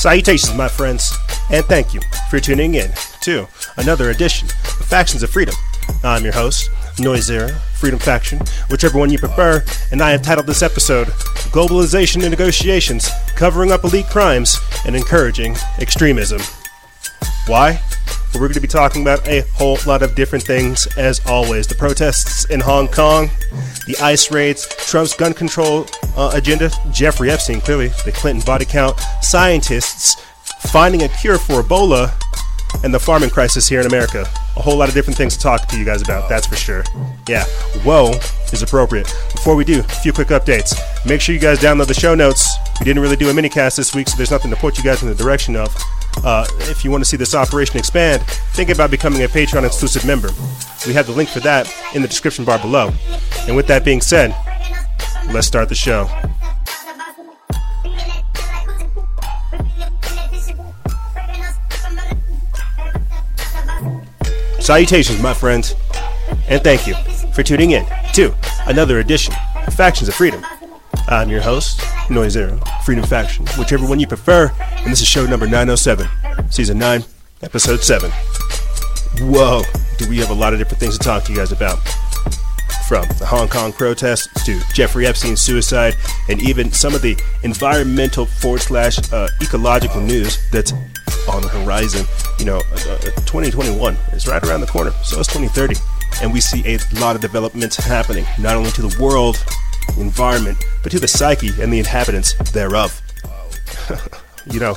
[0.00, 1.14] Salutations, my friends,
[1.50, 2.00] and thank you
[2.30, 2.90] for tuning in
[3.20, 3.46] to
[3.76, 5.54] another edition of Factions of Freedom.
[6.02, 8.40] I'm your host, Noisera, Freedom Faction,
[8.70, 11.08] whichever one you prefer, and I have titled this episode
[11.52, 16.40] Globalization and Negotiations Covering Up Elite Crimes and Encouraging Extremism.
[17.46, 17.82] Why?
[18.32, 21.66] Well, we're going to be talking about a whole lot of different things, as always.
[21.66, 23.28] The protests in Hong Kong,
[23.86, 28.98] the ICE raids, Trump's gun control uh, agenda, Jeffrey Epstein, clearly, the Clinton body count,
[29.20, 30.14] scientists
[30.70, 32.12] finding a cure for Ebola,
[32.84, 34.22] and the farming crisis here in America.
[34.56, 36.84] A whole lot of different things to talk to you guys about, that's for sure.
[37.28, 37.44] Yeah,
[37.82, 38.12] whoa
[38.52, 39.06] is appropriate.
[39.32, 40.74] Before we do, a few quick updates.
[41.06, 42.48] Make sure you guys download the show notes.
[42.78, 45.02] We didn't really do a minicast this week, so there's nothing to put you guys
[45.02, 45.74] in the direction of.
[46.22, 48.22] Uh, if you want to see this operation expand,
[48.52, 50.28] think about becoming a Patreon exclusive member.
[50.86, 52.92] We have the link for that in the description bar below.
[53.46, 54.34] And with that being said,
[55.32, 56.08] let's start the show.
[64.60, 65.74] Salutations, my friends,
[66.48, 66.94] and thank you
[67.32, 68.34] for tuning in to
[68.66, 69.34] another edition
[69.66, 70.44] of Factions of Freedom.
[71.08, 75.46] I'm your host, Noisero, Freedom Faction, whichever one you prefer, and this is show number
[75.46, 76.06] 907,
[76.50, 77.04] season 9,
[77.42, 78.10] episode 7.
[79.22, 79.62] Whoa,
[79.98, 81.78] do we have a lot of different things to talk to you guys about?
[82.86, 85.94] From the Hong Kong protests to Jeffrey Epstein's suicide,
[86.28, 90.72] and even some of the environmental forward slash uh, ecological news that's
[91.28, 92.06] on the horizon.
[92.38, 95.76] You know, uh, uh, 2021 is right around the corner, so it's 2030.
[96.22, 99.42] And we see a lot of developments happening, not only to the world,
[99.98, 103.00] environment, but to the psyche and the inhabitants thereof.
[104.50, 104.76] you know,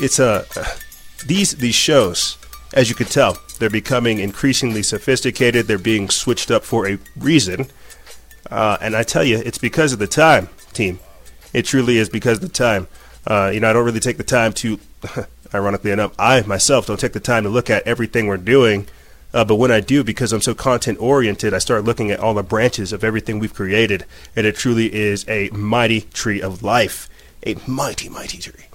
[0.00, 0.64] it's a uh,
[1.26, 2.38] these these shows,
[2.74, 5.66] as you can tell, they're becoming increasingly sophisticated.
[5.66, 7.68] They're being switched up for a reason,
[8.50, 10.98] uh, and I tell you, it's because of the time, team.
[11.52, 12.88] It truly is because of the time.
[13.26, 14.80] Uh, you know, I don't really take the time to,
[15.54, 18.88] ironically enough, I myself don't take the time to look at everything we're doing.
[19.34, 22.34] Uh, but when I do, because I'm so content oriented, I start looking at all
[22.34, 24.04] the branches of everything we've created,
[24.36, 27.08] and it truly is a mighty tree of life,
[27.46, 28.66] a mighty, mighty tree.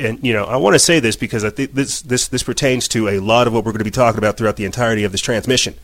[0.00, 2.88] And you know, I want to say this because I think this this this pertains
[2.88, 5.12] to a lot of what we're going to be talking about throughout the entirety of
[5.12, 5.74] this transmission.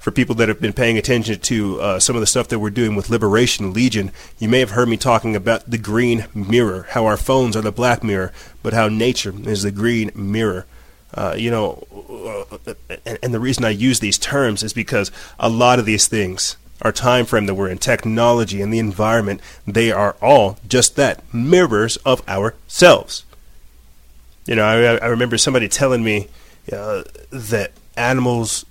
[0.00, 2.70] For people that have been paying attention to uh, some of the stuff that we're
[2.70, 4.10] doing with Liberation Legion,
[4.40, 7.70] you may have heard me talking about the green mirror, how our phones are the
[7.70, 8.32] black mirror,
[8.64, 10.66] but how nature is the green mirror.
[11.14, 12.74] Uh, you know, uh,
[13.04, 16.56] and, and the reason I use these terms is because a lot of these things,
[16.80, 21.22] our time frame that we're in, technology and the environment, they are all just that
[21.32, 23.24] mirrors of ourselves.
[24.46, 26.28] You know, I, I remember somebody telling me
[26.72, 28.64] uh, that animals'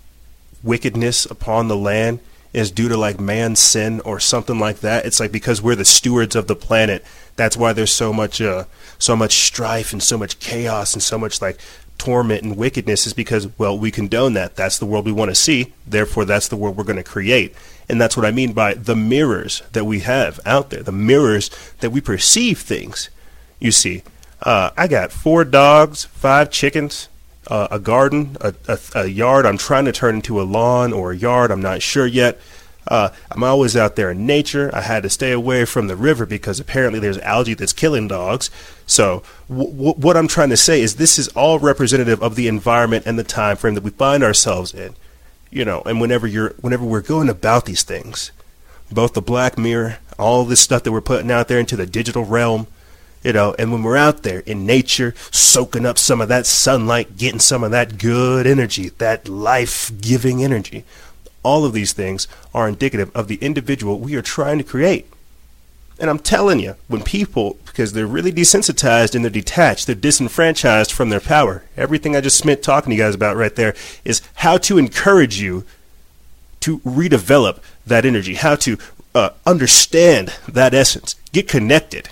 [0.63, 2.19] wickedness upon the land
[2.53, 5.05] is due to like man's sin or something like that.
[5.05, 8.65] It's like because we're the stewards of the planet, that's why there's so much uh,
[8.99, 11.59] so much strife and so much chaos and so much like
[12.01, 14.55] torment and wickedness is because well we condone that.
[14.55, 15.71] That's the world we want to see.
[15.85, 17.53] Therefore, that's the world we're going to create.
[17.87, 21.51] And that's what I mean by the mirrors that we have out there, the mirrors
[21.79, 23.11] that we perceive things.
[23.59, 24.01] You see,
[24.41, 27.07] uh, I got four dogs, five chickens,
[27.45, 31.11] uh, a garden, a, a, a, yard I'm trying to turn into a lawn or
[31.11, 32.39] a yard, I'm not sure yet.
[32.87, 34.71] Uh, I'm always out there in nature.
[34.73, 38.49] I had to stay away from the river because apparently there's algae that's killing dogs.
[38.87, 42.47] So, w- w- what I'm trying to say is this is all representative of the
[42.47, 44.95] environment and the time frame that we find ourselves in
[45.51, 48.31] you know, and whenever you're whenever we're going about these things,
[48.91, 52.23] both the Black Mirror, all this stuff that we're putting out there into the digital
[52.23, 52.67] realm,
[53.21, 57.17] you know, and when we're out there in nature, soaking up some of that sunlight,
[57.17, 60.85] getting some of that good energy, that life-giving energy,
[61.43, 65.07] all of these things are indicative of the individual we are trying to create.
[65.99, 70.91] And I'm telling you, when people, because they're really desensitized and they're detached, they're disenfranchised
[70.91, 71.63] from their power.
[71.77, 75.39] Everything I just spent talking to you guys about right there is how to encourage
[75.39, 75.63] you
[76.61, 78.77] to redevelop that energy, how to
[79.13, 82.09] uh, understand that essence, get connected,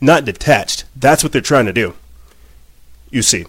[0.00, 0.84] not detached.
[0.94, 1.94] That's what they're trying to do.
[3.10, 3.46] You see.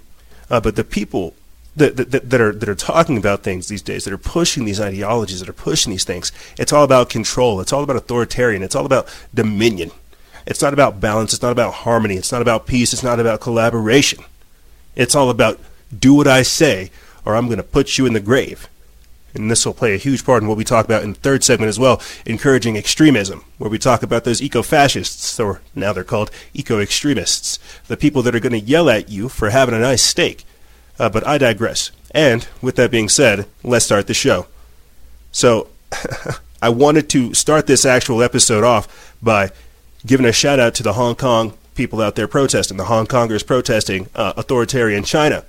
[0.49, 1.33] Uh, but the people
[1.75, 4.79] that, that, that, are that are talking about things these days, that are pushing these
[4.79, 6.31] ideologies, that are pushing these things.
[6.57, 7.59] It's all about control.
[7.59, 8.63] It's all about authoritarian.
[8.63, 9.91] It's all about dominion.
[10.47, 11.33] It's not about balance.
[11.33, 12.15] It's not about harmony.
[12.15, 12.93] It's not about peace.
[12.93, 14.23] It's not about collaboration.
[14.95, 15.59] It's all about
[15.97, 16.91] do what I say,
[17.25, 18.69] or I'm going to put you in the grave.
[19.33, 21.43] And this will play a huge part in what we talk about in the third
[21.43, 26.05] segment as well, encouraging extremism, where we talk about those eco fascists, or now they're
[26.05, 29.79] called eco extremists, the people that are going to yell at you for having a
[29.79, 30.45] nice steak
[30.99, 31.91] uh, but I digress.
[32.11, 34.47] And with that being said, let's start the show.
[35.31, 35.67] So,
[36.61, 39.51] I wanted to start this actual episode off by
[40.05, 43.45] giving a shout out to the Hong Kong people out there protesting, the Hong Kongers
[43.45, 45.45] protesting uh, authoritarian China.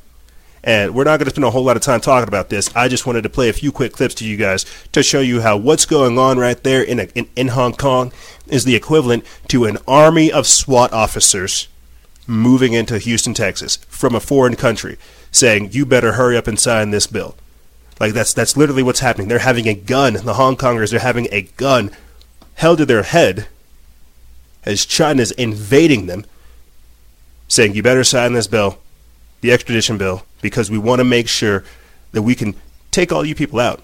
[0.64, 2.75] And we're not going to spend a whole lot of time talking about this.
[2.75, 5.40] I just wanted to play a few quick clips to you guys to show you
[5.40, 8.12] how what's going on right there in, a, in, in Hong Kong
[8.49, 11.69] is the equivalent to an army of SWAT officers
[12.26, 14.99] moving into Houston, Texas from a foreign country
[15.36, 17.36] saying, you better hurry up and sign this bill.
[17.98, 19.28] Like that's that's literally what's happening.
[19.28, 20.14] They're having a gun.
[20.14, 21.90] The Hong Kongers are having a gun
[22.56, 23.48] held to their head
[24.64, 26.26] as China's invading them,
[27.48, 28.78] saying, "You better sign this bill,
[29.40, 31.64] the extradition bill, because we want to make sure
[32.12, 32.54] that we can
[32.90, 33.82] take all you people out."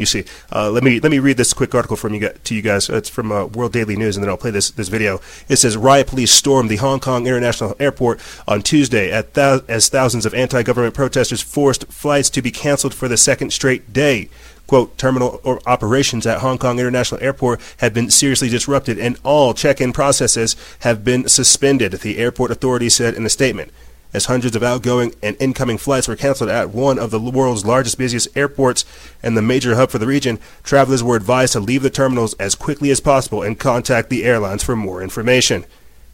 [0.00, 2.62] You see, uh, let me let me read this quick article from you to you
[2.62, 2.88] guys.
[2.88, 5.20] It's from uh, World Daily News, and then I'll play this this video.
[5.46, 8.18] It says riot police stormed the Hong Kong International Airport
[8.48, 13.18] on Tuesday th- as thousands of anti-government protesters forced flights to be canceled for the
[13.18, 14.30] second straight day.
[14.66, 19.82] Quote, terminal operations at Hong Kong International Airport have been seriously disrupted and all check
[19.82, 23.70] in processes have been suspended, the airport authority said in a statement
[24.12, 27.98] as hundreds of outgoing and incoming flights were canceled at one of the world's largest,
[27.98, 28.84] busiest airports
[29.22, 32.54] and the major hub for the region, travelers were advised to leave the terminals as
[32.54, 35.64] quickly as possible and contact the airlines for more information.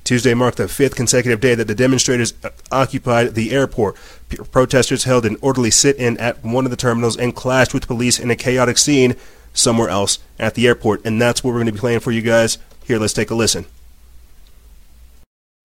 [0.05, 3.97] Tuesday marked the fifth consecutive day that the demonstrators uh, occupied the airport.
[4.53, 8.21] Protesters held an orderly sit in at one of the terminals and clashed with police
[8.21, 9.17] in a chaotic scene
[9.53, 11.05] somewhere else at the airport.
[11.05, 12.59] And that's what we're going to be playing for you guys.
[12.85, 13.67] Here, let's take a listen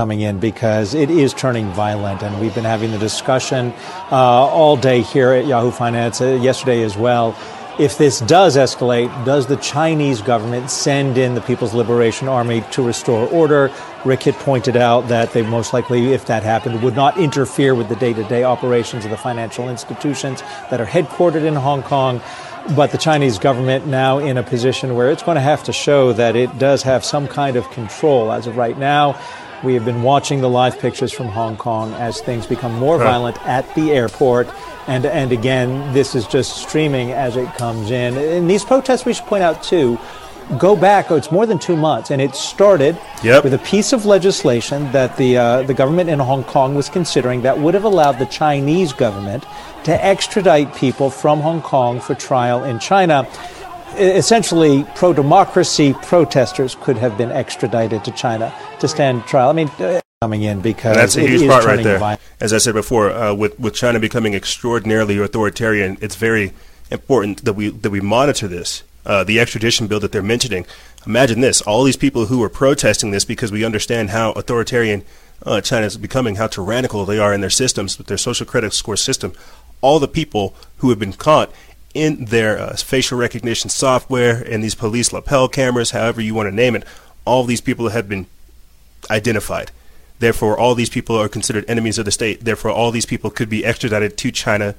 [0.02, 3.72] coming in because it is turning violent, and we've been having the discussion
[4.12, 7.38] uh, all day here at Yahoo Finance, uh, yesterday as well.
[7.78, 12.82] If this does escalate, does the Chinese government send in the People's Liberation Army to
[12.82, 13.72] restore order?
[14.04, 17.88] Rick had pointed out that they most likely, if that happened, would not interfere with
[17.88, 22.22] the day to day operations of the financial institutions that are headquartered in Hong Kong.
[22.76, 26.14] But the Chinese government now in a position where it's going to have to show
[26.14, 28.32] that it does have some kind of control.
[28.32, 29.20] As of right now,
[29.64, 33.06] we have been watching the live pictures from Hong Kong as things become more huh.
[33.06, 34.48] violent at the airport.
[34.88, 38.18] And, and again, this is just streaming as it comes in.
[38.18, 40.00] And these protests, we should point out too,
[40.58, 43.44] go back, oh, it's more than two months, and it started yep.
[43.44, 47.44] with a piece of legislation that the, uh, the government in Hong Kong was considering
[47.44, 49.46] that would have allowed the Chinese government
[49.84, 53.28] to extradite people from Hong Kong for trial in China
[53.98, 59.50] essentially pro democracy protesters could have been extradited to China to stand trial.
[59.50, 61.98] I mean, uh, coming in because and that's a huge part right there.
[61.98, 62.22] Violent.
[62.40, 66.54] As I said before, uh, with with China becoming extraordinarily authoritarian, it's very
[66.92, 68.84] important that we that we monitor this.
[69.04, 70.66] Uh, the extradition bill that they're mentioning.
[71.08, 75.04] Imagine this: all these people who are protesting this because we understand how authoritarian
[75.44, 78.74] uh, China is becoming, how tyrannical they are in their systems, with their social credit
[78.74, 79.34] score system.
[79.82, 81.52] All the people who have been caught
[81.94, 86.56] in their uh, facial recognition software and these police lapel cameras, however you want to
[86.56, 86.84] name it,
[87.26, 88.26] all these people have been
[89.10, 89.72] identified.
[90.20, 92.42] Therefore, all these people are considered enemies of the state.
[92.42, 94.76] Therefore, all these people could be extradited to China.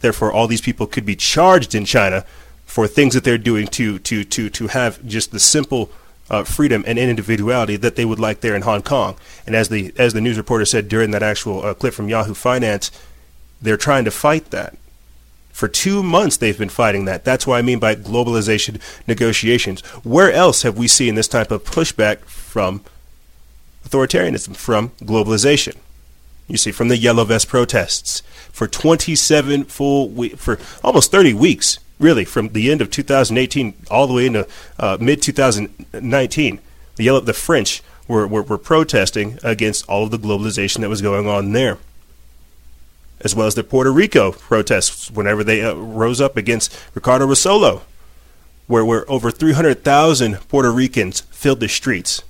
[0.00, 2.24] Therefore, all these people could be charged in China
[2.64, 5.90] for things that they're doing to to to to have just the simple
[6.30, 9.16] uh, freedom and individuality that they would like there in Hong Kong.
[9.46, 12.34] And as the as the news reporter said during that actual uh, clip from Yahoo
[12.34, 12.90] Finance,
[13.60, 14.76] they're trying to fight that
[15.58, 17.24] for two months, they've been fighting that.
[17.24, 19.80] That's what I mean by globalization negotiations.
[20.04, 22.84] Where else have we seen this type of pushback from
[23.84, 25.74] authoritarianism, from globalization?
[26.46, 28.20] You see, from the Yellow Vest protests
[28.52, 34.14] for 27 full for almost 30 weeks, really, from the end of 2018 all the
[34.14, 34.46] way into
[34.78, 36.60] uh, mid 2019.
[36.94, 41.02] The yellow, the French were, were, were protesting against all of the globalization that was
[41.02, 41.78] going on there
[43.20, 47.82] as well as the Puerto Rico protests whenever they uh, rose up against Ricardo Rossello,
[48.66, 52.22] where, where over 300,000 Puerto Ricans filled the streets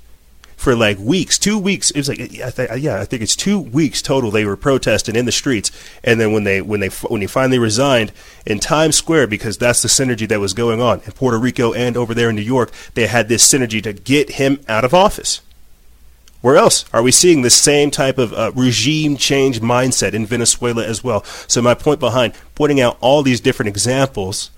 [0.59, 1.93] for like weeks, two weeks.
[1.93, 4.31] It was like, yeah, I, th- yeah, I think it's two weeks total.
[4.31, 5.71] They were protesting in the streets,
[6.03, 8.13] and then when they when they when he finally resigned
[8.45, 11.97] in Times Square, because that's the synergy that was going on in Puerto Rico and
[11.97, 15.41] over there in New York, they had this synergy to get him out of office.
[16.41, 20.85] Where else are we seeing the same type of uh, regime change mindset in Venezuela
[20.85, 21.25] as well?
[21.25, 24.51] So, my point behind pointing out all these different examples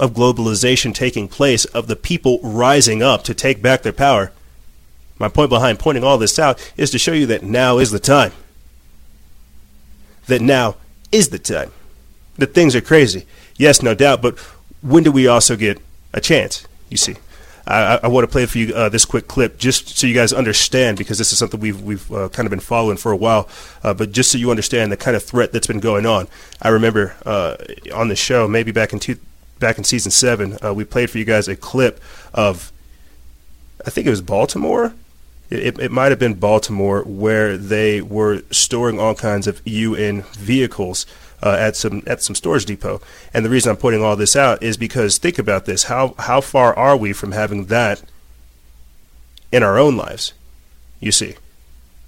[0.00, 4.32] of globalization taking place, of the people rising up to take back their power,
[5.20, 8.00] my point behind pointing all this out is to show you that now is the
[8.00, 8.32] time.
[10.26, 10.76] That now
[11.12, 11.70] is the time.
[12.38, 13.26] That things are crazy.
[13.56, 14.38] Yes, no doubt, but
[14.80, 15.78] when do we also get
[16.12, 16.66] a chance?
[16.88, 17.16] You see.
[17.66, 20.32] I, I want to play for you uh, this quick clip just so you guys
[20.32, 23.48] understand because this is something we've we've uh, kind of been following for a while.
[23.82, 26.28] Uh, but just so you understand the kind of threat that's been going on.
[26.62, 27.56] I remember uh,
[27.94, 29.18] on the show maybe back in two,
[29.60, 32.00] back in season seven, uh, we played for you guys a clip
[32.34, 32.72] of,
[33.86, 34.94] I think it was Baltimore.
[35.50, 41.06] It, it might have been Baltimore where they were storing all kinds of UN vehicles
[41.42, 43.00] uh, at some at some storage depot.
[43.32, 46.40] And the reason I'm pointing all this out is because think about this: how how
[46.40, 48.02] far are we from having that
[49.52, 50.32] in our own lives?
[51.00, 51.36] You see,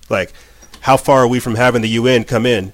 [0.09, 0.33] like
[0.81, 2.73] how far are we from having the UN come in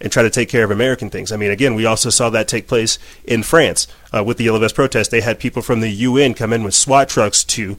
[0.00, 1.32] and try to take care of American things.
[1.32, 4.58] I mean, again, we also saw that take place in France uh, with the Yellow
[4.58, 5.10] Vest protest.
[5.10, 7.78] They had people from the UN come in with SWAT trucks to,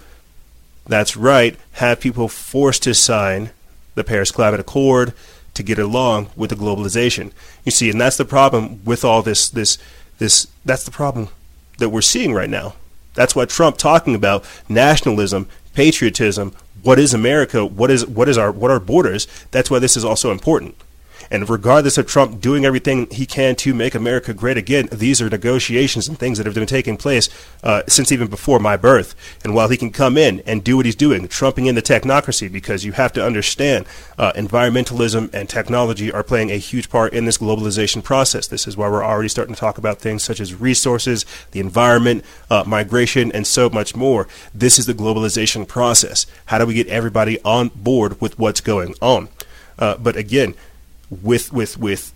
[0.88, 3.51] that's right, have people forced to sign
[3.96, 5.13] the Paris Climate Accord
[5.58, 7.32] to get along with the globalization.
[7.66, 9.78] You see, and that's the problem with all this, this,
[10.18, 11.30] this, that's the problem
[11.80, 12.76] that we're seeing right now.
[13.14, 18.52] That's what Trump talking about nationalism, patriotism, what is America, what is what is our
[18.52, 19.28] what are borders.
[19.52, 20.76] That's why this is also important.
[21.30, 25.30] And regardless of Trump doing everything he can to make America great again, these are
[25.30, 27.30] negotiations and things that have been taking place
[27.64, 29.16] uh, since even before my birth.
[29.44, 32.52] And while he can come in and do what he's doing, trumping in the technocracy,
[32.52, 33.86] because you have to understand
[34.18, 38.48] uh, environmentalism and technology are playing a huge part in this globalization process.
[38.48, 42.24] This is why we're already starting to talk about things such as resources, the environment,
[42.50, 44.28] uh, migration, and so much more.
[44.54, 46.26] This is the globalization process.
[46.48, 49.30] How do we get everybody on board with what's going on?
[49.80, 50.56] Uh, but again,
[51.10, 52.14] with with with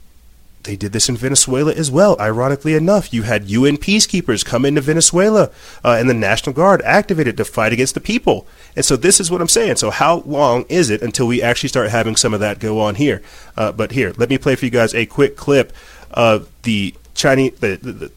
[0.63, 2.15] they did this in Venezuela as well.
[2.19, 5.50] Ironically enough, you had UN peacekeepers come into Venezuela
[5.83, 8.45] uh, and the National Guard activated to fight against the people.
[8.75, 9.77] And so this is what I'm saying.
[9.77, 12.95] So how long is it until we actually start having some of that go on
[12.95, 13.21] here?
[13.57, 15.74] Uh, but here, let me play for you guys a quick clip
[16.12, 18.12] of the Chinese the, the,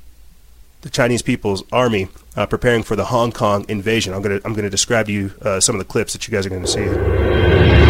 [0.82, 4.12] the Chinese People's Army uh, preparing for the Hong Kong invasion.
[4.12, 6.46] I'm gonna I'm gonna describe to you uh, some of the clips that you guys
[6.46, 7.83] are to see.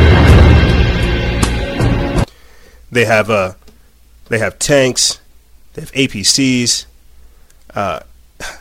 [2.95, 3.55] They have uh,
[4.29, 5.21] they have tanks.
[5.75, 6.87] They have APCs.
[7.75, 8.01] Uh,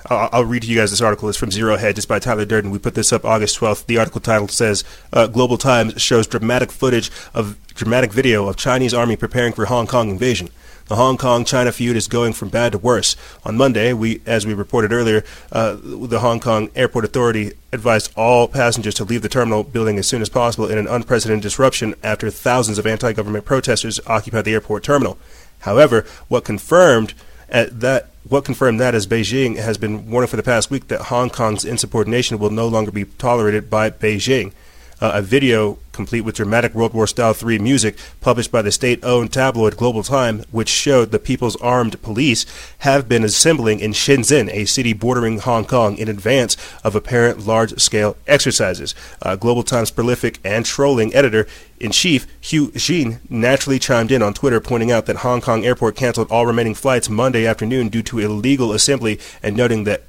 [0.09, 1.29] I'll, I'll, read to you guys this article.
[1.29, 1.97] It's from Zero Hedge.
[1.97, 2.71] It's by Tyler Durden.
[2.71, 3.85] We put this up August 12th.
[3.85, 8.93] The article title says uh, Global Times shows dramatic footage of dramatic video of Chinese
[8.93, 10.49] army preparing for Hong Kong invasion.
[10.87, 13.15] The Hong Kong China feud is going from bad to worse.
[13.45, 18.47] On Monday, we, as we reported earlier, uh, the Hong Kong Airport Authority advised all
[18.47, 22.29] passengers to leave the terminal building as soon as possible in an unprecedented disruption after
[22.29, 25.17] thousands of anti-government protesters occupied the airport terminal.
[25.59, 27.13] However, what confirmed
[27.49, 31.29] that what confirmed that is Beijing has been warning for the past week that Hong
[31.29, 34.53] Kong's insubordination will no longer be tolerated by Beijing
[35.03, 39.03] uh, a video complete with dramatic World War Style 3 music published by the state
[39.03, 42.45] owned tabloid Global Time, which showed the People's Armed Police
[42.79, 46.55] have been assembling in Shenzhen, a city bordering Hong Kong, in advance
[46.85, 48.95] of apparent large scale exercises.
[49.21, 51.47] Uh, Global Time's prolific and trolling editor
[51.81, 55.97] in chief, Hugh Xin, naturally chimed in on Twitter, pointing out that Hong Kong Airport
[55.97, 60.03] canceled all remaining flights Monday afternoon due to illegal assembly and noting that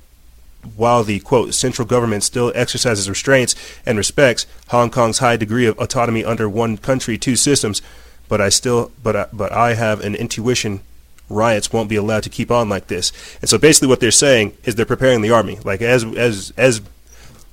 [0.76, 3.54] while the quote central government still exercises restraints
[3.86, 7.82] and respects Hong Kong's high degree of autonomy under one country two systems,
[8.28, 10.80] but I still but I, but I have an intuition
[11.28, 13.12] riots won't be allowed to keep on like this.
[13.40, 15.58] And so basically what they're saying is they're preparing the army.
[15.64, 16.80] Like as as as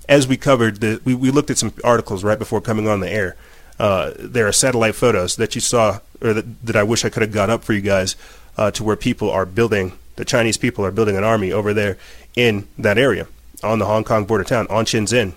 [0.09, 3.09] as we covered the we, we looked at some articles right before coming on the
[3.09, 3.35] air.
[3.79, 7.23] Uh, there are satellite photos that you saw or that, that I wish I could
[7.23, 8.15] have got up for you guys
[8.57, 11.97] uh, to where people are building the Chinese people are building an army over there
[12.35, 13.27] in that area
[13.63, 15.33] on the Hong Kong border town, on Shenzhen.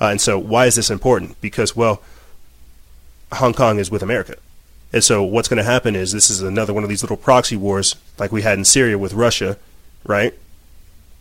[0.00, 1.40] Uh, and so, why is this important?
[1.40, 2.02] Because, well,
[3.32, 4.36] Hong Kong is with America.
[4.92, 7.56] And so, what's going to happen is this is another one of these little proxy
[7.56, 9.56] wars like we had in Syria with Russia,
[10.04, 10.34] right?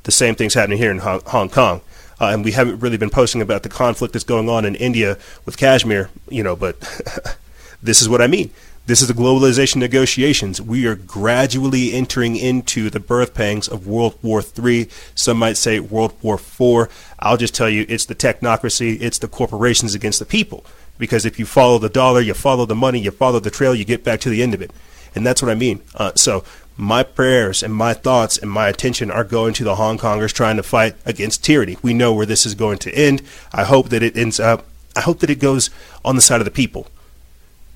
[0.04, 1.82] The same thing's happening here in Hong Kong.
[2.20, 5.18] Uh, and we haven't really been posting about the conflict that's going on in India
[5.46, 6.80] with Kashmir, you know, but
[7.84, 8.52] this is what I mean.
[8.92, 10.62] This is the globalization negotiations.
[10.62, 14.90] We are gradually entering into the birth pangs of World War III.
[15.16, 16.92] Some might say World War IV.
[17.18, 20.66] I'll just tell you it's the technocracy, it's the corporations against the people.
[20.98, 23.86] Because if you follow the dollar, you follow the money, you follow the trail, you
[23.86, 24.72] get back to the end of it.
[25.16, 25.82] And that's what I mean.
[25.96, 26.44] Uh, so
[26.76, 30.58] my prayers and my thoughts and my attention are going to the Hong Kongers trying
[30.58, 31.78] to fight against tyranny.
[31.82, 33.22] We know where this is going to end.
[33.54, 34.66] I hope that it ends up.
[34.98, 35.70] I hope that it goes
[36.04, 36.88] on the side of the people.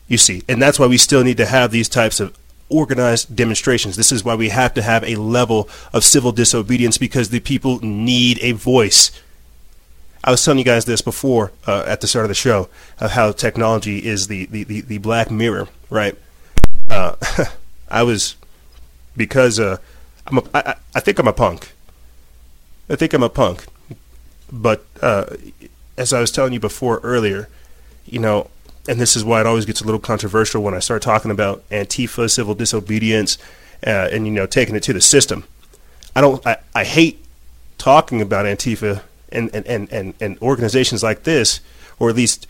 [0.08, 2.38] You see, and that's why we still need to have these types of
[2.70, 3.96] organized demonstrations.
[3.96, 7.80] This is why we have to have a level of civil disobedience because the people
[7.80, 9.12] need a voice.
[10.24, 12.70] I was telling you guys this before uh, at the start of the show
[13.00, 16.16] of how technology is the, the, the, the black mirror, right?
[16.90, 17.16] Uh,
[17.90, 18.36] I was,
[19.16, 19.78] because uh,
[20.26, 21.74] I'm a, I, I think I'm a punk.
[22.90, 23.66] I think I'm a punk.
[24.52, 25.36] But uh,
[25.98, 27.48] as I was telling you before earlier,
[28.06, 28.50] you know,
[28.88, 31.68] and this is why it always gets a little controversial when I start talking about
[31.70, 33.38] Antifa, civil disobedience,
[33.86, 35.46] uh, and you know taking it to the system.
[36.16, 36.46] I don't.
[36.46, 37.24] I, I hate
[37.78, 41.60] talking about Antifa and, and, and, and, and organizations like this,
[42.00, 42.48] or at least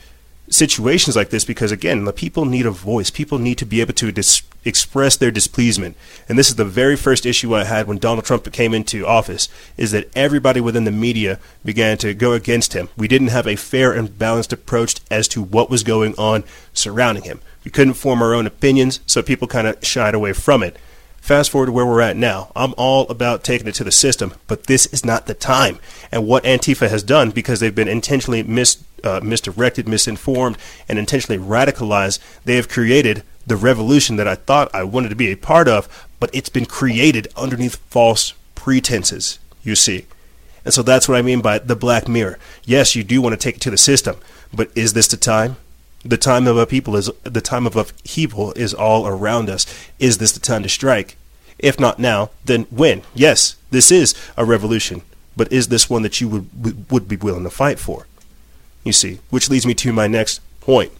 [0.49, 3.09] situations like this because again the people need a voice.
[3.09, 5.95] People need to be able to dis- express their displeasement.
[6.29, 9.47] And this is the very first issue i had when donald trump came into office
[9.77, 12.89] is that everybody within the media began to go against him.
[12.97, 17.23] We didn't have a fair and balanced approach as to what was going on surrounding
[17.23, 17.41] him.
[17.63, 20.77] We couldn't form our own opinions so people kind of shied away from it
[21.25, 22.51] Fast forward to where we're at now.
[22.55, 25.79] I'm all about taking it to the system, but this is not the time.
[26.11, 30.55] And what Antifa has done, because they've been intentionally mis, uh, misdirected, misinformed,
[30.87, 35.31] and intentionally radicalized, they have created the revolution that I thought I wanted to be
[35.31, 40.05] a part of, but it's been created underneath false pretenses, you see.
[40.63, 42.37] And so that's what I mean by the black mirror.
[42.65, 44.17] Yes, you do want to take it to the system,
[44.53, 45.57] but is this the time?
[46.05, 49.65] The time of a people is the time of upheaval is all around us.
[49.97, 51.17] Is this the time to strike?
[51.57, 53.01] If not now, then when?
[53.15, 55.01] Yes, this is a revolution,
[55.35, 58.05] but is this one that you would would be willing to fight for?
[58.83, 60.91] You see, which leads me to my next point.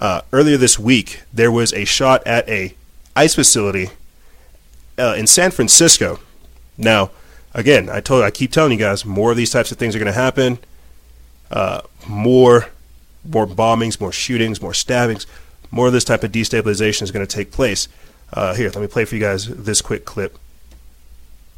[0.00, 2.74] Uh, earlier this week, there was a shot at a
[3.14, 3.90] ice facility
[4.98, 6.18] uh, in San Francisco.
[6.78, 7.10] Now,
[7.52, 9.98] again, I told I keep telling you guys more of these types of things are
[9.98, 10.58] going to happen.
[11.50, 12.70] Uh, more
[13.24, 15.26] more bombings, more shootings, more stabbings,
[15.70, 17.88] more of this type of destabilization is going to take place.
[18.32, 20.38] Uh, here, let me play for you guys this quick clip.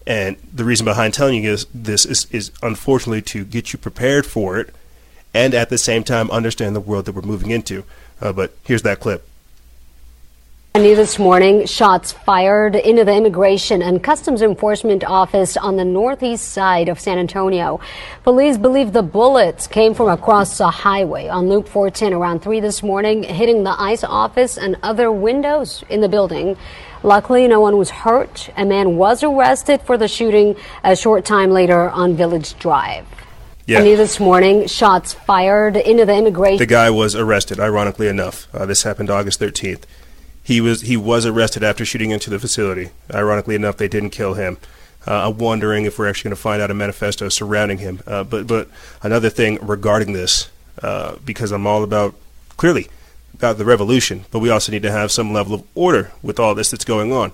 [0.06, 4.58] And the reason behind telling you this is, is unfortunately to get you prepared for
[4.58, 4.74] it
[5.32, 7.84] and at the same time understand the world that we're moving into.
[8.20, 9.26] Uh, but here's that clip.
[10.74, 16.48] New this morning, shots fired into the Immigration and Customs Enforcement office on the northeast
[16.48, 17.78] side of San Antonio.
[18.24, 22.82] Police believe the bullets came from across the highway on Loop 410 around 3 this
[22.82, 26.56] morning, hitting the ICE office and other windows in the building.
[27.02, 28.48] Luckily, no one was hurt.
[28.56, 33.06] A man was arrested for the shooting a short time later on Village Drive.
[33.66, 33.82] Yeah.
[33.82, 36.56] New this morning, shots fired into the immigration.
[36.56, 38.48] The guy was arrested, ironically enough.
[38.54, 39.82] Uh, this happened August 13th.
[40.42, 42.90] He was he was arrested after shooting into the facility.
[43.12, 44.58] Ironically enough, they didn't kill him.
[45.06, 48.00] Uh, I'm wondering if we're actually going to find out a manifesto surrounding him.
[48.06, 48.68] Uh, but but
[49.02, 50.50] another thing regarding this,
[50.82, 52.14] uh, because I'm all about
[52.56, 52.88] clearly
[53.34, 56.54] about the revolution, but we also need to have some level of order with all
[56.54, 57.32] this that's going on.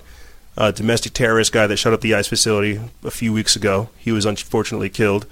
[0.57, 4.11] A domestic terrorist guy that shut up the ICE facility a few weeks ago, he
[4.11, 5.25] was unfortunately killed.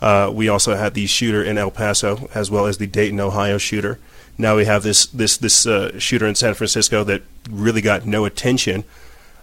[0.00, 3.58] Uh, we also had the shooter in El Paso, as well as the Dayton, Ohio
[3.58, 3.98] shooter.
[4.38, 8.24] Now we have this this this uh, shooter in San Francisco that really got no
[8.24, 8.84] attention.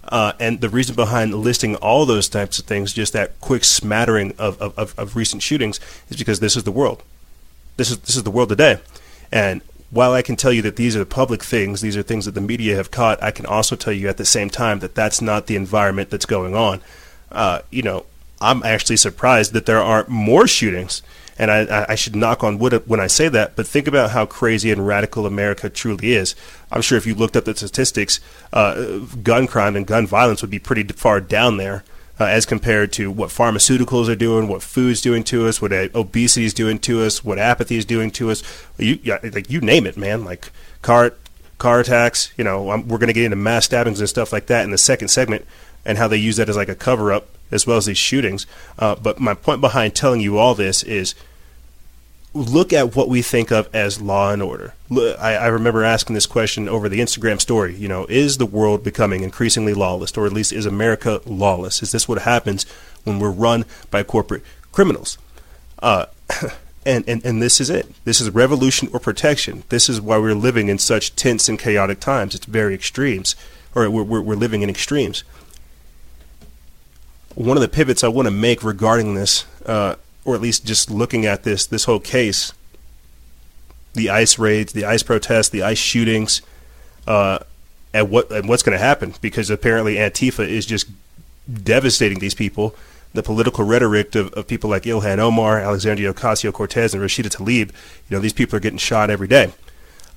[0.08, 4.36] Uh, and the reason behind listing all those types of things, just that quick smattering
[4.38, 5.80] of, of, of, recent shootings,
[6.10, 7.02] is because this is the world.
[7.78, 8.80] This is this is the world today.
[9.32, 12.26] And while I can tell you that these are the public things, these are things
[12.26, 14.96] that the media have caught, I can also tell you at the same time that
[14.96, 16.82] that's not the environment that's going on.
[17.32, 18.06] Uh, you know,
[18.40, 21.02] I'm actually surprised that there aren't more shootings
[21.38, 24.26] and I, I should knock on wood when I say that, but think about how
[24.26, 26.36] crazy and radical America truly is.
[26.72, 28.20] I'm sure if you looked up the statistics,
[28.54, 31.84] uh, gun crime and gun violence would be pretty far down there.
[32.18, 35.90] Uh, as compared to what pharmaceuticals are doing, what food's doing to us, what uh,
[35.94, 38.42] obesity is doing to us, what apathy is doing to us.
[38.78, 40.24] You like you name it, man.
[40.24, 40.50] Like
[40.82, 41.12] car
[41.58, 42.32] car attacks.
[42.38, 44.72] You know, I'm, we're going to get into mass stabbings and stuff like that in
[44.72, 45.46] the second segment,
[45.84, 48.48] and how they use that as like a cover up as well as these shootings.
[48.78, 51.16] Uh, but my point behind telling you all this is
[52.36, 54.74] look at what we think of as law and order.
[54.92, 57.76] I, I, remember asking this question over the Instagram story.
[57.76, 61.82] You know, is the world becoming increasingly lawless, or at least is America lawless?
[61.82, 62.66] Is this what happens
[63.06, 65.18] when we're run by corporate criminals?
[65.80, 66.08] Uh,
[66.86, 67.88] and, and, and this is it.
[68.04, 69.64] This is revolution or protection.
[69.70, 72.36] This is why we're living in such tense and chaotic times.
[72.36, 73.38] It's very extremes,
[73.74, 75.24] or we're, we're, we're living in extremes
[77.36, 80.90] one of the pivots I want to make regarding this, uh, or at least just
[80.90, 82.54] looking at this this whole case,
[83.94, 86.42] the ICE raids, the ICE protests, the ICE shootings,
[87.06, 87.40] uh,
[87.94, 90.88] and what and what's going to happen because apparently Antifa is just
[91.64, 92.76] devastating these people.
[93.14, 97.70] The political rhetoric of, of people like Ilhan Omar, Alexandria Ocasio Cortez, and Rashida Tlaib,
[97.70, 99.54] you know, these people are getting shot every day.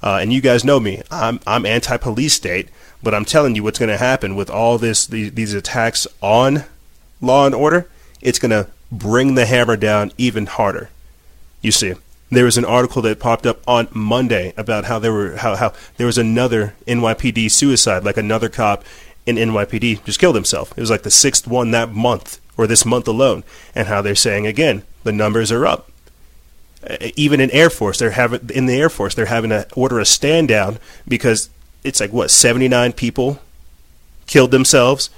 [0.02, 1.02] Uh, and you guys know me.
[1.10, 2.68] I'm I'm anti-police state,
[3.02, 6.64] but I'm telling you what's going to happen with all this these, these attacks on
[7.20, 7.88] law and order,
[8.20, 10.90] it's going to bring the hammer down even harder.
[11.60, 11.94] You see,
[12.30, 15.72] there was an article that popped up on Monday about how there were how, how
[15.96, 18.84] there was another NYPD suicide, like another cop
[19.26, 20.72] in NYPD just killed himself.
[20.76, 24.14] It was like the sixth one that month or this month alone, and how they're
[24.14, 25.90] saying again the numbers are up.
[27.16, 30.04] Even in Air Force, they're having in the Air Force they're having to order a
[30.04, 31.50] stand down because
[31.82, 33.40] it's like what seventy nine people
[34.26, 35.08] killed themselves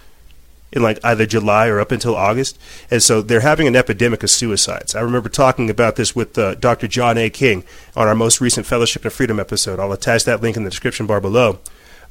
[0.72, 2.58] in like either July or up until August,
[2.90, 4.94] and so they're having an epidemic of suicides.
[4.94, 6.86] I remember talking about this with uh, Dr.
[6.86, 7.28] John A.
[7.30, 7.64] King
[7.96, 9.80] on our most recent Fellowship of Freedom episode.
[9.80, 11.58] I'll attach that link in the description bar below,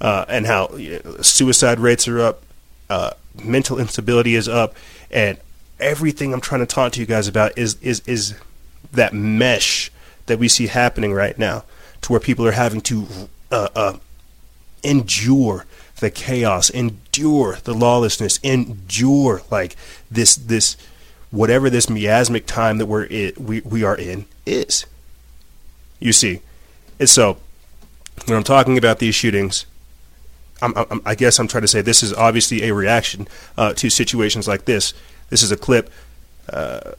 [0.02, 2.44] uh, and how you know, suicide rates are up,
[2.90, 3.12] uh,
[3.44, 4.76] mental instability is up,
[5.10, 5.38] and
[5.80, 8.36] everything I'm trying to talk to you guys about is is is
[8.92, 9.92] that mesh
[10.26, 11.64] that we see happening right now,
[12.02, 13.08] to where people are having to
[13.52, 13.98] uh, uh,
[14.84, 15.66] endure
[16.00, 19.76] the chaos, endure the lawlessness, endure like
[20.10, 20.78] this this
[21.32, 24.86] whatever this miasmic time that we're it, we we are in is.
[26.00, 26.42] You see,
[27.00, 27.38] and so
[28.26, 29.66] when I'm talking about these shootings,
[30.62, 33.90] I'm, I'm, i guess I'm trying to say this is obviously a reaction uh, to
[33.90, 34.94] situations like this.
[35.30, 35.92] This is a clip
[36.52, 36.92] uh,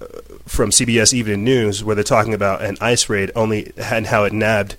[0.47, 4.33] from CBS Evening News where they're talking about an ICE raid only and how it
[4.33, 4.77] nabbed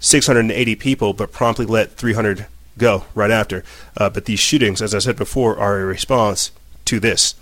[0.00, 2.46] 680 people, but promptly let 300
[2.78, 3.64] go right after.
[3.96, 6.50] Uh, but these shootings, as I said before, are a response
[6.86, 7.34] to this.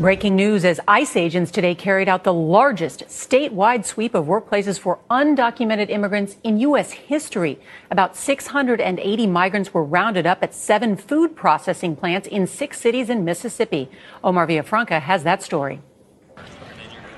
[0.00, 4.98] Breaking news as ICE agents today carried out the largest statewide sweep of workplaces for
[5.10, 6.92] undocumented immigrants in U.S.
[6.92, 7.58] history.
[7.90, 13.26] About 680 migrants were rounded up at seven food processing plants in six cities in
[13.26, 13.90] Mississippi.
[14.24, 15.80] Omar Villafranca has that story.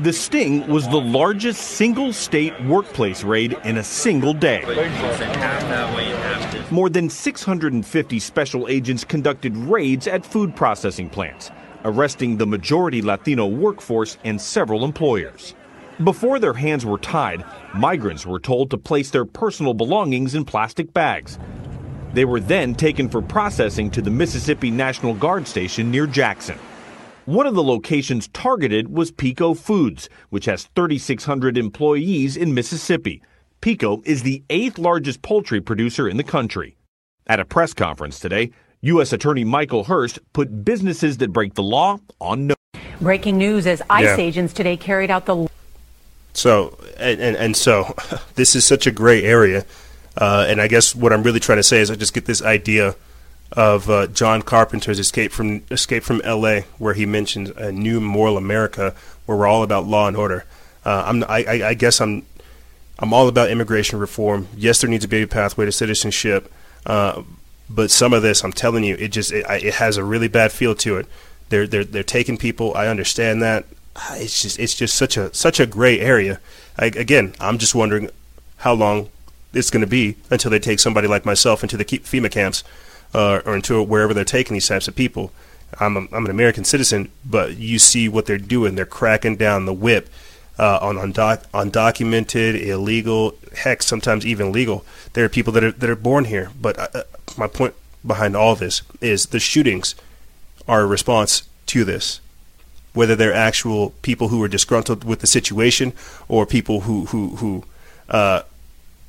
[0.00, 4.62] The sting was the largest single state workplace raid in a single day.
[6.70, 11.50] More than 650 special agents conducted raids at food processing plants,
[11.84, 15.54] arresting the majority Latino workforce and several employers.
[16.02, 20.94] Before their hands were tied, migrants were told to place their personal belongings in plastic
[20.94, 21.38] bags.
[22.14, 26.58] They were then taken for processing to the Mississippi National Guard station near Jackson.
[27.26, 33.22] One of the locations targeted was Peco Foods, which has 3,600 employees in Mississippi.
[33.60, 36.76] Pico is the eighth largest poultry producer in the country.
[37.28, 39.12] At a press conference today, U.S.
[39.12, 42.56] Attorney Michael Hurst put businesses that break the law on notice.
[43.00, 44.16] Breaking news as ICE yeah.
[44.16, 45.48] agents today carried out the.
[46.32, 47.94] So, and, and, and so,
[48.34, 49.64] this is such a gray area.
[50.16, 52.42] Uh, and I guess what I'm really trying to say is I just get this
[52.42, 52.96] idea
[53.52, 58.36] of uh, John Carpenter's Escape from Escape from L.A., where he mentions a new moral
[58.36, 58.94] America,
[59.26, 60.44] where we're all about law and order.
[60.84, 62.24] Uh, I'm, I, I, guess I'm,
[62.98, 64.48] I'm all about immigration reform.
[64.56, 66.52] Yes, there needs to be a pathway to citizenship,
[66.86, 67.22] uh,
[67.68, 70.50] but some of this, I'm telling you, it just it, it, has a really bad
[70.50, 71.06] feel to it.
[71.48, 72.74] They're they're they're taking people.
[72.74, 73.64] I understand that.
[74.12, 76.40] It's just it's just such a such a gray area.
[76.78, 78.10] I, again, I'm just wondering
[78.58, 79.10] how long
[79.52, 82.64] it's going to be until they take somebody like myself into the FEMA camps
[83.14, 85.32] uh, or into wherever they're taking these types of people.
[85.80, 88.74] I'm, a, I'm an American citizen, but you see what they're doing.
[88.74, 90.08] They're cracking down the whip
[90.58, 94.84] uh, on undoc- undocumented, illegal, heck, sometimes even legal.
[95.14, 96.50] There are people that are that are born here.
[96.60, 97.02] But uh, uh,
[97.36, 97.74] my point
[98.06, 99.94] behind all this is the shootings
[100.68, 102.20] are a response to this.
[102.92, 105.94] Whether they're actual people who are disgruntled with the situation
[106.28, 107.64] or people who who who
[108.10, 108.42] uh,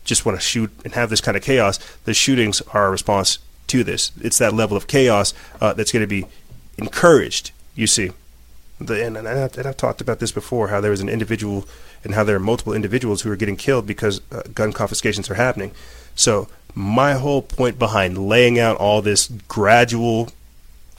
[0.05, 3.39] just want to shoot and have this kind of chaos, the shootings are a response
[3.67, 4.11] to this.
[4.21, 6.25] It's that level of chaos uh, that's going to be
[6.77, 7.51] encouraged.
[7.75, 8.11] You see,
[8.79, 10.67] the, and, and, I've, and, I've, talked about this before.
[10.69, 11.65] How there is an individual,
[12.03, 15.35] and how there are multiple individuals who are getting killed because uh, gun confiscations are
[15.35, 15.71] happening.
[16.15, 20.29] So my whole point behind laying out all this gradual,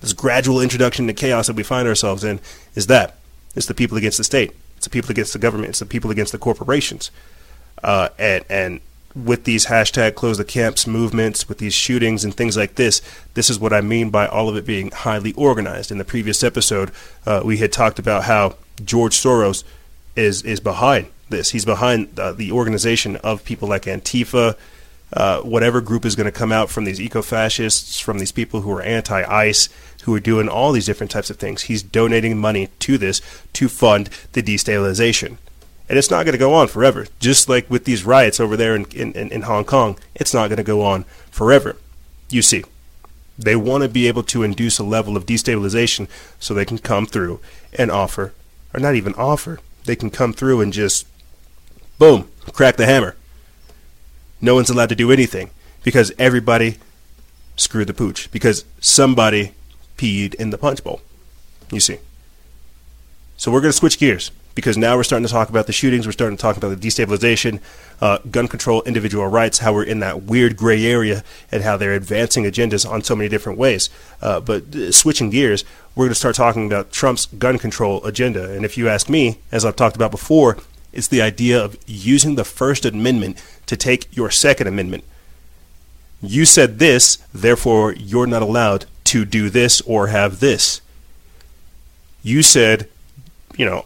[0.00, 2.40] this gradual introduction to chaos that we find ourselves in
[2.74, 3.18] is that
[3.54, 4.52] it's the people against the state.
[4.76, 5.70] It's the people against the government.
[5.70, 7.10] It's the people against the corporations.
[7.82, 8.80] Uh, and and
[9.14, 13.00] with these hashtag close the camps movements, with these shootings and things like this,
[13.34, 15.90] this is what I mean by all of it being highly organized.
[15.90, 16.90] In the previous episode,
[17.26, 19.64] uh, we had talked about how George Soros
[20.14, 21.50] is is behind this.
[21.50, 24.56] He's behind uh, the organization of people like Antifa,
[25.12, 28.60] uh, whatever group is going to come out from these eco fascists, from these people
[28.60, 29.68] who are anti ICE,
[30.04, 31.62] who are doing all these different types of things.
[31.62, 33.20] He's donating money to this
[33.54, 35.38] to fund the destabilization
[35.88, 37.06] and it's not going to go on forever.
[37.18, 40.58] Just like with these riots over there in, in, in Hong Kong, it's not going
[40.58, 41.76] to go on forever.
[42.28, 42.64] You see,
[43.38, 47.06] they want to be able to induce a level of destabilization so they can come
[47.06, 47.40] through
[47.78, 48.34] and offer,
[48.74, 51.06] or not even offer, they can come through and just,
[51.98, 53.16] boom, crack the hammer.
[54.40, 55.50] No one's allowed to do anything
[55.82, 56.76] because everybody
[57.56, 59.52] screwed the pooch because somebody
[59.96, 61.00] peed in the punch bowl.
[61.72, 61.98] You see.
[63.36, 66.04] So we're going to switch gears because now we're starting to talk about the shootings,
[66.04, 67.60] we're starting to talk about the destabilization,
[68.00, 71.94] uh, gun control, individual rights, how we're in that weird gray area, and how they're
[71.94, 73.88] advancing agendas on so many different ways.
[74.20, 78.52] Uh, but uh, switching gears, we're going to start talking about Trump's gun control agenda.
[78.52, 80.58] And if you ask me, as I've talked about before,
[80.92, 85.04] it's the idea of using the First Amendment to take your Second Amendment.
[86.20, 90.80] You said this, therefore you're not allowed to do this or have this.
[92.24, 92.88] You said,
[93.56, 93.84] you know,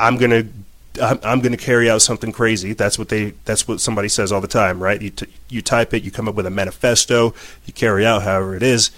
[0.00, 0.16] I'm
[1.00, 2.72] I'm, I'm going to carry out something crazy.
[2.72, 3.34] That's what they.
[3.44, 5.00] That's what somebody says all the time, right?
[5.00, 7.34] You t- you type it, you come up with a manifesto,
[7.66, 8.90] you carry out however it is.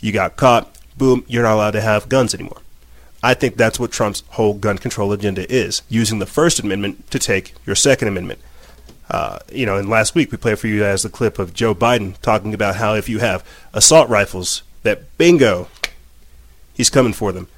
[0.00, 0.76] You got caught.
[0.96, 2.62] Boom, you're not allowed to have guns anymore.
[3.22, 7.18] I think that's what Trump's whole gun control agenda is: using the First Amendment to
[7.18, 8.40] take your Second Amendment.
[9.10, 11.74] Uh, you know, and last week we played for you guys the clip of Joe
[11.74, 15.68] Biden talking about how if you have assault rifles, that bingo,
[16.72, 17.48] he's coming for them.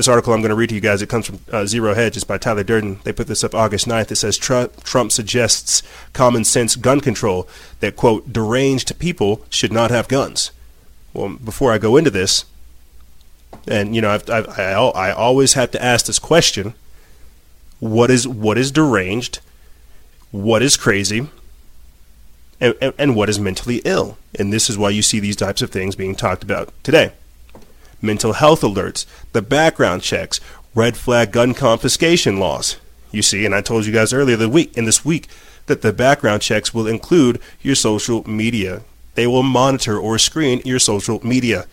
[0.00, 2.16] This article I'm going to read to you guys, it comes from uh, Zero Hedge.
[2.16, 3.00] It's by Tyler Durden.
[3.04, 4.10] They put this up August 9th.
[4.10, 5.82] It says Trump, suggests
[6.14, 7.46] common sense gun control
[7.80, 10.52] that, quote, deranged people should not have guns.
[11.12, 12.46] Well, before I go into this,
[13.68, 16.72] and, you know, I've, I've, I, I always have to ask this question
[17.78, 19.40] what is, what is deranged?
[20.30, 21.28] What is crazy?
[22.58, 24.16] And, and, and what is mentally ill?
[24.38, 27.12] And this is why you see these types of things being talked about today
[28.02, 30.40] mental health alerts, the background checks,
[30.74, 32.76] red flag gun confiscation laws.
[33.12, 35.28] You see, and I told you guys earlier the week in this week
[35.66, 38.82] that the background checks will include your social media.
[39.14, 41.66] They will monitor or screen your social media.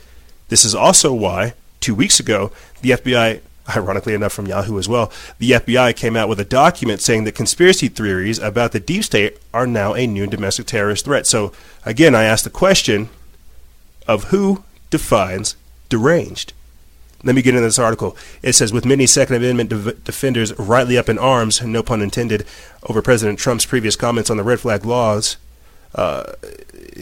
[0.50, 3.42] This is also why two weeks ago the FBI
[3.76, 7.36] ironically enough from Yahoo as well, the FBI came out with a document saying that
[7.36, 11.28] conspiracy theories about the deep state are now a new domestic terrorist threat.
[11.28, 11.52] So,
[11.86, 13.10] again, I ask the question
[14.08, 15.56] of who defines
[15.90, 16.54] deranged.
[17.24, 18.16] Let me get into this article.
[18.44, 22.46] It says, with many Second Amendment de- defenders rightly up in arms, no pun intended,
[22.84, 25.38] over President Trump's previous comments on the red flag laws,
[25.96, 26.34] uh,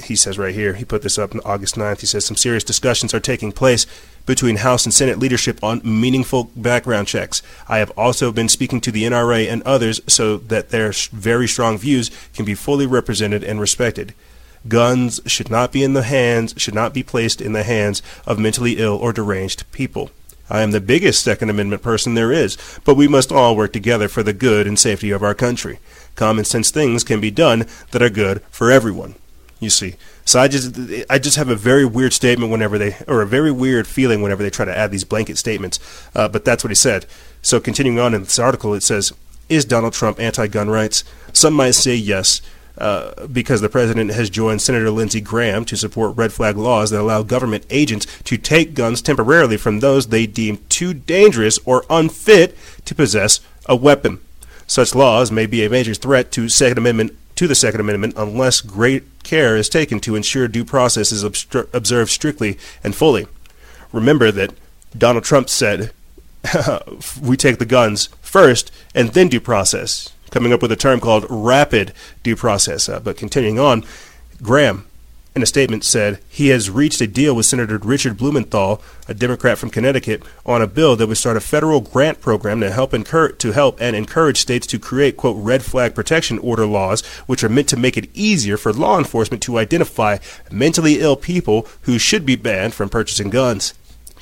[0.04, 2.00] he says right here, he put this up on August 9th.
[2.00, 3.86] He says, some serious discussions are taking place
[4.26, 7.42] between House and Senate leadership on meaningful background checks.
[7.68, 11.78] I have also been speaking to the NRA and others so that their very strong
[11.78, 14.14] views can be fully represented and respected.
[14.68, 18.40] Guns should not be in the hands, should not be placed in the hands of
[18.40, 20.10] mentally ill or deranged people.
[20.50, 24.08] I am the biggest Second Amendment person there is, but we must all work together
[24.08, 25.80] for the good and safety of our country.
[26.16, 29.16] Common sense things can be done that are good for everyone.
[29.60, 30.78] You see, so I just
[31.10, 34.44] I just have a very weird statement whenever they or a very weird feeling whenever
[34.44, 35.80] they try to add these blanket statements.
[36.14, 37.06] Uh, but that's what he said.
[37.42, 39.14] So continuing on in this article, it says,
[39.48, 42.42] "Is Donald Trump anti-gun rights?" Some might say yes.
[42.78, 47.00] Uh, because the president has joined Senator Lindsey Graham to support red flag laws that
[47.00, 52.58] allow government agents to take guns temporarily from those they deem too dangerous or unfit
[52.84, 54.20] to possess a weapon.
[54.68, 58.62] Such laws may be a major threat to Second Amendment to the Second Amendment unless
[58.62, 63.28] great care is taken to ensure due process is obstru- observed strictly and fully.
[63.92, 64.54] Remember that
[64.98, 65.92] Donald Trump said,
[67.22, 71.26] "We take the guns first and then due process." Coming up with a term called
[71.30, 72.90] rapid due process.
[72.90, 73.86] Uh, but continuing on,
[74.42, 74.86] Graham,
[75.34, 79.58] in a statement, said he has reached a deal with Senator Richard Blumenthal, a Democrat
[79.58, 83.38] from Connecticut, on a bill that would start a federal grant program to help encourage,
[83.38, 87.48] to help and encourage states to create quote red flag protection order laws, which are
[87.50, 90.18] meant to make it easier for law enforcement to identify
[90.52, 93.74] mentally ill people who should be banned from purchasing guns.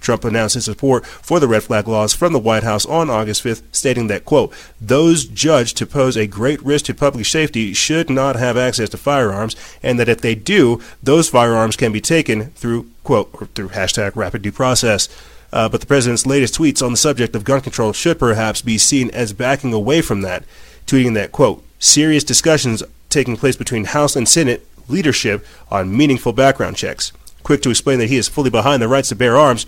[0.03, 3.43] Trump announced his support for the red flag laws from the White House on August
[3.43, 8.09] 5th, stating that, quote, those judged to pose a great risk to public safety should
[8.09, 12.51] not have access to firearms, and that if they do, those firearms can be taken
[12.51, 15.09] through, quote, or through hashtag rapid due process.
[15.51, 18.77] Uh, but the president's latest tweets on the subject of gun control should perhaps be
[18.77, 20.43] seen as backing away from that,
[20.87, 26.75] tweeting that, quote, serious discussions taking place between House and Senate leadership on meaningful background
[26.75, 27.11] checks.
[27.43, 29.65] Quick to explain that he is fully behind the rights to bear arms,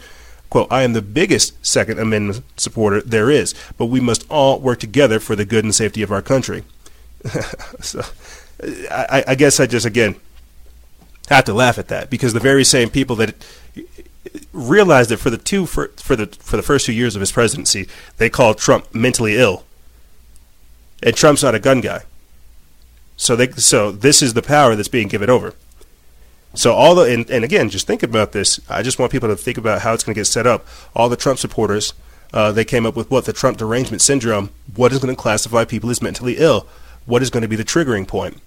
[0.50, 4.80] Quote, I am the biggest Second Amendment supporter there is, but we must all work
[4.80, 6.64] together for the good and safety of our country.
[7.82, 8.02] so,
[8.92, 10.16] I, I guess I just, again,
[11.30, 13.36] have to laugh at that because the very same people that
[14.54, 17.32] realized that for the two for, for the for the first two years of his
[17.32, 19.64] presidency, they called Trump mentally ill,
[21.04, 22.04] and Trump's not a gun guy.
[23.18, 25.54] So they so this is the power that's being given over.
[26.56, 28.60] So all the and, and again, just think about this.
[28.70, 30.66] I just want people to think about how it's going to get set up.
[30.96, 31.94] All the Trump supporters,
[32.34, 34.50] uh, they came up with what the Trump derangement syndrome.
[34.76, 36.66] What is going to classify people as mentally ill?
[37.06, 38.42] What is going to be the triggering point?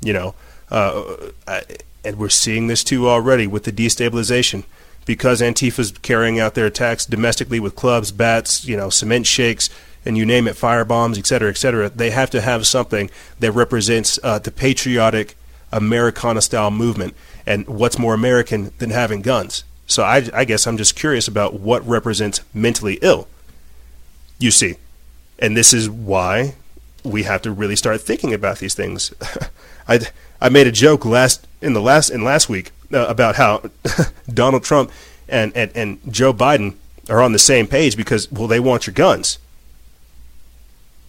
[0.00, 0.34] You know,
[0.70, 1.62] uh, I,
[2.04, 4.64] and we're seeing this too already with the destabilization
[5.04, 9.70] because Antifa's carrying out their attacks domestically with clubs, bats, you know, cement shakes,
[10.04, 11.88] and you name it, fire bombs, et cetera, et cetera.
[11.88, 15.36] They have to have something that represents uh, the patriotic
[15.70, 17.14] Americana style movement.
[17.46, 19.64] And what's more American than having guns?
[19.86, 23.28] So I, I guess I'm just curious about what represents mentally ill.
[24.38, 24.76] You see,
[25.38, 26.54] and this is why
[27.04, 29.12] we have to really start thinking about these things.
[29.88, 30.00] I
[30.40, 33.70] I made a joke last in the last in last week uh, about how
[34.32, 34.90] Donald Trump
[35.28, 36.74] and, and and Joe Biden
[37.08, 39.38] are on the same page because well they want your guns.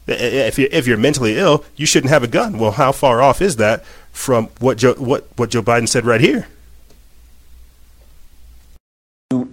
[0.05, 2.59] If you if you're mentally ill, you shouldn't have a gun.
[2.59, 6.21] Well, how far off is that from what Joe what what Joe Biden said right
[6.21, 6.47] here?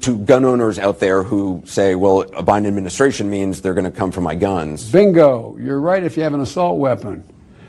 [0.00, 3.90] to gun owners out there who say, well, a Biden administration means they're going to
[3.90, 4.90] come for my guns.
[4.90, 5.56] Bingo.
[5.58, 7.24] You're right if you have an assault weapon.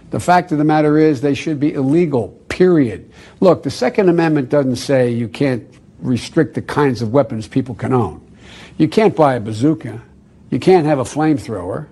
[0.10, 3.12] The fact of the matter is they should be illegal, period.
[3.40, 5.66] Look, the Second Amendment doesn't say you can't
[6.00, 8.20] restrict the kinds of weapons people can own.
[8.78, 10.02] You can't buy a bazooka.
[10.50, 11.88] You can't have a flamethrower.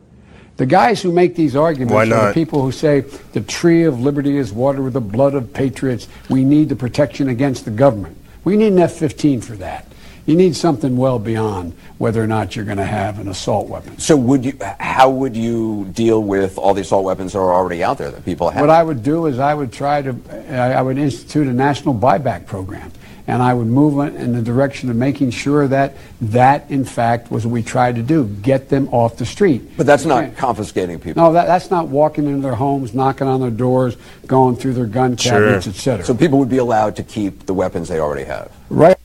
[0.59, 2.99] The guys who make these arguments are the people who say
[3.31, 6.09] the tree of liberty is watered with the blood of patriots.
[6.29, 8.17] We need the protection against the government.
[8.43, 9.85] We need an F 15 for that.
[10.25, 13.99] You need something well beyond whether or not you're going to have an assault weapon.
[13.99, 14.57] So, would you?
[14.81, 18.25] How would you deal with all the assault weapons that are already out there that
[18.25, 18.59] people have?
[18.59, 20.13] What I would do is I would try to,
[20.53, 22.91] I would institute a national buyback program
[23.29, 27.45] and I would move in the direction of making sure that that, in fact, was
[27.45, 29.77] what we tried to do: get them off the street.
[29.77, 31.21] But that's not confiscating people.
[31.21, 34.87] No, that, that's not walking into their homes, knocking on their doors, going through their
[34.87, 35.73] gun cabinets, sure.
[35.73, 36.05] etc.
[36.05, 38.51] So people would be allowed to keep the weapons they already have.
[38.69, 38.97] Right.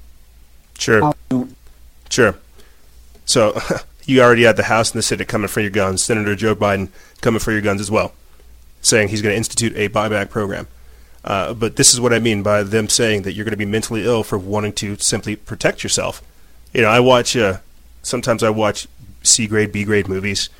[0.78, 1.12] Sure.
[2.08, 2.36] Sure.
[3.26, 3.58] So
[4.06, 6.02] you already had the House and the Senate coming for your guns.
[6.02, 6.88] Senator Joe Biden
[7.20, 8.12] coming for your guns as well,
[8.80, 10.66] saying he's going to institute a buyback program.
[11.24, 13.64] Uh, but this is what I mean by them saying that you're going to be
[13.64, 16.22] mentally ill for wanting to simply protect yourself.
[16.72, 17.36] You know, I watch.
[17.36, 17.58] Uh,
[18.02, 18.86] sometimes I watch
[19.22, 20.50] C grade, B grade movies,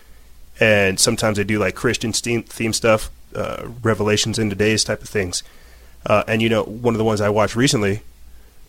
[0.59, 5.43] and sometimes I do like Christian theme stuff, uh, Revelations in Today's type of things.
[6.07, 8.03] Uh, and you know, one of the ones I watched recently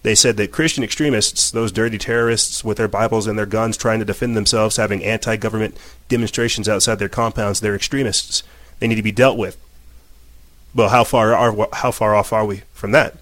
[0.06, 3.98] they said that Christian extremists, those dirty terrorists with their Bibles and their guns trying
[3.98, 5.76] to defend themselves, having anti government
[6.10, 8.44] demonstrations outside their compounds, they're extremists.
[8.78, 9.58] They need to be dealt with.
[10.76, 13.16] Well, how far are how far off are we from that?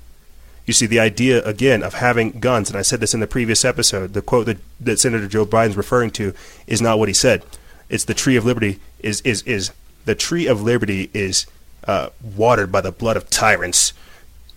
[0.66, 3.64] You see, the idea again of having guns, and I said this in the previous
[3.64, 4.14] episode.
[4.14, 6.34] The quote that, that Senator Joe Biden's referring to
[6.68, 7.44] is not what he said.
[7.90, 9.72] It's the tree of liberty is is is
[10.06, 11.46] the tree of liberty is
[11.88, 13.94] uh, watered by the blood of tyrants,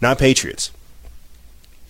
[0.01, 0.71] not patriots.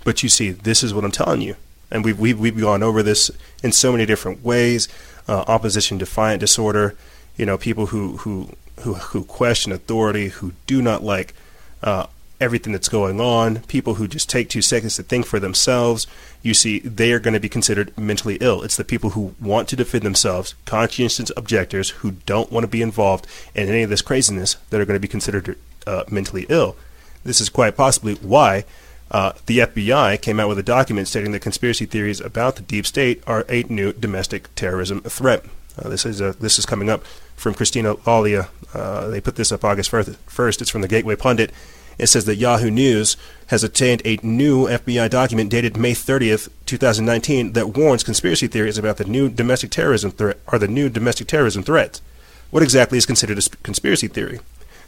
[0.04, 1.56] But you see, this is what I'm telling you.
[1.90, 3.30] And we've, we've, we've gone over this
[3.62, 4.88] in so many different ways
[5.28, 6.94] uh, opposition defiant disorder,
[7.36, 11.34] you know, people who, who, who, who question authority, who do not like
[11.82, 12.06] uh,
[12.40, 16.06] everything that's going on, people who just take two seconds to think for themselves,
[16.42, 18.62] you see, they are going to be considered mentally ill.
[18.62, 22.82] It's the people who want to defend themselves, conscientious objectors who don't want to be
[22.82, 26.76] involved in any of this craziness that are going to be considered uh, mentally ill.
[27.24, 28.64] This is quite possibly why
[29.10, 32.86] uh, the FBI came out with a document stating that conspiracy theories about the deep
[32.86, 35.44] state are a new domestic terrorism threat.
[35.78, 37.04] Uh, this is uh, this is coming up
[37.36, 38.48] from Christina Lawler.
[38.74, 40.60] Uh, they put this up August 1st.
[40.60, 41.52] It's from the Gateway Pundit.
[41.98, 47.52] It says that Yahoo News has obtained a new FBI document dated May 30th, 2019,
[47.52, 51.62] that warns conspiracy theories about the new domestic terrorism threat are the new domestic terrorism
[51.62, 52.02] threats.
[52.50, 54.40] What exactly is considered a conspiracy theory?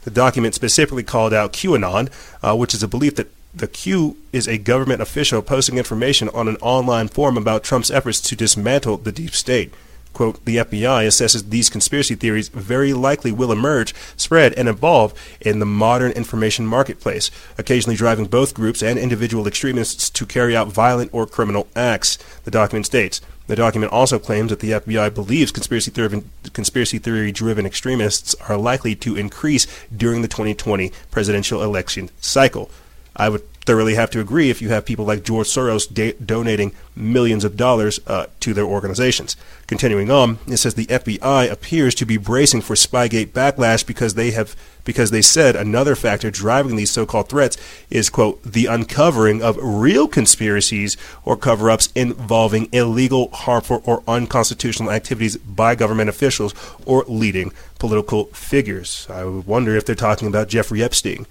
[0.03, 4.47] The document specifically called out QAnon, uh, which is a belief that the Q is
[4.47, 9.11] a government official posting information on an online forum about Trump's efforts to dismantle the
[9.11, 9.73] deep state.
[10.13, 15.59] Quote, the FBI assesses these conspiracy theories very likely will emerge, spread, and evolve in
[15.59, 21.13] the modern information marketplace, occasionally driving both groups and individual extremists to carry out violent
[21.13, 23.21] or criminal acts, the document states.
[23.47, 28.57] The document also claims that the FBI believes conspiracy theory, conspiracy theory driven extremists are
[28.57, 32.69] likely to increase during the 2020 presidential election cycle.
[33.15, 36.73] I would thoroughly have to agree if you have people like George Soros da- donating
[36.95, 39.35] millions of dollars uh, to their organizations.
[39.67, 44.31] Continuing on, it says the FBI appears to be bracing for Spygate backlash because they
[44.31, 47.57] have because they said another factor driving these so-called threats
[47.91, 55.37] is quote the uncovering of real conspiracies or cover-ups involving illegal, harmful, or unconstitutional activities
[55.37, 56.55] by government officials
[56.87, 59.05] or leading political figures.
[59.11, 61.27] I wonder if they're talking about Jeffrey Epstein.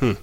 [0.00, 0.14] Hmm.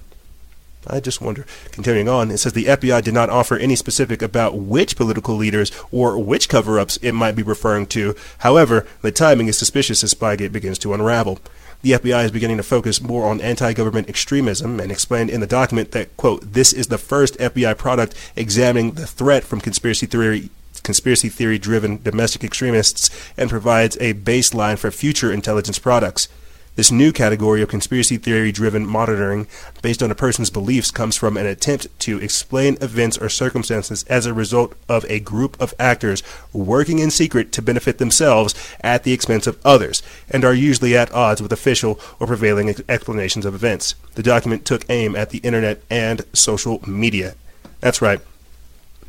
[0.86, 1.46] I just wonder.
[1.72, 5.72] Continuing on, it says the FBI did not offer any specific about which political leaders
[5.90, 8.14] or which cover ups it might be referring to.
[8.38, 11.38] However, the timing is suspicious as Spygate begins to unravel.
[11.82, 15.46] The FBI is beginning to focus more on anti government extremism and explained in the
[15.46, 20.48] document that, quote, this is the first FBI product examining the threat from conspiracy theory
[20.82, 26.28] conspiracy theory driven domestic extremists and provides a baseline for future intelligence products.
[26.76, 29.46] This new category of conspiracy theory driven monitoring
[29.80, 34.26] based on a person's beliefs comes from an attempt to explain events or circumstances as
[34.26, 39.12] a result of a group of actors working in secret to benefit themselves at the
[39.12, 43.54] expense of others, and are usually at odds with official or prevailing ex- explanations of
[43.54, 43.94] events.
[44.16, 47.36] The document took aim at the internet and social media.
[47.78, 48.20] That's right.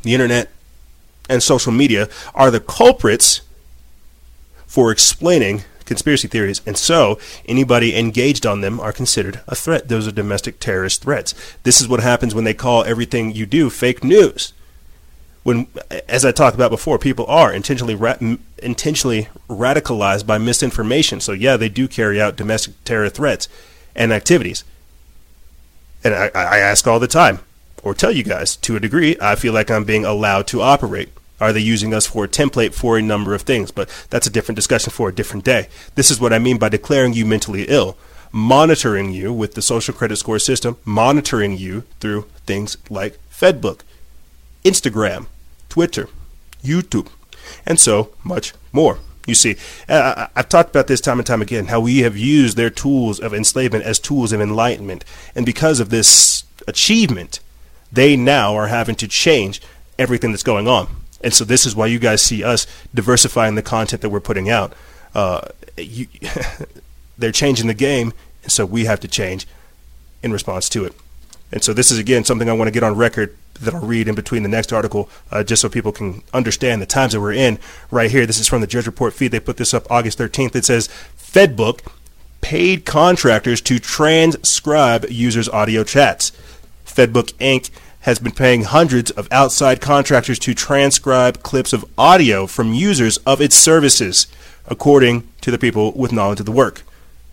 [0.03, 0.51] The internet
[1.27, 3.41] and social media are the culprits
[4.67, 9.87] for explaining conspiracy theories, and so anybody engaged on them are considered a threat.
[9.87, 11.33] Those are domestic terrorist threats.
[11.63, 14.53] This is what happens when they call everything you do fake news.
[15.43, 15.67] When,
[16.09, 18.17] as I talked about before, people are intentionally ra-
[18.63, 21.19] intentionally radicalized by misinformation.
[21.19, 23.47] So yeah, they do carry out domestic terror threats
[23.95, 24.63] and activities.
[26.03, 27.39] And I, I ask all the time,
[27.83, 31.09] or tell you guys to a degree, I feel like I'm being allowed to operate.
[31.39, 33.71] Are they using us for a template for a number of things?
[33.71, 35.67] But that's a different discussion for a different day.
[35.95, 37.97] This is what I mean by declaring you mentally ill,
[38.31, 43.81] monitoring you with the social credit score system, monitoring you through things like Fedbook,
[44.63, 45.27] Instagram,
[45.69, 46.07] Twitter,
[46.63, 47.09] YouTube,
[47.65, 48.99] and so much more.
[49.27, 49.55] You see,
[49.89, 53.19] uh, I've talked about this time and time again how we have used their tools
[53.19, 55.03] of enslavement as tools of enlightenment.
[55.33, 57.39] And because of this achievement,
[57.91, 59.61] they now are having to change
[59.97, 60.87] everything that's going on.
[61.25, 64.47] And so this is why you guys see us diversifying the content that we're putting
[64.47, 64.73] out.
[65.15, 65.41] Uh,
[65.75, 66.05] you,
[67.17, 68.13] they're changing the game,
[68.43, 69.47] and so we have to change
[70.21, 70.93] in response to it.
[71.51, 74.07] And so this is again something I want to get on record that I'll read
[74.07, 77.33] in between the next article, uh, just so people can understand the times that we're
[77.33, 77.57] in.
[77.89, 79.31] Right here, this is from the Drudge Report feed.
[79.31, 80.55] They put this up August 13th.
[80.55, 81.79] It says Fedbook
[82.41, 86.31] paid contractors to transcribe users' audio chats.
[86.85, 87.71] Fedbook Inc
[88.05, 93.41] has been paying hundreds of outside contractors to transcribe clips of audio from users of
[93.41, 94.27] its services,
[94.67, 96.83] according to the people with knowledge of the work.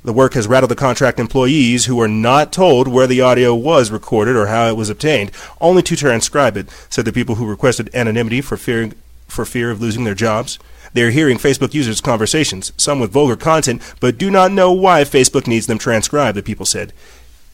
[0.02, 3.90] The work has rattled the contract employees who were not told where the audio was
[3.90, 7.94] recorded or how it was obtained, only to transcribe it, said the people who requested
[7.94, 8.92] anonymity for fear,
[9.28, 10.58] for fear of losing their jobs.
[10.94, 15.02] They are hearing Facebook users' conversations, some with vulgar content, but do not know why
[15.02, 16.94] Facebook needs them transcribed, the people said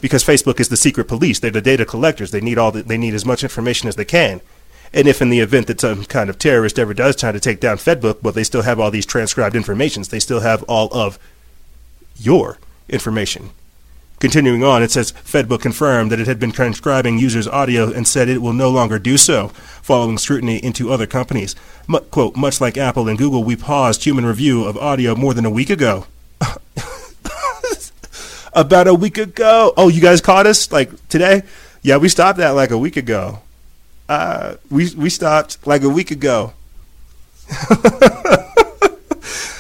[0.01, 1.39] because Facebook is the secret police.
[1.39, 2.31] They're the data collectors.
[2.31, 4.41] They need all the, they need as much information as they can.
[4.93, 7.61] And if in the event that some kind of terrorist ever does try to take
[7.61, 10.09] down Fedbook, well, they still have all these transcribed informations.
[10.09, 11.19] They still have all of
[12.17, 13.51] your information.
[14.19, 18.29] Continuing on, it says Fedbook confirmed that it had been transcribing users' audio and said
[18.29, 19.49] it will no longer do so,
[19.81, 21.55] following scrutiny into other companies.
[21.89, 25.45] M- quote, much like Apple and Google, we paused human review of audio more than
[25.45, 26.07] a week ago.
[28.53, 29.73] about a week ago.
[29.77, 31.43] Oh, you guys caught us like today?
[31.83, 33.41] Yeah, we stopped that like a week ago.
[34.09, 36.53] Uh, we we stopped like a week ago.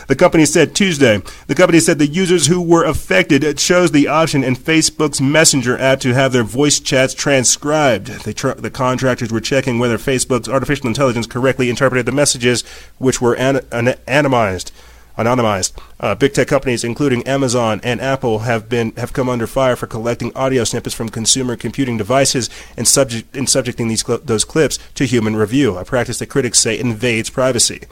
[0.09, 1.23] the company said Tuesday.
[1.47, 6.01] The company said the users who were affected chose the option in Facebook's Messenger app
[6.01, 8.09] to have their voice chats transcribed.
[8.37, 12.63] Tr- the contractors were checking whether Facebook's artificial intelligence correctly interpreted the messages,
[12.99, 14.71] which were an- an- anonymized
[15.19, 15.73] anonymized.
[16.01, 19.87] Uh, big tech companies, including Amazon and Apple, have been have come under fire for
[19.87, 24.79] collecting audio snippets from consumer computing devices and subject and subjecting these cl- those clips
[24.95, 27.83] to human review, a practice that critics say invades privacy.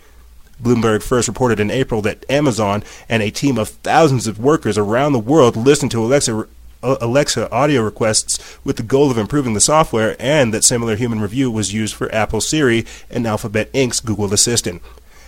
[0.63, 5.13] Bloomberg first reported in April that Amazon and a team of thousands of workers around
[5.13, 6.47] the world listened to Alexa
[6.83, 11.21] uh, Alexa audio requests with the goal of improving the software, and that similar human
[11.21, 14.83] review was used for Apple Siri and Alphabet Inc.'s Google Assistant.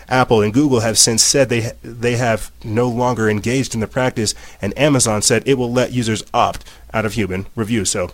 [0.09, 4.35] Apple and Google have since said they they have no longer engaged in the practice,
[4.63, 7.85] and Amazon said it will let users opt out of human review.
[7.85, 8.13] So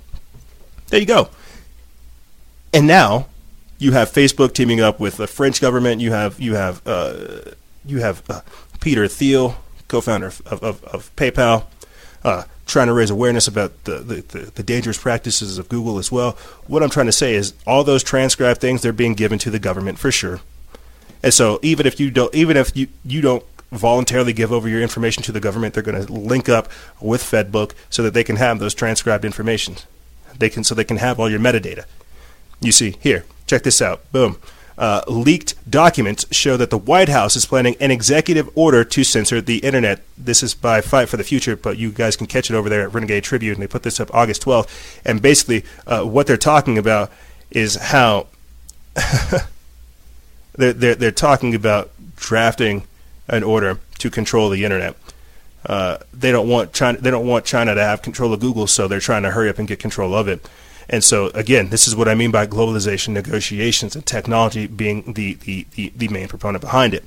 [0.89, 1.29] there you go.
[2.73, 3.29] And now
[3.79, 6.01] you have Facebook teaming up with the French government.
[6.01, 7.53] You have you have uh,
[7.85, 8.41] you have uh,
[8.81, 9.57] Peter Thiel,
[9.89, 11.65] co-founder of, of, of PayPal,
[12.25, 16.33] uh, trying to raise awareness about the, the, the, dangerous practices of Google as well.
[16.67, 19.59] What I'm trying to say is all those transcribed things they're being given to the
[19.59, 20.41] government for sure.
[21.25, 24.83] And so even if you don't, even if you, you don't voluntarily give over your
[24.83, 26.69] information to the government, they're going to link up
[27.01, 29.77] with Fedbook so that they can have those transcribed information.
[30.39, 31.87] They can so they can have all your metadata.
[32.61, 34.13] You see here, check this out.
[34.13, 34.37] Boom.
[34.77, 39.41] Uh, leaked documents show that the White House is planning an executive order to censor
[39.41, 40.03] the internet.
[40.19, 42.83] This is by Fight for the Future, but you guys can catch it over there
[42.83, 43.61] at Renegade Tribune.
[43.61, 44.69] They put this up August 12th.
[45.07, 47.11] And basically, uh, what they're talking about
[47.51, 48.27] is how
[50.55, 52.85] they're, they're, they're talking about drafting
[53.29, 54.97] an order to control the internet.
[55.67, 56.99] Uh, they don't want China.
[56.99, 59.59] They don't want China to have control of Google, so they're trying to hurry up
[59.59, 60.47] and get control of it.
[60.89, 65.35] And so, again, this is what I mean by globalization negotiations and technology being the,
[65.35, 67.05] the, the, the main proponent behind it.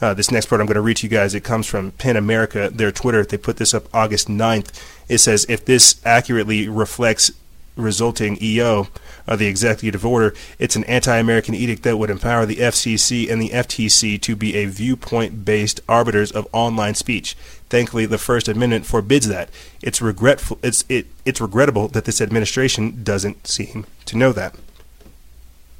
[0.00, 1.34] Uh, this next part I'm going to read to you guys.
[1.34, 3.24] It comes from PEN America, their Twitter.
[3.24, 4.82] They put this up August 9th.
[5.08, 7.30] It says, if this accurately reflects
[7.76, 8.88] resulting EO,
[9.28, 13.50] uh, the executive order, it's an anti-American edict that would empower the FCC and the
[13.50, 17.36] FTC to be a viewpoint-based arbiters of online speech.
[17.68, 19.50] Thankfully, the First Amendment forbids that.
[19.82, 20.58] It's regretful.
[20.62, 21.06] It's it.
[21.24, 24.54] It's regrettable that this administration doesn't seem to know that.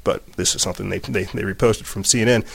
[0.03, 2.45] But this is something they they, they reposted from CNN.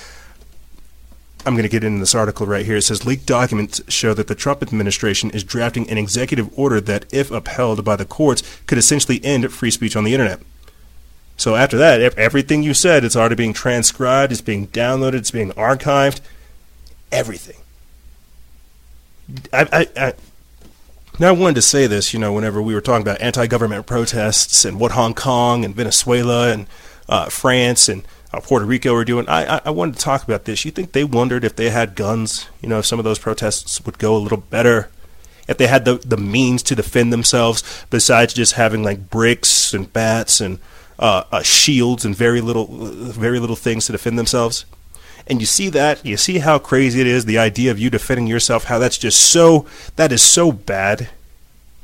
[1.45, 2.77] I'm going to get into this article right here.
[2.77, 7.13] It says leaked documents show that the Trump administration is drafting an executive order that,
[7.13, 10.41] if upheld by the courts, could essentially end free speech on the internet.
[11.37, 15.51] So after that, everything you said, it's already being transcribed, it's being downloaded, it's being
[15.53, 16.21] archived,
[17.11, 17.57] everything.
[19.53, 20.13] I, I, I
[21.19, 24.65] now I wanted to say this, you know, whenever we were talking about anti-government protests
[24.65, 26.67] and what Hong Kong and Venezuela and
[27.09, 29.29] uh, France and uh, Puerto Rico are doing.
[29.29, 30.65] I, I wanted to talk about this.
[30.65, 33.85] You think they wondered if they had guns, you know, if some of those protests
[33.85, 34.91] would go a little better,
[35.49, 39.93] if they had the, the means to defend themselves besides just having like bricks and
[39.93, 40.59] bats and
[40.99, 44.65] uh, uh, shields and very little, very little things to defend themselves.
[45.27, 48.27] And you see that, you see how crazy it is, the idea of you defending
[48.27, 49.67] yourself, how that's just so,
[49.97, 51.11] that is so bad.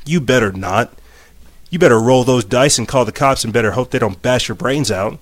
[0.05, 0.93] You better not.
[1.71, 4.49] You better roll those dice and call the cops and better hope they don't bash
[4.49, 5.19] your brains out.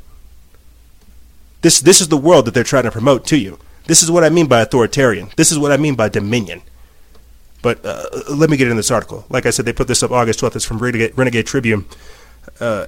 [1.66, 3.58] This this is the world that they're trying to promote to you.
[3.86, 5.30] This is what I mean by authoritarian.
[5.34, 6.62] This is what I mean by dominion.
[7.60, 9.24] But uh, let me get into this article.
[9.30, 10.54] Like I said, they put this up August 12th.
[10.54, 11.84] It's from Renegade, Renegade Tribune.
[12.60, 12.86] Uh,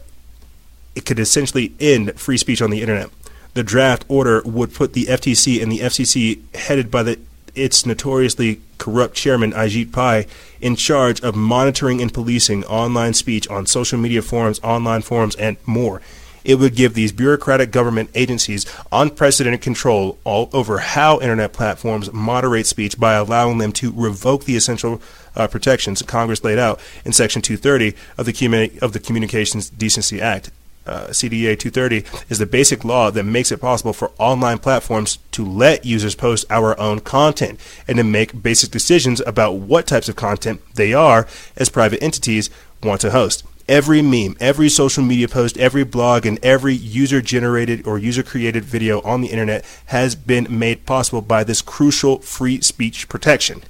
[0.94, 3.10] it could essentially end free speech on the internet.
[3.54, 7.18] The draft order would put the FTC and the FCC, headed by the
[7.56, 10.28] its notoriously corrupt chairman Ajit Pai,
[10.60, 15.56] in charge of monitoring and policing online speech on social media forums, online forums, and
[15.66, 16.00] more
[16.44, 22.66] it would give these bureaucratic government agencies unprecedented control all over how internet platforms moderate
[22.66, 25.00] speech by allowing them to revoke the essential
[25.36, 30.50] uh, protections Congress laid out in Section 230 of the, of the Communications Decency Act.
[30.86, 35.44] Uh, CDA 230 is the basic law that makes it possible for online platforms to
[35.44, 40.16] let users post our own content and to make basic decisions about what types of
[40.16, 41.26] content they are
[41.56, 42.48] as private entities
[42.82, 47.86] want to host every meme, every social media post, every blog, and every user generated
[47.86, 52.60] or user created video on the internet has been made possible by this crucial free
[52.60, 53.62] speech protection.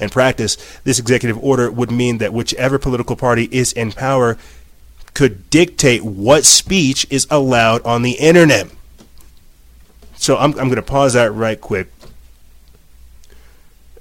[0.00, 4.36] In practice, this executive order would mean that whichever political party is in power
[5.14, 8.68] could dictate what speech is allowed on the internet.
[10.16, 11.92] So I'm, I'm going to pause that right quick.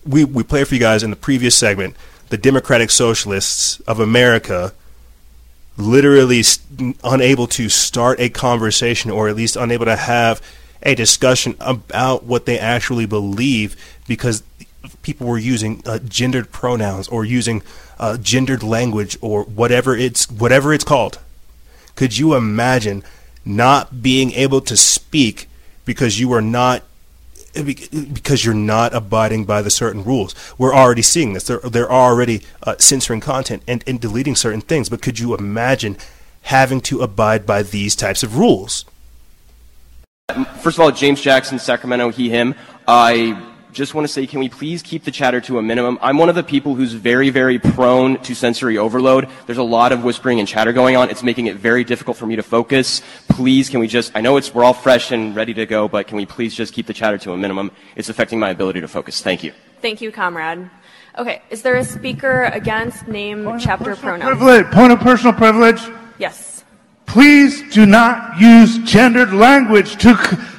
[0.07, 1.95] We, we played for you guys in the previous segment
[2.29, 4.73] the Democratic Socialists of America
[5.77, 6.43] literally
[7.03, 10.41] unable to start a conversation or at least unable to have
[10.83, 13.75] a discussion about what they actually believe
[14.07, 14.43] because
[15.01, 17.61] people were using uh, gendered pronouns or using
[17.99, 21.19] uh, gendered language or whatever it's whatever it's called.
[21.95, 23.03] Could you imagine
[23.45, 25.47] not being able to speak
[25.85, 26.83] because you were not
[27.53, 30.35] because you're not abiding by the certain rules.
[30.57, 31.43] We're already seeing this.
[31.43, 34.89] They're, they're already uh, censoring content and, and deleting certain things.
[34.89, 35.97] But could you imagine
[36.43, 38.85] having to abide by these types of rules?
[40.61, 42.55] First of all, James Jackson, Sacramento, he, him.
[42.87, 45.97] I just want to say, can we please keep the chatter to a minimum?
[46.01, 49.29] I'm one of the people who's very, very prone to sensory overload.
[49.45, 51.09] There's a lot of whispering and chatter going on.
[51.09, 53.01] It's making it very difficult for me to focus.
[53.29, 56.07] Please, can we just, I know it's, we're all fresh and ready to go, but
[56.07, 57.71] can we please just keep the chatter to a minimum?
[57.95, 59.21] It's affecting my ability to focus.
[59.21, 59.53] Thank you.
[59.81, 60.69] Thank you, comrade.
[61.17, 64.37] Okay, is there a speaker against name, point chapter, pronoun?
[64.37, 64.65] Privilege.
[64.71, 65.81] Point of personal privilege.
[66.17, 66.63] Yes.
[67.05, 70.15] Please do not use gendered language to,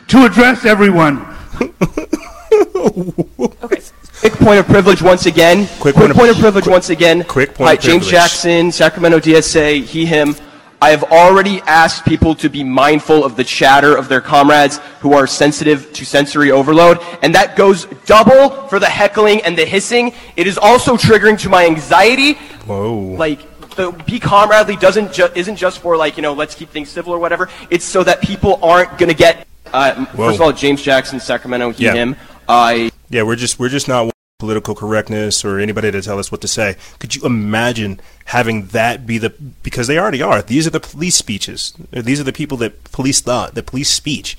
[0.09, 1.27] to address everyone.
[2.63, 3.81] okay.
[4.21, 5.67] Quick point of privilege once again.
[5.81, 7.25] Quick, quick point, point of, of, privilege quick, once again.
[7.25, 8.07] Quick point Hi, of James.
[8.07, 10.35] Jackson, Sacramento DSA, he, him.
[10.81, 15.13] I have already asked people to be mindful of the chatter of their comrades who
[15.13, 20.13] are sensitive to sensory overload, and that goes double for the heckling and the hissing.
[20.37, 22.35] It is also triggering to my anxiety.
[22.67, 22.95] Whoa.
[22.99, 23.41] Like,
[23.77, 27.15] the be comradely doesn't ju- isn't just for like you know let's keep things civil
[27.15, 27.49] or whatever.
[27.71, 29.47] It's so that people aren't gonna get.
[29.73, 31.95] Uh, first of all, James Jackson, Sacramento, he, Yeah.
[31.95, 32.17] him.
[32.53, 36.43] I Yeah, we're just we're just not political correctness or anybody to tell us what
[36.43, 36.77] to say.
[36.99, 39.31] Could you imagine having that be the
[39.63, 40.43] because they already are.
[40.43, 41.73] These are the police speeches.
[41.91, 44.37] These are the people that police thought, the police speech.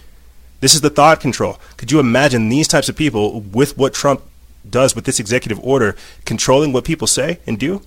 [0.59, 1.59] This is the thought control.
[1.77, 4.21] Could you imagine these types of people with what Trump
[4.69, 7.81] does with this executive order controlling what people say and do?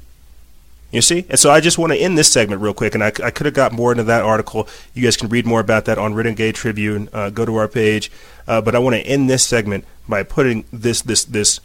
[0.97, 1.27] You see?
[1.29, 3.45] And so I just want to end this segment real quick, and I, I could
[3.45, 4.67] have got more into that article.
[4.95, 7.11] You guys can read more about that on Renegade Tribune.
[7.13, 8.11] Uh, go to our page.
[8.49, 11.61] Uh, but I want to end this segment by putting this this this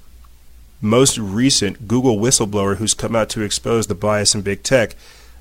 [0.82, 4.95] most recent Google whistleblower who's come out to expose the bias in big tech.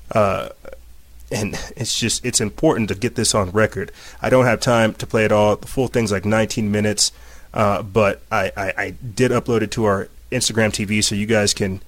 [0.09, 0.49] Uh,
[1.29, 3.91] and it's just it's important to get this on record.
[4.21, 5.57] I don't have time to play it all.
[5.57, 7.11] The full thing's like 19 minutes,
[7.53, 11.53] uh, but I, I, I, did upload it to our Instagram TV, so you guys
[11.53, 11.81] can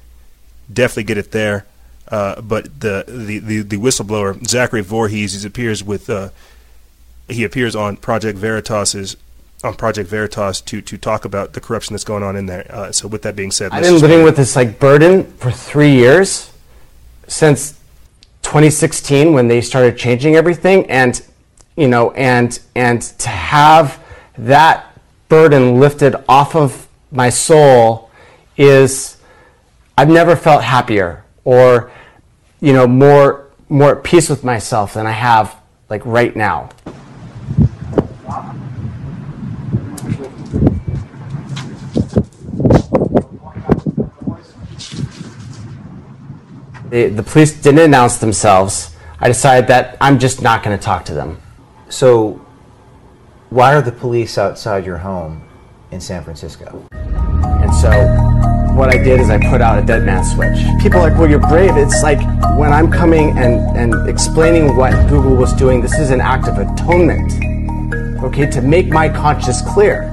[0.72, 1.66] definitely get it there.
[2.08, 6.30] Uh, but the, the, the, the, whistleblower Zachary Vorhies he appears with uh,
[7.30, 9.16] he appears on Project Veritas's
[9.64, 12.66] on Project Veritas to to talk about the corruption that's going on in there.
[12.70, 15.94] Uh, so with that being said, I've been living with this like burden for three
[15.94, 16.52] years
[17.28, 17.80] since
[18.42, 21.26] 2016 when they started changing everything, and
[21.78, 24.04] you know, and and to have
[24.38, 24.94] that
[25.30, 28.12] burden lifted off of my soul
[28.58, 29.18] is
[29.98, 31.92] I've never felt happier or
[32.62, 35.56] you know more more at peace with myself than I have
[35.90, 36.70] like right now.
[46.90, 48.96] The, the police didn't announce themselves.
[49.20, 51.42] I decided that I'm just not going to talk to them.
[51.90, 52.40] So,
[53.50, 55.44] why are the police outside your home
[55.90, 56.88] in San Francisco?
[56.92, 58.23] And so,
[58.76, 60.58] what I did is I put out a dead man switch.
[60.82, 61.78] People are like, well, you're brave.
[61.78, 62.20] It's like
[62.58, 66.58] when I'm coming and, and explaining what Google was doing, this is an act of
[66.58, 67.32] atonement,
[68.24, 70.10] okay, to make my conscience clear.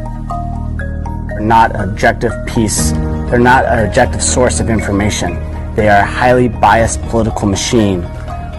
[1.28, 2.92] They're not objective piece,
[3.30, 5.34] they're not an objective source of information.
[5.74, 8.02] They are a highly biased political machine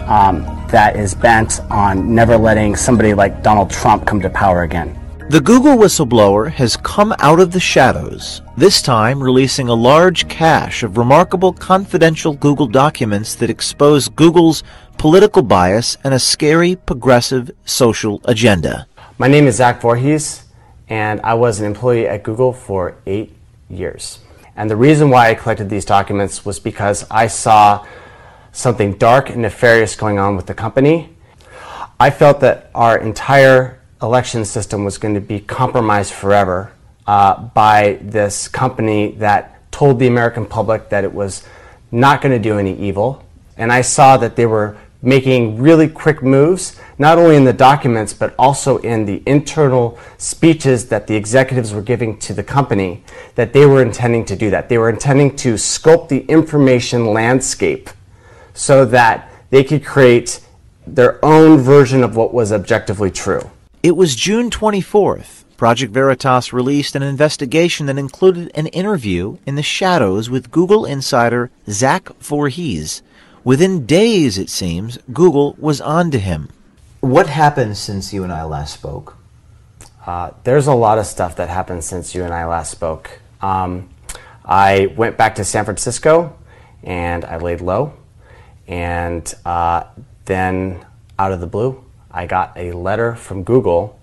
[0.08, 4.98] um, that is bent on never letting somebody like Donald Trump come to power again.
[5.32, 10.82] The Google whistleblower has come out of the shadows, this time releasing a large cache
[10.82, 14.62] of remarkable confidential Google documents that expose Google's
[14.98, 18.86] political bias and a scary progressive social agenda.
[19.16, 20.42] My name is Zach Vorhies,
[20.90, 23.34] and I was an employee at Google for eight
[23.70, 24.18] years.
[24.54, 27.86] And the reason why I collected these documents was because I saw
[28.52, 31.16] something dark and nefarious going on with the company.
[31.98, 36.72] I felt that our entire election system was going to be compromised forever
[37.06, 41.44] uh, by this company that told the American public that it was
[41.90, 43.24] not going to do any evil.
[43.56, 48.14] And I saw that they were making really quick moves, not only in the documents,
[48.14, 53.02] but also in the internal speeches that the executives were giving to the company,
[53.34, 54.68] that they were intending to do that.
[54.68, 57.90] They were intending to sculpt the information landscape
[58.54, 60.40] so that they could create
[60.86, 63.50] their own version of what was objectively true.
[63.82, 65.42] It was June 24th.
[65.56, 71.50] Project Veritas released an investigation that included an interview in the shadows with Google insider
[71.68, 73.02] Zach Vorhies
[73.42, 76.50] Within days, it seems, Google was on to him.
[77.00, 79.16] What happened since you and I last spoke?
[80.06, 83.18] Uh, there's a lot of stuff that happened since you and I last spoke.
[83.40, 83.90] Um,
[84.44, 86.38] I went back to San Francisco
[86.84, 87.94] and I laid low.
[88.68, 89.84] And uh,
[90.26, 90.86] then,
[91.18, 93.98] out of the blue, I got a letter from Google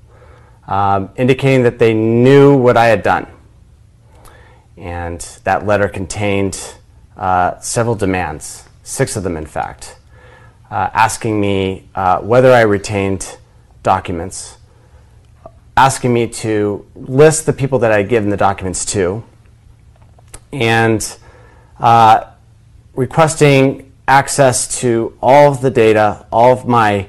[0.67, 3.27] um, indicating that they knew what I had done.
[4.77, 6.75] And that letter contained
[7.17, 9.97] uh, several demands six of them, in fact,
[10.71, 13.37] uh, asking me uh, whether I retained
[13.83, 14.57] documents,
[15.77, 19.23] asking me to list the people that I had given the documents to,
[20.51, 21.17] and
[21.79, 22.25] uh,
[22.95, 27.07] requesting access to all of the data, all of my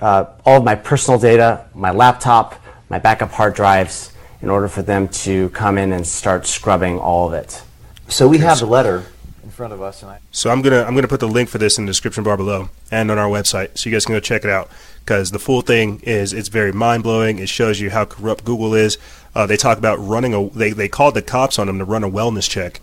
[0.00, 2.54] uh, all of my personal data, my laptop,
[2.88, 7.28] my backup hard drives, in order for them to come in and start scrubbing all
[7.28, 7.62] of it.
[8.08, 9.04] So we have the letter
[9.44, 10.02] in front of us.
[10.02, 12.24] And I- so I'm gonna I'm gonna put the link for this in the description
[12.24, 14.68] bar below and on our website, so you guys can go check it out.
[15.04, 17.38] Because the full thing is it's very mind blowing.
[17.38, 18.98] It shows you how corrupt Google is.
[19.34, 22.02] Uh, they talk about running a they they called the cops on him to run
[22.04, 22.80] a wellness check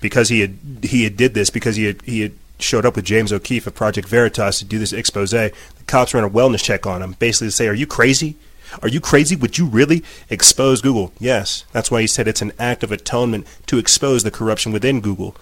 [0.00, 3.04] because he had he had did this because he had he had showed up with
[3.04, 5.30] James O'Keefe of Project Veritas to do this expose.
[5.32, 5.52] The
[5.86, 8.36] cops ran a wellness check on him, basically to say, "Are you crazy?
[8.82, 9.36] Are you crazy?
[9.36, 13.46] Would you really expose Google?" Yes, that's why he said it's an act of atonement
[13.66, 15.36] to expose the corruption within Google.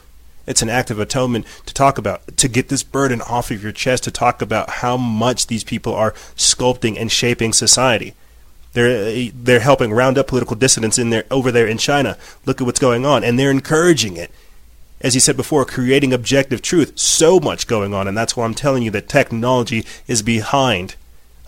[0.46, 3.72] It's an act of atonement to talk about, to get this burden off of your
[3.72, 8.14] chest, to talk about how much these people are sculpting and shaping society.
[8.72, 12.16] They're they're helping round up political dissidents in there over there in China.
[12.46, 14.30] Look at what's going on, and they're encouraging it.
[15.02, 16.98] As he said before, creating objective truth.
[16.98, 20.94] So much going on, and that's why I'm telling you that technology is behind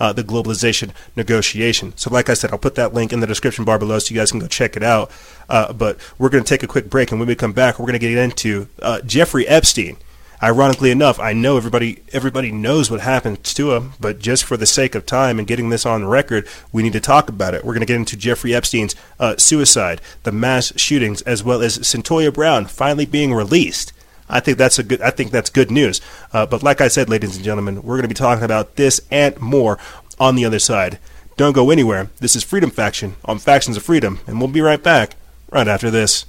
[0.01, 1.93] uh, the globalization negotiation.
[1.97, 4.21] So, like I said, I'll put that link in the description bar below so you
[4.21, 5.11] guys can go check it out.
[5.49, 7.87] Uh, but we're going to take a quick break, and when we come back, we're
[7.87, 9.97] going to get into uh, Jeffrey Epstein.
[10.45, 14.67] Ironically enough, I know everybody everybody knows what happened to him, but just for the
[14.67, 17.65] sake of time and getting this on record, we need to talk about it.
[17.65, 21.79] We're going to get into Jeffrey Epstein's uh, suicide, the mass shootings, as well as
[21.79, 23.95] Cyntoia Brown finally being released.
[24.29, 25.01] I think that's a good.
[25.01, 26.03] I think that's good news.
[26.31, 29.01] Uh, but like I said, ladies and gentlemen, we're going to be talking about this
[29.11, 29.79] and more
[30.21, 30.99] on the other side.
[31.39, 32.11] Don't go anywhere.
[32.21, 35.17] This is Freedom Faction on Factions of Freedom, and we'll be right back
[35.51, 36.27] right after this.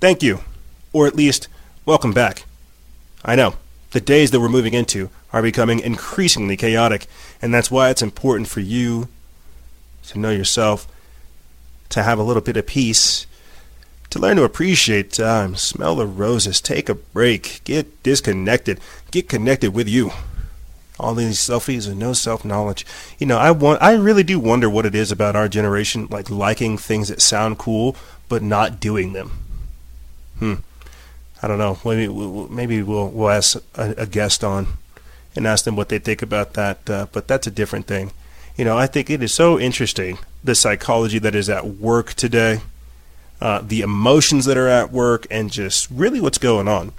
[0.00, 0.40] Thank you.
[0.92, 1.48] Or at least,
[1.84, 2.44] welcome back.
[3.24, 3.54] I know,
[3.90, 7.06] the days that we're moving into are becoming increasingly chaotic,
[7.42, 9.08] and that's why it's important for you
[10.06, 10.86] to know yourself,
[11.90, 13.26] to have a little bit of peace,
[14.10, 18.80] to learn to appreciate time, smell the roses, take a break, get disconnected,
[19.10, 20.12] get connected with you.
[21.00, 22.86] All these selfies and no self knowledge.
[23.18, 26.30] You know, I want I really do wonder what it is about our generation like
[26.30, 27.96] liking things that sound cool
[28.28, 29.47] but not doing them.
[30.38, 30.54] Hmm.
[31.42, 31.78] I don't know.
[31.84, 34.66] Maybe maybe we'll we'll ask a, a guest on
[35.36, 36.88] and ask them what they think about that.
[36.90, 38.12] Uh, but that's a different thing.
[38.56, 42.60] You know, I think it is so interesting the psychology that is at work today,
[43.40, 46.92] uh, the emotions that are at work, and just really what's going on.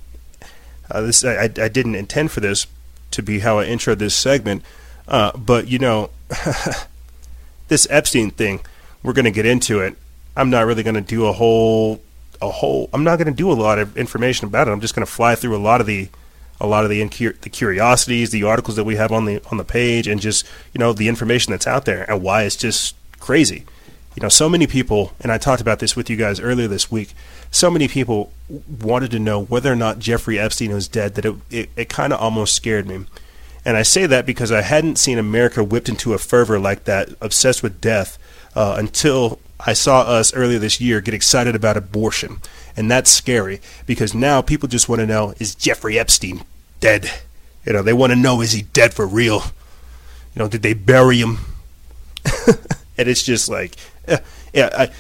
[0.90, 2.66] Uh, this I, I didn't intend for this
[3.12, 4.64] to be how I intro this segment,
[5.08, 6.12] uh, but you know,
[7.68, 8.62] this Epstein thing,
[9.04, 9.98] we're going to get into it.
[10.38, 12.02] I'm not really going to do a whole
[12.42, 12.90] a whole.
[12.94, 14.72] I'm not going to do a lot of information about it.
[14.72, 16.10] I'm just going to fly through a lot of the
[16.62, 19.64] a lot of the the curiosities, the articles that we have on the on the
[19.64, 23.66] page, and just you know the information that's out there and why it's just crazy.
[24.16, 26.92] You know, so many people, and I talked about this with you guys earlier this
[26.92, 27.14] week.
[27.52, 28.34] So many people
[28.82, 32.12] wanted to know whether or not Jeffrey Epstein was dead that it it, it kind
[32.12, 33.06] of almost scared me.
[33.66, 37.10] And I say that because I hadn't seen America whipped into a fervor like that,
[37.22, 38.18] obsessed with death,
[38.56, 42.38] uh, until I saw us earlier this year get excited about abortion.
[42.78, 46.44] And that's scary because now people just want to know is Jeffrey Epstein
[46.80, 47.12] dead?
[47.66, 49.44] You know, they want to know is he dead for real?
[50.36, 51.40] You know, did they bury him?
[52.98, 53.76] and it's just like,
[54.08, 54.18] uh,
[54.54, 54.92] yeah, I,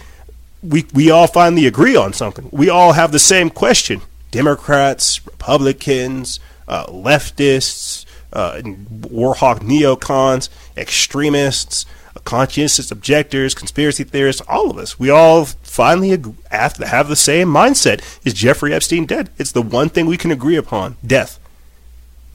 [0.62, 2.49] we we all finally agree on something.
[2.51, 4.01] We all have the same question:
[4.32, 11.86] Democrats, Republicans, uh, leftists, uh, warhawk neocons, extremists
[12.26, 18.01] conscientious objectors, conspiracy theorists, all of us, we all finally have the same mindset.
[18.26, 19.30] Is Jeffrey Epstein dead?
[19.38, 21.39] It's the one thing we can agree upon death.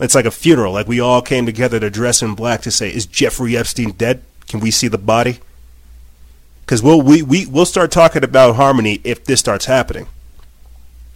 [0.01, 0.73] It's like a funeral.
[0.73, 4.23] Like we all came together to dress in black to say, Is Jeffrey Epstein dead?
[4.49, 5.39] Can we see the body?
[6.61, 10.07] Because we'll, we, we, we'll start talking about harmony if this starts happening.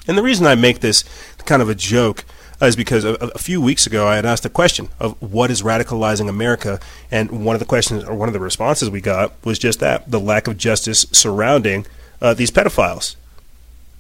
[0.07, 1.05] And the reason I make this
[1.45, 2.25] kind of a joke
[2.67, 5.63] is because a, a, few weeks ago I had asked a question of what is
[5.63, 6.81] radicalizing America,
[7.11, 10.11] and one of the questions or one of the responses we got was just that
[10.11, 11.87] the lack of justice surrounding
[12.21, 13.15] uh, these pedophiles,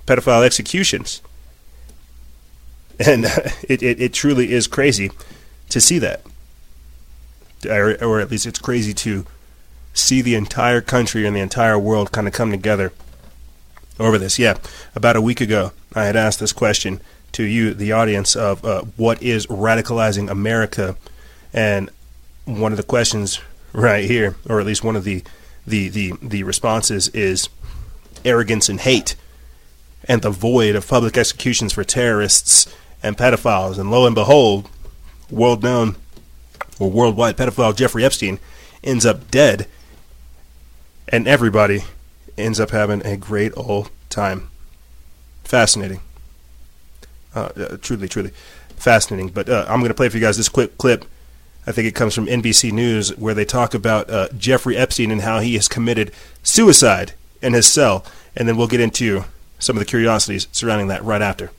[0.06, 1.22] pedophile executions,
[2.98, 3.24] and
[3.68, 5.12] it, it, it truly is crazy
[5.68, 6.22] to see that,
[7.68, 9.24] or, or at least it's crazy to
[9.94, 12.92] see the entire country and the entire world kind of come together
[14.00, 14.38] over this.
[14.38, 14.59] Yeah,
[14.96, 17.00] about a week ago I had asked this question
[17.32, 20.96] to you, the audience, of uh, what is radicalizing America,
[21.52, 21.90] and
[22.44, 23.40] one of the questions
[23.72, 25.22] right here, or at least one of the
[25.66, 27.48] the the, the responses is
[28.24, 29.14] arrogance and hate,
[30.04, 33.78] and the void of public executions for terrorists and pedophiles.
[33.78, 34.68] And lo and behold,
[35.30, 35.96] world known
[36.78, 38.38] or worldwide pedophile Jeffrey Epstein
[38.82, 39.66] ends up dead,
[41.08, 41.84] and everybody
[42.36, 44.50] ends up having a great old time.
[45.44, 46.00] Fascinating.
[47.34, 48.30] Uh, truly, truly
[48.76, 49.28] fascinating.
[49.28, 51.04] But uh, I'm going to play for you guys this quick clip.
[51.66, 55.20] I think it comes from NBC News where they talk about uh, Jeffrey Epstein and
[55.20, 56.12] how he has committed
[56.42, 57.12] suicide
[57.42, 58.04] in his cell.
[58.34, 59.24] And then we'll get into
[59.58, 61.50] some of the curiosities surrounding that right after.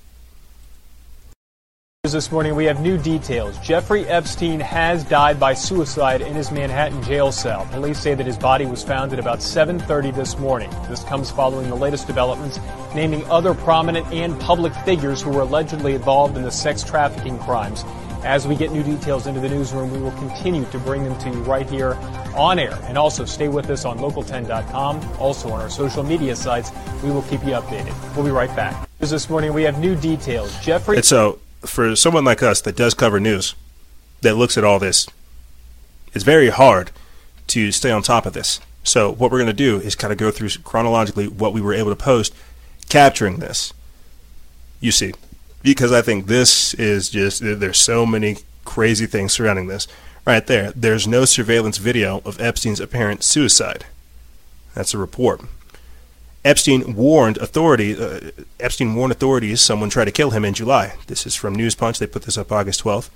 [2.04, 3.58] This morning we have new details.
[3.60, 7.68] Jeffrey Epstein has died by suicide in his Manhattan jail cell.
[7.72, 10.70] Police say that his body was found at about 7:30 this morning.
[10.88, 12.58] This comes following the latest developments
[12.96, 17.84] naming other prominent and public figures who were allegedly involved in the sex trafficking crimes.
[18.24, 21.30] As we get new details into the newsroom, we will continue to bring them to
[21.30, 21.98] you right here
[22.34, 22.80] on air.
[22.88, 26.72] And also stay with us on local10.com, also on our social media sites.
[27.04, 27.94] We will keep you updated.
[28.16, 28.88] We'll be right back.
[29.00, 30.58] This morning we have new details.
[30.62, 33.56] Jeffrey It's so for someone like us that does cover news,
[34.22, 35.08] that looks at all this,
[36.14, 36.92] it's very hard
[37.48, 38.60] to stay on top of this.
[38.84, 41.74] So what we're going to do is kind of go through chronologically what we were
[41.74, 42.34] able to post,
[42.88, 43.74] capturing this.
[44.80, 45.14] You see,
[45.62, 49.88] because I think this is just there's so many crazy things surrounding this.
[50.26, 53.86] Right there, there's no surveillance video of Epstein's apparent suicide.
[54.76, 55.42] That's a report.
[56.46, 57.98] Epstein warned authority.
[57.98, 60.96] Uh, Epstein warned authorities someone tried to kill him in July.
[61.08, 62.00] This is from News Punch.
[62.00, 63.10] They put this up August 12th.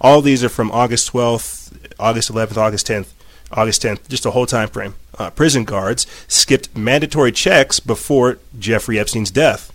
[0.00, 3.12] All these are from August 12th, August 11th, August 10th,
[3.52, 4.94] August 10th, just a whole time frame.
[5.16, 9.72] Uh, prison guards skipped mandatory checks before Jeffrey Epstein's death.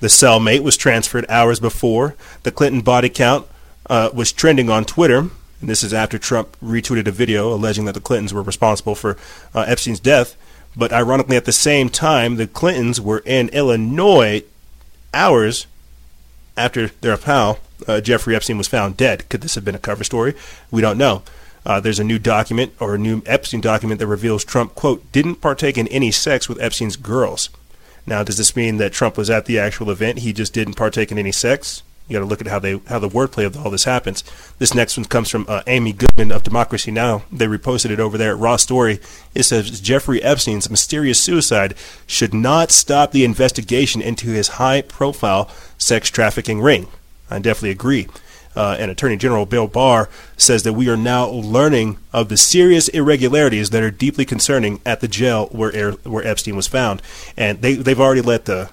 [0.00, 2.16] The cellmate was transferred hours before.
[2.42, 3.46] The Clinton body count
[3.88, 5.30] uh, was trending on Twitter.
[5.60, 9.16] And this is after Trump retweeted a video alleging that the Clintons were responsible for
[9.54, 10.36] uh, Epstein's death.
[10.76, 14.42] But ironically, at the same time, the Clintons were in Illinois
[15.12, 15.66] hours
[16.56, 19.28] after their pal, uh, Jeffrey Epstein, was found dead.
[19.28, 20.34] Could this have been a cover story?
[20.70, 21.22] We don't know.
[21.66, 25.36] Uh, there's a new document or a new Epstein document that reveals Trump, quote, didn't
[25.36, 27.48] partake in any sex with Epstein's girls.
[28.06, 30.18] Now, does this mean that Trump was at the actual event?
[30.18, 31.82] He just didn't partake in any sex?
[32.06, 34.24] You got to look at how they how the wordplay of all this happens.
[34.58, 37.22] This next one comes from uh, Amy Goodman of Democracy Now.
[37.32, 39.00] They reposted it over there at Raw Story.
[39.34, 41.74] It says Jeffrey Epstein's mysterious suicide
[42.06, 46.88] should not stop the investigation into his high-profile sex trafficking ring.
[47.30, 48.08] I definitely agree.
[48.54, 52.86] Uh, and Attorney General Bill Barr says that we are now learning of the serious
[52.88, 57.02] irregularities that are deeply concerning at the jail where where Epstein was found,
[57.36, 58.70] and they they've already let the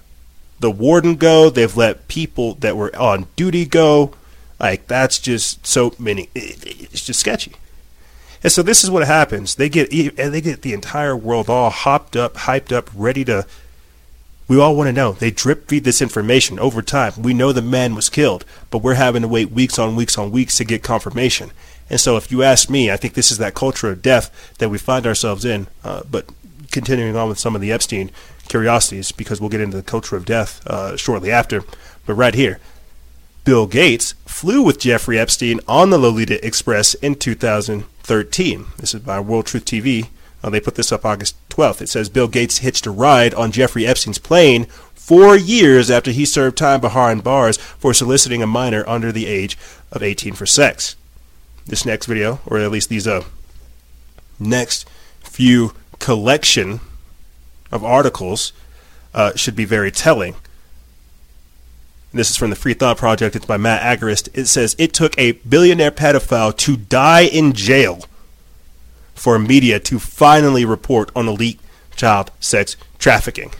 [0.61, 1.49] the warden go.
[1.49, 4.13] They've let people that were on duty go.
[4.59, 6.29] Like that's just so many.
[6.33, 7.53] It's just sketchy.
[8.43, 9.55] And so this is what happens.
[9.55, 13.45] They get and they get the entire world all hopped up, hyped up, ready to
[14.47, 15.13] we all want to know.
[15.13, 17.13] They drip feed this information over time.
[17.17, 20.31] We know the man was killed, but we're having to wait weeks on weeks on
[20.31, 21.51] weeks to get confirmation.
[21.89, 24.69] And so, if you ask me, I think this is that culture of death that
[24.69, 25.67] we find ourselves in.
[25.83, 26.25] Uh, but
[26.71, 28.11] continuing on with some of the Epstein
[28.51, 31.63] curiosities, because we'll get into the culture of death uh, shortly after.
[32.05, 32.59] But right here,
[33.45, 38.65] Bill Gates flew with Jeffrey Epstein on the Lolita Express in 2013.
[38.77, 40.09] This is by World Truth TV.
[40.43, 41.81] Uh, they put this up August 12th.
[41.81, 46.25] It says Bill Gates hitched a ride on Jeffrey Epstein's plane four years after he
[46.25, 49.57] served time behind bars for soliciting a minor under the age
[49.91, 50.95] of 18 for sex.
[51.65, 53.23] This next video, or at least these uh,
[54.39, 54.89] next
[55.21, 56.81] few collection
[57.71, 58.53] of articles,
[59.13, 60.35] uh, should be very telling.
[62.13, 63.35] This is from the Free Thought Project.
[63.35, 64.27] It's by Matt Agorist.
[64.33, 68.05] It says it took a billionaire pedophile to die in jail
[69.15, 71.59] for media to finally report on elite
[71.95, 73.51] child sex trafficking.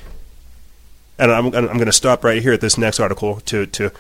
[1.18, 3.92] And I'm, I'm going to stop right here at this next article to, to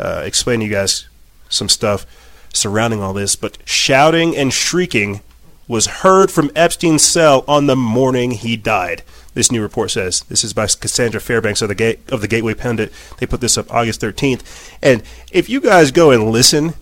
[0.00, 1.08] uh, explain to you guys
[1.48, 2.06] some stuff
[2.52, 3.36] surrounding all this.
[3.36, 5.20] But shouting and shrieking
[5.68, 9.02] was heard from Epstein's cell on the morning he died.
[9.36, 12.90] This new report says this is by Cassandra Fairbanks of the of the Gateway Pundit.
[13.18, 14.72] They put this up August 13th.
[14.82, 16.72] And if you guys go and listen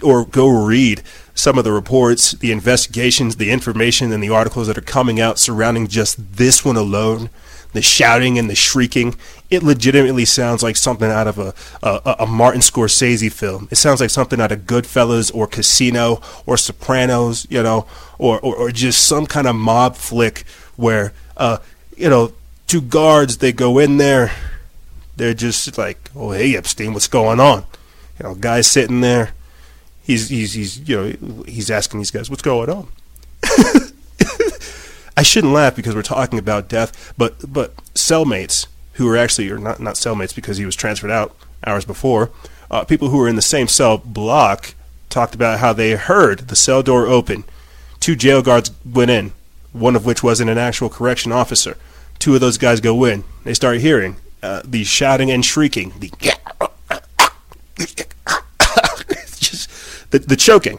[0.00, 1.02] or go read
[1.34, 5.40] some of the reports, the investigations, the information, and the articles that are coming out
[5.40, 7.30] surrounding just this one alone,
[7.72, 9.16] the shouting and the shrieking,
[9.50, 11.52] it legitimately sounds like something out of a,
[11.82, 13.66] a, a Martin Scorsese film.
[13.72, 18.54] It sounds like something out of Goodfellas or Casino or Sopranos, you know, or, or,
[18.54, 20.44] or just some kind of mob flick
[20.76, 21.58] where, uh,
[21.96, 22.32] you know,
[22.66, 24.32] two guards, they go in there,
[25.16, 27.64] they're just like, oh, hey, Epstein, what's going on?
[28.18, 29.32] You know, guys sitting there
[30.02, 32.88] he's he's he's you know he's asking these guys what's going on.
[35.16, 39.58] I shouldn't laugh because we're talking about death, but but cellmates who are actually or
[39.58, 41.34] not not cellmates because he was transferred out
[41.66, 42.30] hours before.
[42.70, 44.74] Uh, people who were in the same cell block
[45.10, 47.44] talked about how they heard the cell door open.
[48.00, 49.32] Two jail guards went in,
[49.72, 51.76] one of which wasn't an actual correction officer.
[52.18, 53.24] Two of those guys go in.
[53.44, 56.08] They start hearing uh, the shouting and shrieking, the
[59.38, 60.78] just the, the choking,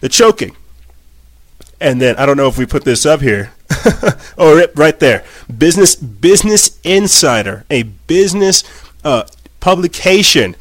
[0.00, 0.56] the choking.
[1.80, 3.52] And then I don't know if we put this up here.
[4.38, 5.24] oh, right there.
[5.56, 8.62] Business Business Insider, a business
[9.04, 9.24] uh,
[9.60, 10.54] publication,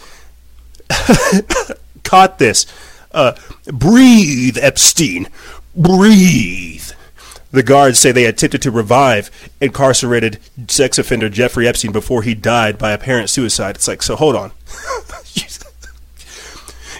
[2.03, 2.65] caught this.
[3.11, 3.33] Uh,
[3.65, 5.27] breathe, Epstein.
[5.75, 6.91] Breathe.
[7.51, 9.29] The guards say they attempted to revive
[9.59, 13.75] incarcerated sex offender Jeffrey Epstein before he died by apparent suicide.
[13.75, 14.51] It's like, so hold on.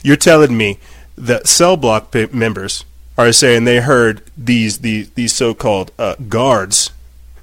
[0.03, 0.79] You're telling me
[1.17, 2.83] that cell block members
[3.17, 6.91] are saying they heard these these, these so-called uh, guards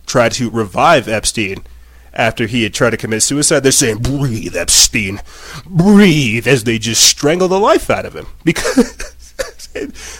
[0.06, 1.58] try to revive Epstein
[2.12, 3.60] after he had tried to commit suicide.
[3.60, 5.20] They're saying, "Breathe, Epstein,
[5.64, 9.14] breathe," as they just strangle the life out of him because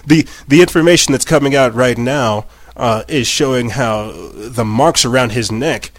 [0.07, 2.47] the the information that's coming out right now
[2.79, 5.91] uh, is showing how the marks around his neck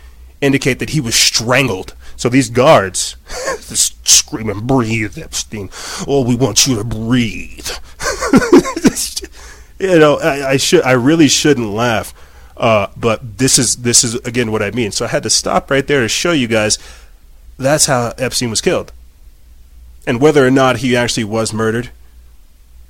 [0.42, 3.16] indicate that he was strangled so these guards,
[4.04, 5.70] screaming, breathe, Epstein.
[6.06, 7.70] Oh, we want you to breathe.
[9.80, 12.14] you know, I, I, should, I really shouldn't laugh.
[12.58, 14.92] Uh, but this is this is again what I mean.
[14.92, 16.78] So I had to stop right there to show you guys
[17.58, 18.92] that's how Epstein was killed,
[20.06, 21.90] and whether or not he actually was murdered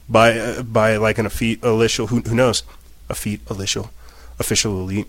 [0.09, 2.63] by uh, by like an official who who knows,
[3.09, 3.91] official
[4.39, 5.07] official elite.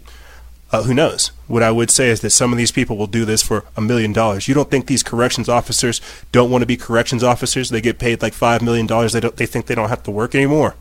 [0.73, 1.33] Uh, who knows?
[1.49, 3.81] What I would say is that some of these people will do this for a
[3.81, 4.47] million dollars.
[4.47, 7.71] You don't think these corrections officers don't want to be corrections officers?
[7.71, 9.13] They get paid like five million dollars.
[9.13, 9.37] They don't.
[9.37, 10.77] They think they don't have to work anymore.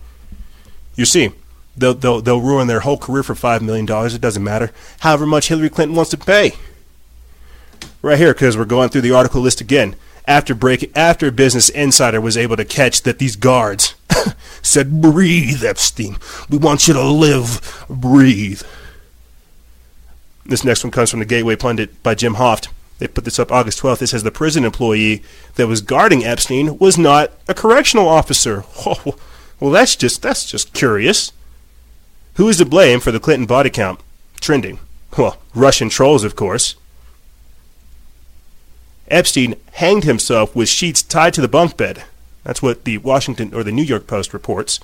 [0.96, 1.32] You see,
[1.76, 4.14] they'll they'll they'll ruin their whole career for five million dollars.
[4.14, 4.72] It doesn't matter.
[5.00, 6.54] However much Hillary Clinton wants to pay.
[8.02, 9.96] Right here, because we're going through the article list again.
[10.28, 13.96] After break, after Business Insider was able to catch that these guards
[14.62, 16.18] said, "Breathe, Epstein.
[16.50, 17.86] We want you to live.
[17.90, 18.62] Breathe."
[20.46, 22.70] This next one comes from the Gateway Pundit by Jim Hoft.
[22.98, 24.02] They put this up August 12th.
[24.02, 25.24] It says the prison employee
[25.56, 28.64] that was guarding Epstein was not a correctional officer.
[28.86, 29.16] Oh,
[29.60, 31.34] well, that's just that's just curious.
[32.36, 34.00] Who is to blame for the Clinton body count
[34.40, 34.80] trending?
[35.18, 36.76] Well, Russian trolls, of course.
[39.10, 42.04] Epstein hanged himself with sheets tied to the bunk bed.
[42.44, 44.80] That's what the Washington or the New York Post reports.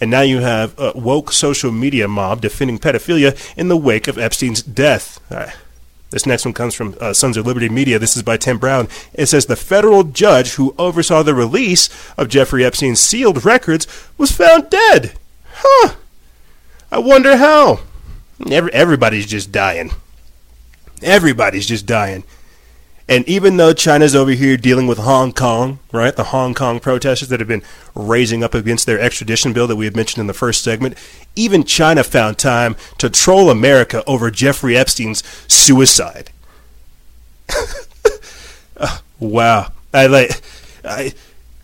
[0.00, 4.18] And now you have a woke social media mob defending pedophilia in the wake of
[4.18, 5.20] Epstein's death.
[5.30, 5.50] Uh,
[6.10, 7.98] this next one comes from uh, Sons of Liberty Media.
[7.98, 8.88] This is by Tim Brown.
[9.14, 13.86] It says the federal judge who oversaw the release of Jeffrey Epstein's sealed records
[14.18, 15.12] was found dead.
[15.52, 15.94] Huh.
[16.90, 17.80] I wonder how.
[18.50, 19.92] Every, everybody's just dying.
[21.02, 22.24] Everybody's just dying.
[23.10, 27.28] And even though China's over here dealing with Hong Kong, right, the Hong Kong protesters
[27.28, 30.32] that have been raising up against their extradition bill that we had mentioned in the
[30.32, 30.96] first segment,
[31.34, 36.30] even China found time to troll America over Jeffrey Epstein's suicide.
[38.76, 39.72] uh, wow.
[39.92, 40.40] I like
[40.84, 41.12] I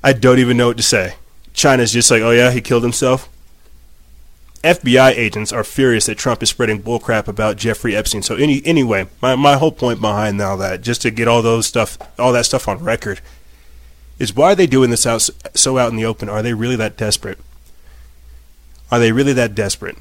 [0.03, 1.15] I don't even know what to say.
[1.55, 3.29] China's just like, "Oh yeah, he killed himself."
[4.67, 8.23] FBI agents are furious that Trump is spreading bullcrap about Jeffrey Epstein.
[8.23, 11.69] So any anyway, my, my whole point behind all that, just to get all those
[11.69, 13.21] stuff, all that stuff on record,
[14.19, 16.29] is why are they doing this out so out in the open?
[16.29, 17.39] Are they really that desperate?
[18.91, 19.97] Are they really that desperate?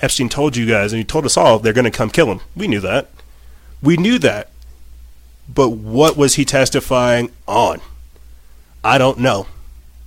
[0.00, 2.40] Epstein told you guys, and he told us all, they're going to come kill him.
[2.56, 3.10] We knew that.
[3.80, 4.50] We knew that.
[5.52, 7.80] But what was he testifying on?
[8.82, 9.46] I don't know.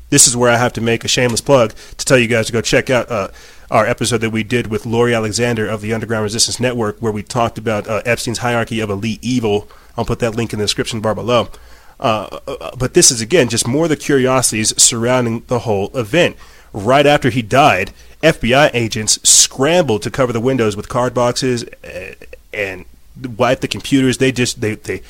[0.09, 2.53] This is where I have to make a shameless plug to tell you guys to
[2.53, 3.29] go check out uh,
[3.71, 7.23] our episode that we did with Lori Alexander of the Underground Resistance Network, where we
[7.23, 9.69] talked about uh, Epstein's hierarchy of elite evil.
[9.97, 11.47] I'll put that link in the description bar below.
[11.97, 16.35] Uh, uh, but this is again just more the curiosities surrounding the whole event.
[16.73, 17.91] Right after he died,
[18.21, 22.13] FBI agents scrambled to cover the windows with card boxes uh,
[22.53, 22.85] and
[23.37, 24.17] wipe the computers.
[24.17, 25.01] They just they they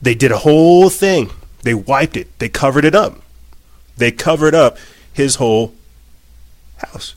[0.00, 1.30] they did a whole thing.
[1.64, 2.38] They wiped it.
[2.38, 3.20] They covered it up.
[3.96, 4.78] They covered up
[5.12, 5.74] his whole
[6.76, 7.16] house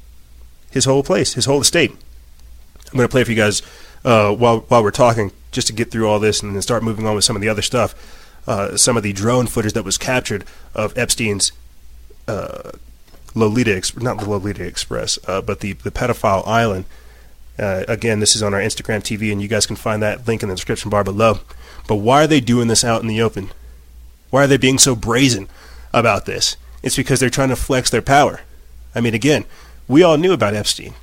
[0.72, 1.92] his whole place, his whole estate.
[1.92, 3.62] I'm going to play for you guys
[4.04, 7.06] uh, while while we're talking, just to get through all this and then start moving
[7.06, 8.18] on with some of the other stuff.
[8.48, 10.44] Uh, some of the drone footage that was captured
[10.74, 11.52] of Epstein's
[12.28, 12.72] uh,
[13.36, 16.86] Lolita, not the Lolita Express, uh, but the the pedophile island.
[17.60, 20.42] Uh, again, this is on our Instagram TV, and you guys can find that link
[20.42, 21.40] in the description bar below.
[21.88, 23.52] But why are they doing this out in the open?
[24.30, 25.48] Why are they being so brazen
[25.94, 26.56] about this?
[26.82, 28.42] It's because they're trying to flex their power.
[28.96, 29.46] I mean, again,
[29.92, 30.94] we all knew about Epstein,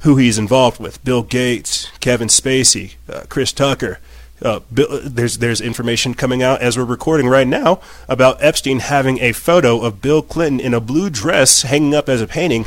[0.00, 4.00] who he's involved with Bill Gates, Kevin Spacey, uh, Chris Tucker.
[4.42, 9.18] Uh, Bill, there's there's information coming out as we're recording right now about Epstein having
[9.20, 12.66] a photo of Bill Clinton in a blue dress hanging up as a painting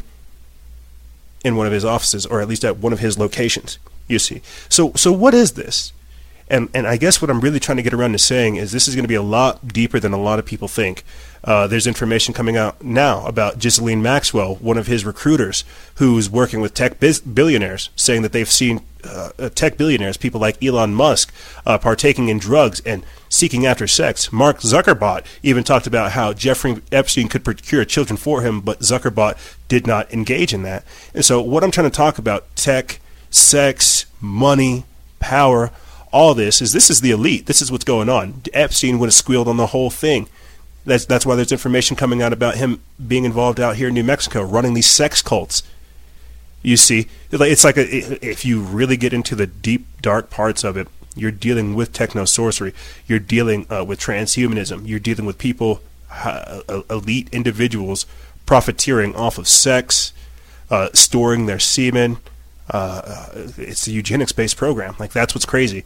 [1.44, 3.80] in one of his offices, or at least at one of his locations.
[4.08, 5.92] You see, so so what is this?
[6.50, 8.88] And and I guess what I'm really trying to get around to saying is this
[8.88, 11.04] is going to be a lot deeper than a lot of people think.
[11.44, 15.66] Uh, there's information coming out now about Ghislaine Maxwell, one of his recruiters,
[15.96, 20.64] who's working with tech biz- billionaires, saying that they've seen uh, tech billionaires, people like
[20.64, 21.34] Elon Musk,
[21.66, 24.32] uh, partaking in drugs and seeking after sex.
[24.32, 29.38] Mark Zuckerberg even talked about how Jeffrey Epstein could procure children for him, but Zuckerberg
[29.68, 30.86] did not engage in that.
[31.14, 34.86] And so, what I'm trying to talk about tech, sex, money,
[35.20, 35.72] power,
[36.14, 37.48] all this is this is the elite.
[37.48, 38.44] This is what's going on.
[38.54, 40.30] Epstein would have squealed on the whole thing.
[40.86, 44.04] That's that's why there's information coming out about him being involved out here in New
[44.04, 45.64] Mexico, running these sex cults.
[46.62, 50.78] You see, it's like a, if you really get into the deep, dark parts of
[50.78, 52.74] it, you're dealing with techno sorcery.
[53.06, 54.88] You're dealing uh, with transhumanism.
[54.88, 58.06] You're dealing with people, uh, elite individuals,
[58.46, 60.14] profiteering off of sex,
[60.70, 62.18] uh, storing their semen.
[62.70, 64.96] Uh, uh, it's a eugenics-based program.
[65.00, 65.84] Like that's what's crazy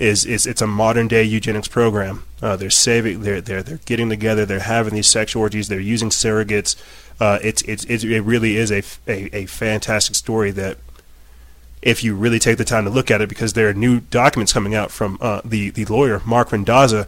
[0.00, 2.24] is is it's a modern day eugenics program.
[2.40, 6.08] Uh, they're saving, they're they're they're getting together, they're having these sex orgies, they're using
[6.08, 6.74] surrogates.
[7.20, 10.78] Uh, it's, it's it really is a, a a fantastic story that
[11.82, 14.54] if you really take the time to look at it, because there are new documents
[14.54, 17.06] coming out from uh, the the lawyer Marc Randazza.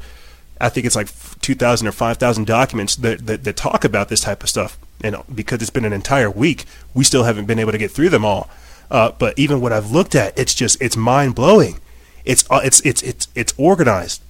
[0.60, 1.08] I think it's like
[1.40, 4.78] 2,000 or 5,000 documents that, that, that talk about this type of stuff.
[5.02, 8.10] And because it's been an entire week, we still haven't been able to get through
[8.10, 8.48] them all.
[8.88, 11.80] Uh, but even what I've looked at, it's just it's mind blowing.
[12.24, 14.22] It's uh, it's it's it's it's organized.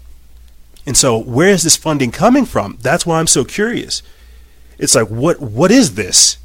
[0.87, 2.79] And so where is this funding coming from?
[2.81, 4.03] That's why I'm so curious.
[4.79, 6.39] It's like what what is this?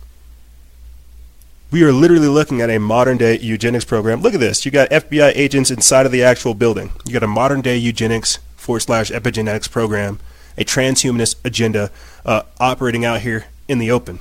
[1.69, 4.22] We are literally looking at a modern day eugenics program.
[4.22, 4.65] Look at this.
[4.65, 6.91] You got FBI agents inside of the actual building.
[7.06, 10.19] You got a modern day eugenics forward slash epigenetics program,
[10.57, 11.91] a transhumanist agenda
[12.26, 14.19] uh, operating out here in the open.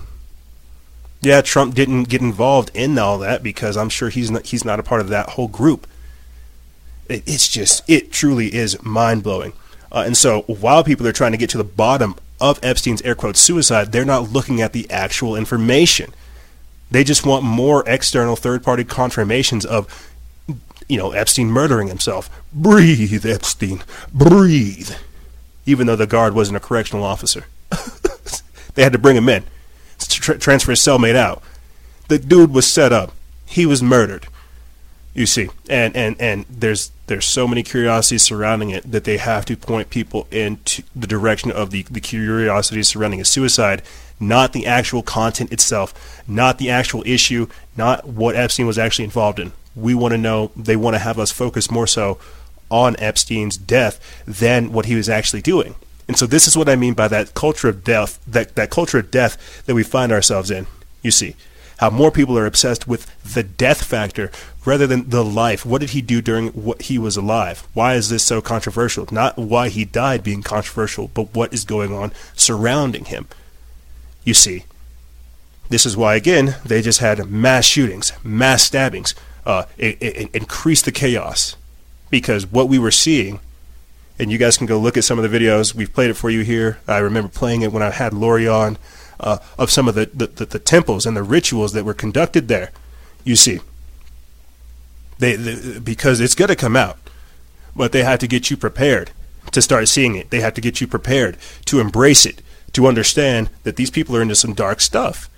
[1.21, 4.79] Yeah, Trump didn't get involved in all that because I'm sure he's not, he's not
[4.79, 5.87] a part of that whole group
[7.09, 9.53] it's just it truly is mind blowing.
[9.93, 13.15] Uh, and so while people are trying to get to the bottom of Epstein's air
[13.15, 16.13] quote suicide, they're not looking at the actual information.
[16.91, 20.13] They just want more external third party confirmations of
[20.89, 22.31] you know, Epstein murdering himself.
[22.53, 24.93] Breathe, Epstein, breathe.
[25.65, 27.47] Even though the guard wasn't a correctional officer,
[28.75, 29.45] they had to bring him in,
[29.99, 31.43] tra- transfer his cellmate out.
[32.09, 33.13] The dude was set up.
[33.47, 34.29] He was murdered.
[35.17, 39.47] You see, and and and there's there's so many curiosities surrounding it that they have
[39.47, 43.81] to point people into the direction of the the curiosities surrounding a suicide,
[44.21, 47.47] not the actual content itself, not the actual issue,
[47.79, 49.53] not what Epstein was actually involved in.
[49.75, 50.51] We want to know.
[50.55, 52.19] They want to have us focus more so
[52.71, 55.77] on Epstein's death than what he was actually doing.
[56.09, 58.99] And so this is what I mean by that culture of death, that, that culture
[58.99, 60.67] of death that we find ourselves in.
[61.03, 61.37] You see,
[61.79, 64.31] how more people are obsessed with the death factor
[64.67, 65.65] rather than the life.
[65.65, 67.67] What did he do during what he was alive?
[67.73, 69.07] Why is this so controversial?
[69.11, 73.29] Not why he died being controversial, but what is going on surrounding him.
[74.25, 74.65] You see,
[75.69, 79.15] this is why again they just had mass shootings, mass stabbings,
[79.47, 81.57] uh, it, it increased the chaos
[82.11, 83.41] because what we were seeing.
[84.19, 85.75] And you guys can go look at some of the videos.
[85.75, 86.79] We've played it for you here.
[86.89, 88.79] I remember playing it when I had Lori on
[89.21, 92.49] uh, of some of the, the, the, the temples and the rituals that were conducted
[92.49, 92.73] there.
[93.25, 93.61] You see,
[95.19, 96.99] they, they because it's going to come out,
[97.75, 99.11] but they have to get you prepared
[99.53, 100.31] to start seeing it.
[100.31, 101.37] They have to get you prepared
[101.67, 105.31] to embrace it, to understand that these people are into some dark stuff.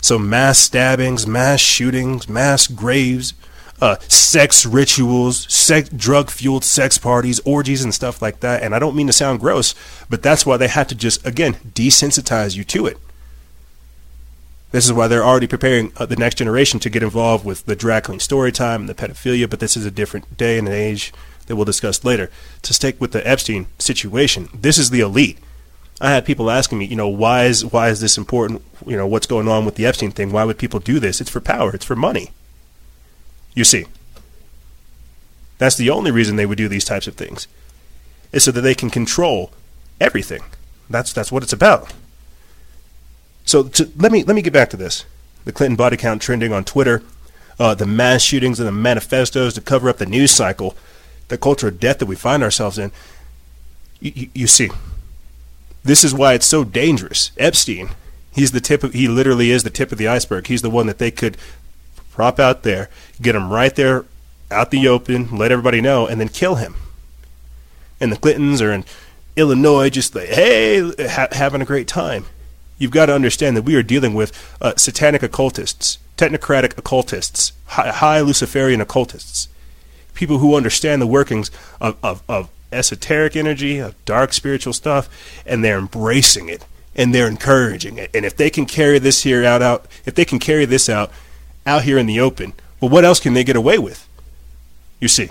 [0.00, 3.32] So mass stabbings, mass shootings, mass graves,
[3.80, 8.62] uh, sex rituals, sex, drug-fueled sex parties, orgies, and stuff like that.
[8.62, 9.74] And I don't mean to sound gross,
[10.08, 12.98] but that's why they have to just again desensitize you to it.
[14.74, 17.76] This is why they're already preparing uh, the next generation to get involved with the
[17.76, 20.74] drag queen story time and the pedophilia, but this is a different day and an
[20.74, 21.12] age
[21.46, 22.28] that we'll discuss later.
[22.62, 25.38] To stick with the Epstein situation, this is the elite.
[26.00, 28.62] I had people asking me, you know, why is why is this important?
[28.84, 30.32] You know, what's going on with the Epstein thing?
[30.32, 31.20] Why would people do this?
[31.20, 31.72] It's for power.
[31.72, 32.32] It's for money.
[33.54, 33.84] You see,
[35.58, 37.46] that's the only reason they would do these types of things,
[38.32, 39.52] is so that they can control
[40.00, 40.42] everything.
[40.90, 41.92] That's that's what it's about.
[43.44, 45.04] So to, let me let me get back to this.
[45.44, 47.02] The Clinton body count trending on Twitter,
[47.58, 50.74] uh, the mass shootings and the manifestos to cover up the news cycle,
[51.28, 52.92] the culture of death that we find ourselves in.
[54.00, 54.70] You, you, you see,
[55.82, 57.30] this is why it's so dangerous.
[57.36, 57.90] Epstein,
[58.32, 58.82] he's the tip.
[58.82, 60.46] Of, he literally is the tip of the iceberg.
[60.46, 61.36] He's the one that they could
[62.10, 62.88] prop out there,
[63.20, 64.06] get him right there
[64.50, 66.76] out the open, let everybody know, and then kill him.
[68.00, 68.84] And the Clintons are in
[69.36, 72.26] Illinois, just like, hey, ha- having a great time
[72.78, 77.90] you've got to understand that we are dealing with uh, satanic occultists, technocratic occultists, high,
[77.90, 79.48] high, Luciferian occultists,
[80.14, 85.08] people who understand the workings of, of, of esoteric energy, of dark spiritual stuff,
[85.46, 86.64] and they're embracing it
[86.96, 88.10] and they're encouraging it.
[88.14, 91.10] And if they can carry this here out, out if they can carry this out
[91.66, 94.08] out here in the open, well, what else can they get away with?
[95.00, 95.30] You see.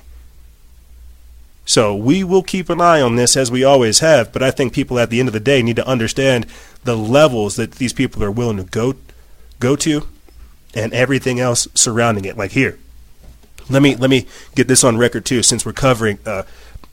[1.65, 4.73] So we will keep an eye on this as we always have, but I think
[4.73, 6.45] people at the end of the day need to understand
[6.83, 8.95] the levels that these people are willing to go
[9.59, 10.05] go to
[10.75, 12.37] and everything else surrounding it.
[12.37, 12.77] Like here.
[13.69, 16.43] Let me let me get this on record too since we're covering uh,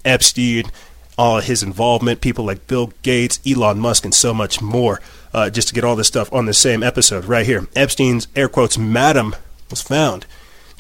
[0.05, 0.71] Epstein,
[1.19, 5.01] all his involvement, people like Bill Gates, Elon Musk and so much more.
[5.33, 7.69] Uh, just to get all this stuff on the same episode right here.
[7.77, 9.35] Epstein's air quotes madam
[9.69, 10.27] was found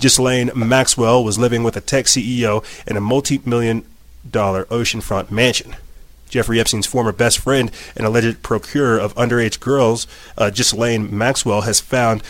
[0.01, 3.85] Ghislaine Maxwell was living with a tech CEO in a multi million
[4.28, 5.77] dollar oceanfront mansion.
[6.28, 10.06] Jeffrey Epstein's former best friend and alleged procurer of underage girls,
[10.39, 12.22] uh, Ghislaine Maxwell, has found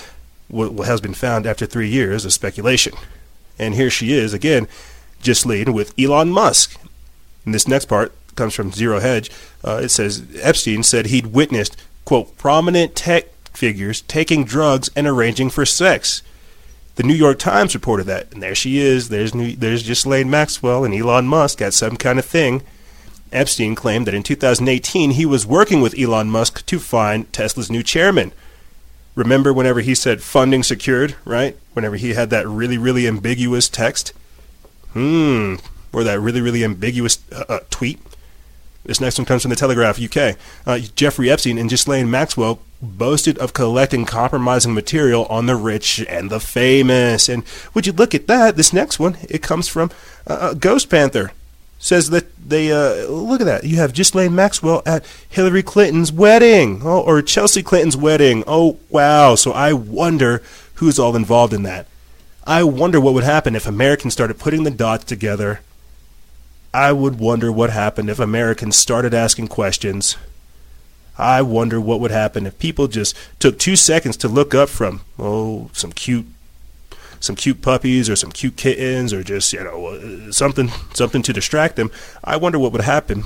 [0.49, 2.95] what has been found after three years of speculation.
[3.59, 4.67] And here she is again,
[5.23, 6.81] Ghislaine with Elon Musk.
[7.45, 9.31] And this next part comes from Zero Hedge.
[9.63, 15.51] Uh, it says Epstein said he'd witnessed quote prominent tech figures taking drugs and arranging
[15.51, 16.23] for sex.
[17.01, 19.09] The New York Times reported that, and there she is.
[19.09, 22.61] There's New, there's Ghislaine Maxwell and Elon Musk at some kind of thing.
[23.33, 27.83] Epstein claimed that in 2018 he was working with Elon Musk to find Tesla's new
[27.83, 28.33] chairman.
[29.15, 31.57] Remember whenever he said funding secured, right?
[31.73, 34.13] Whenever he had that really, really ambiguous text?
[34.93, 35.55] Hmm.
[35.95, 37.99] Or that really, really ambiguous uh, uh, tweet?
[38.85, 40.37] This next one comes from the Telegraph UK.
[40.67, 46.31] Uh, Jeffrey Epstein and Ghislaine Maxwell boasted of collecting compromising material on the rich and
[46.31, 47.29] the famous.
[47.29, 47.45] And
[47.75, 48.57] would you look at that?
[48.57, 49.91] This next one, it comes from
[50.27, 51.33] uh, uh Ghost Panther.
[51.83, 53.65] Says that they uh, look at that.
[53.65, 58.45] You have Ghislaine Maxwell at Hillary Clinton's wedding, oh, or Chelsea Clinton's wedding.
[58.47, 59.35] Oh wow!
[59.35, 60.43] So I wonder
[60.75, 61.87] who's all involved in that.
[62.47, 65.61] I wonder what would happen if Americans started putting the dots together
[66.73, 70.17] I would wonder what happened if Americans started asking questions.
[71.19, 75.03] I wonder what would happen if people just took two seconds to look up from,
[75.19, 76.27] oh, some cute
[77.23, 81.33] some cute puppies or some cute kittens or just you know uh, something something to
[81.33, 81.91] distract them.
[82.25, 83.25] I wonder what would happen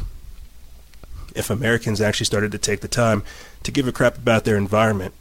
[1.37, 3.23] if Americans actually started to take the time
[3.62, 5.15] to give a crap about their environment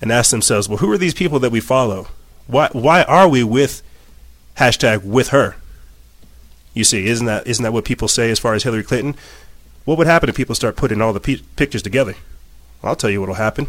[0.00, 2.08] and ask themselves, well, who are these people that we follow?
[2.46, 3.82] Why why are we with
[4.58, 5.56] hashtag with her?
[6.74, 9.14] You see, isn't that isn't that what people say as far as Hillary Clinton?
[9.84, 12.14] What would happen if people start putting all the p- pictures together?
[12.82, 13.68] I'll tell you what'll happen.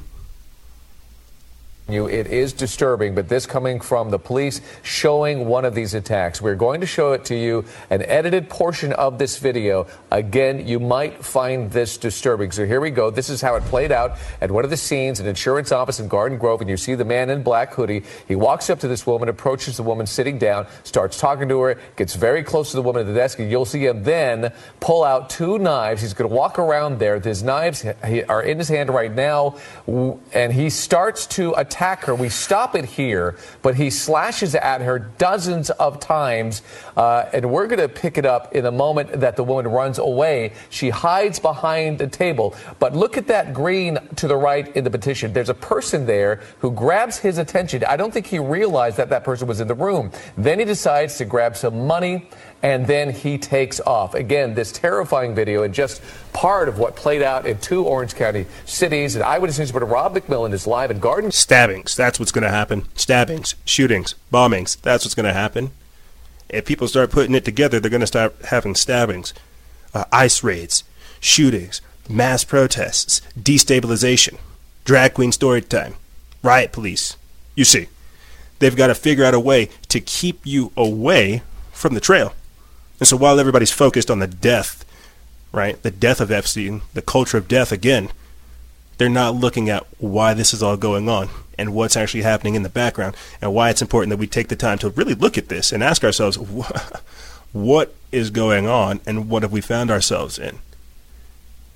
[1.89, 6.41] You, it is disturbing, but this coming from the police showing one of these attacks.
[6.41, 9.87] We're going to show it to you, an edited portion of this video.
[10.09, 12.51] Again, you might find this disturbing.
[12.51, 13.11] So here we go.
[13.11, 16.07] This is how it played out at one of the scenes, an insurance office in
[16.07, 18.03] Garden Grove, and you see the man in black hoodie.
[18.29, 21.77] He walks up to this woman, approaches the woman sitting down, starts talking to her,
[21.97, 25.03] gets very close to the woman at the desk, and you'll see him then pull
[25.03, 26.01] out two knives.
[26.01, 27.19] He's going to walk around there.
[27.19, 27.85] His knives
[28.29, 29.57] are in his hand right now,
[30.33, 32.13] and he starts to attack attack her.
[32.13, 36.61] We stop it here, but he slashes at her dozens of times,
[36.95, 39.97] uh, and we're going to pick it up in the moment that the woman runs
[39.97, 40.53] away.
[40.69, 42.55] She hides behind the table.
[42.77, 45.33] But look at that green to the right in the petition.
[45.33, 47.83] There's a person there who grabs his attention.
[47.85, 50.11] I don't think he realized that that person was in the room.
[50.37, 52.29] Then he decides to grab some money
[52.63, 54.15] and then he takes off.
[54.15, 58.45] Again, this terrifying video and just part of what played out in two Orange County
[58.65, 59.15] cities.
[59.15, 61.29] And Eyewitness News reporter Rob McMillan is live in Garden.
[61.29, 61.93] Stabbings.
[61.97, 62.85] That's what's going to happen.
[62.95, 64.79] Stabbings, shootings, bombings.
[64.81, 65.71] That's what's going to happen.
[66.47, 69.33] If people start putting it together, they're going to start having stabbings,
[69.93, 70.85] uh, ice raids,
[71.19, 74.37] shootings, mass protests, destabilization,
[74.85, 75.95] drag queen story time,
[76.41, 77.17] riot police.
[77.55, 77.87] You see,
[78.59, 81.41] they've got to figure out a way to keep you away
[81.73, 82.33] from the trail.
[83.03, 84.85] And so while everybody's focused on the death,
[85.51, 88.09] right, the death of Epstein, the culture of death again,
[88.97, 91.27] they're not looking at why this is all going on
[91.57, 94.55] and what's actually happening in the background and why it's important that we take the
[94.55, 96.37] time to really look at this and ask ourselves
[97.51, 100.59] what is going on and what have we found ourselves in.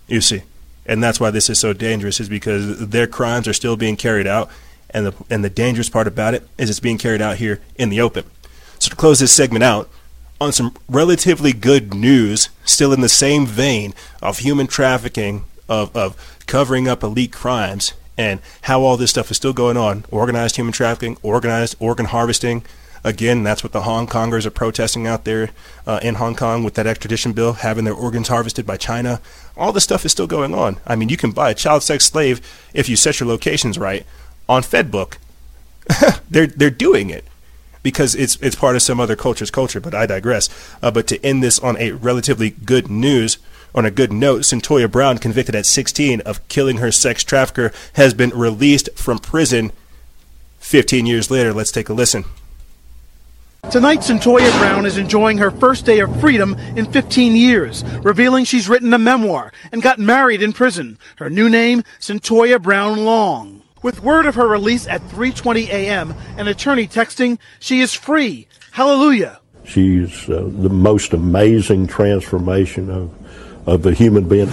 [0.07, 0.43] You see,
[0.85, 4.27] and that's why this is so dangerous is because their crimes are still being carried
[4.27, 4.49] out
[4.91, 7.89] and the and the dangerous part about it is it's being carried out here in
[7.89, 8.23] the open.
[8.79, 9.89] So to close this segment out,
[10.39, 16.15] on some relatively good news, still in the same vein of human trafficking, of, of
[16.45, 20.73] covering up elite crimes, and how all this stuff is still going on organized human
[20.73, 22.63] trafficking, organized organ harvesting.
[23.03, 25.51] Again, that's what the Hong Kongers are protesting out there
[25.85, 29.21] uh, in Hong Kong with that extradition bill, having their organs harvested by China.
[29.55, 30.77] All this stuff is still going on.
[30.85, 32.41] I mean, you can buy a child sex slave
[32.73, 34.05] if you set your locations right
[34.49, 35.17] on FedBook.
[36.29, 37.23] they're they're doing it
[37.87, 39.79] because it's it's part of some other culture's culture.
[39.79, 40.49] But I digress.
[40.81, 43.37] Uh, but to end this on a relatively good news,
[43.73, 48.13] on a good note, Cyntoia Brown, convicted at 16 of killing her sex trafficker, has
[48.13, 49.71] been released from prison
[50.59, 51.53] 15 years later.
[51.53, 52.25] Let's take a listen.
[53.71, 58.67] Tonight, Cyntoia Brown is enjoying her first day of freedom in 15 years, revealing she's
[58.67, 60.97] written a memoir and got married in prison.
[61.19, 63.61] Her new name, Cyntoia Brown Long.
[63.81, 68.47] With word of her release at 3:20 a.m., an attorney texting, "She is free.
[68.71, 73.11] Hallelujah." She's uh, the most amazing transformation of
[73.67, 74.49] of a human being.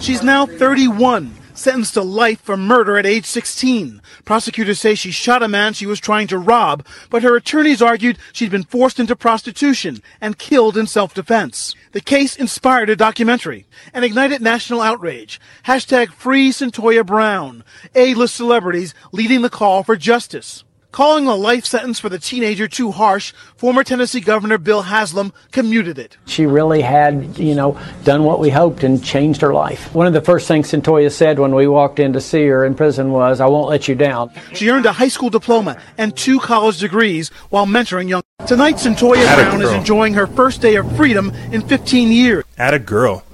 [0.00, 4.02] She's now 31, sentenced to life for murder at age 16.
[4.24, 8.18] Prosecutors say she shot a man she was trying to rob, but her attorneys argued
[8.32, 11.74] she'd been forced into prostitution and killed in self-defense.
[11.92, 15.40] The case inspired a documentary and ignited national outrage.
[15.66, 17.64] Hashtag free Cyntoia Brown.
[17.94, 20.64] A-list celebrities leading the call for justice.
[20.94, 25.98] Calling a life sentence for the teenager too harsh, former Tennessee Governor Bill Haslam commuted
[25.98, 26.16] it.
[26.26, 29.92] She really had, you know, done what we hoped and changed her life.
[29.92, 32.76] One of the first things Cyntoia said when we walked in to see her in
[32.76, 34.30] prison was, I won't let you down.
[34.52, 38.22] She earned a high school diploma and two college degrees while mentoring young.
[38.46, 42.44] Tonight, Cyntoia Brown is enjoying her first day of freedom in 15 years.
[42.56, 43.24] At a girl.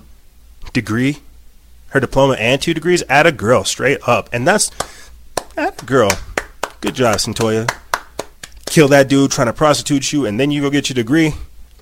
[0.72, 1.18] Degree,
[1.88, 4.30] her diploma and two degrees, at a girl, straight up.
[4.32, 4.70] And that's,
[5.58, 6.08] at a girl.
[6.80, 7.70] Good job, Cyntoia.
[8.64, 11.34] Kill that dude trying to prostitute you, and then you go get your degree.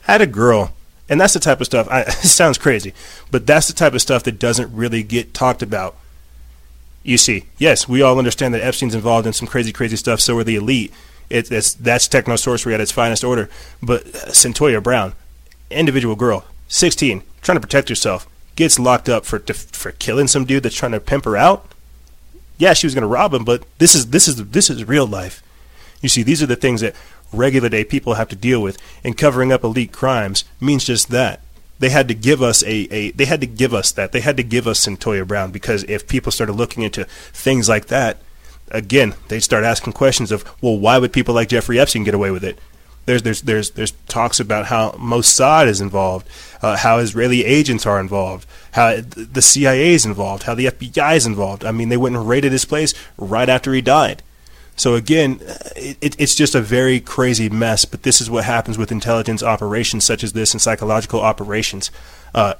[0.03, 0.73] Had a girl.
[1.09, 2.93] And that's the type of stuff, I, it sounds crazy,
[3.31, 5.97] but that's the type of stuff that doesn't really get talked about.
[7.05, 10.37] You see, yes, we all understand that Epstein's involved in some crazy, crazy stuff, so
[10.37, 10.93] are the elite.
[11.31, 13.49] It, it's, that's techno sorcery at its finest order.
[13.83, 15.15] But uh, Cyntoia Brown,
[15.71, 18.27] individual girl, 16, trying to protect herself,
[18.57, 21.71] gets locked up for, for killing some dude that's trying to pimp her out
[22.59, 25.07] yeah, she was going to rob him, but this is this is this is real
[25.07, 25.43] life.
[26.03, 26.95] You see, these are the things that
[27.33, 31.41] regular day people have to deal with, and covering up elite crimes means just that.
[31.79, 34.13] They had to give us a, a they had to give us that.
[34.13, 37.87] They had to give us Cyntoia Brown because if people started looking into things like
[37.87, 38.19] that,
[38.71, 42.33] again, they'd start asking questions of, well, why would people like Jeffrey Epstein get away
[42.33, 42.59] with it?
[43.09, 46.29] There's there's there's there's talks about how Mossad is involved,
[46.61, 51.25] uh, how Israeli agents are involved, how the CIA is involved, how the FBI is
[51.25, 51.65] involved.
[51.65, 54.23] I mean, they went and raided his place right after he died.
[54.77, 55.41] So again,
[55.75, 57.87] it, it's just a very crazy mess.
[57.87, 61.91] But this is what happens with intelligence operations such as this and psychological operations.
[62.35, 62.57] Uh,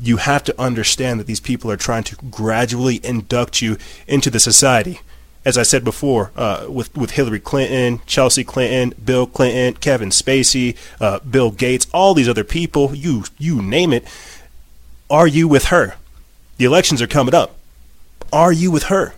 [0.00, 3.76] you have to understand that these people are trying to gradually induct you
[4.08, 4.98] into the society
[5.44, 10.76] as I said before, uh, with with Hillary Clinton, Chelsea Clinton, Bill Clinton, Kevin Spacey,
[11.00, 14.06] uh, Bill Gates, all these other people, you you name it.
[15.10, 15.96] Are you with her?
[16.56, 17.56] The elections are coming up.
[18.32, 19.14] Are you with her?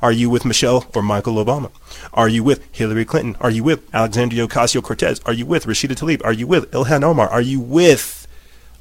[0.00, 1.70] Are you with Michelle or Michael Obama?
[2.12, 3.36] Are you with Hillary Clinton?
[3.40, 5.20] Are you with Alexandria Ocasio Cortez?
[5.24, 6.22] Are you with Rashida Tlaib?
[6.24, 7.28] Are you with Ilhan Omar?
[7.28, 8.26] Are you with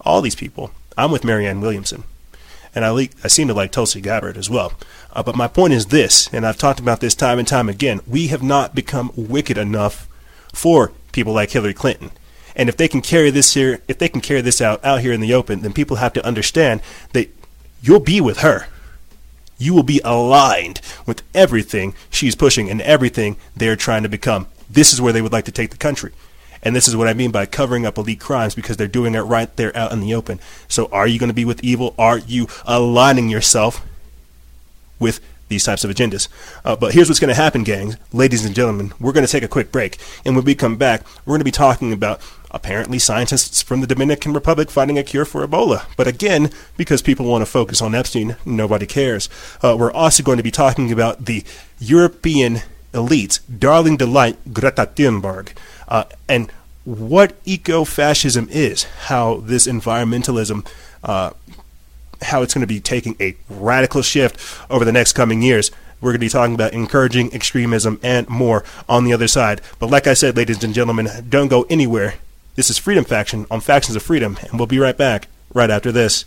[0.02, 0.72] all these people?
[0.98, 2.04] I'm with Marianne Williamson.
[2.76, 4.74] And I, le- I seem to like Tulsi Gabbard as well.
[5.12, 8.02] Uh, but my point is this, and I've talked about this time and time again
[8.08, 10.08] we have not become wicked enough
[10.54, 12.12] for people like Hillary Clinton.
[12.56, 15.14] And if they can carry this here, if they can carry this out out here
[15.14, 16.82] in the open, then people have to understand
[17.14, 17.30] that
[17.82, 18.68] you'll be with her.
[19.58, 24.48] You will be aligned with everything she's pushing and everything they're trying to become.
[24.70, 26.12] This is where they would like to take the country.
[26.64, 29.20] And this is what I mean by covering up elite crimes because they're doing it
[29.20, 30.40] right there out in the open.
[30.68, 31.94] So are you going to be with evil?
[32.00, 33.86] Are you aligning yourself
[35.00, 35.20] with
[35.54, 36.28] these types of agendas.
[36.66, 37.96] Uh, but here's what's going to happen, gangs.
[38.12, 39.98] Ladies and gentlemen, we're going to take a quick break.
[40.26, 43.88] And when we come back, we're going to be talking about apparently scientists from the
[43.88, 45.86] Dominican Republic finding a cure for Ebola.
[45.96, 49.30] But again, because people want to focus on Epstein, nobody cares.
[49.62, 51.44] Uh, we're also going to be talking about the
[51.80, 52.62] European
[52.94, 55.50] elites, darling delight Greta Thunberg,
[55.88, 56.52] uh, and
[56.86, 60.68] what eco fascism is, how this environmentalism
[61.04, 61.32] uh,
[62.24, 64.40] how it's going to be taking a radical shift
[64.70, 65.72] over the next coming years.
[66.02, 69.62] We're going to be talking about encouraging extremism and more on the other side.
[69.80, 72.16] But like I said, ladies and gentlemen, don't go anywhere.
[72.56, 75.92] This is Freedom Faction on Factions of Freedom, and we'll be right back right after
[75.92, 76.26] this.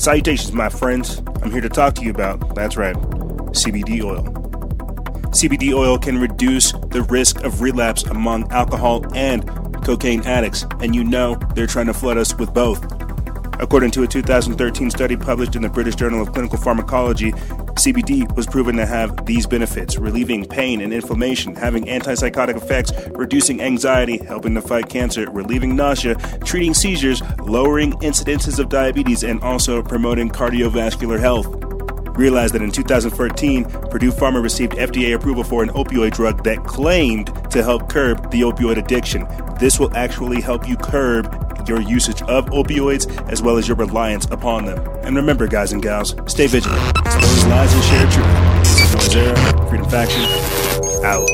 [0.00, 1.20] Salutations, my friends.
[1.42, 2.96] I'm here to talk to you about, that's right,
[3.52, 4.24] CBD oil.
[5.28, 9.46] CBD oil can reduce the risk of relapse among alcohol and
[9.84, 12.82] cocaine addicts, and you know they're trying to flood us with both.
[13.60, 17.34] According to a 2013 study published in the British Journal of Clinical Pharmacology,
[17.74, 23.60] CBD was proven to have these benefits relieving pain and inflammation, having antipsychotic effects, reducing
[23.62, 26.14] anxiety, helping to fight cancer, relieving nausea,
[26.44, 31.46] treating seizures, lowering incidences of diabetes, and also promoting cardiovascular health.
[32.16, 37.32] Realized that in 2014, Purdue Pharma received FDA approval for an opioid drug that claimed
[37.50, 39.26] to help curb the opioid addiction.
[39.58, 44.26] This will actually help you curb your usage of opioids as well as your reliance
[44.26, 44.86] upon them.
[45.02, 47.29] And remember, guys and gals, stay vigilant.
[47.50, 49.68] Lies and truth.
[49.68, 50.22] Freedom Faction,
[51.04, 51.26] out.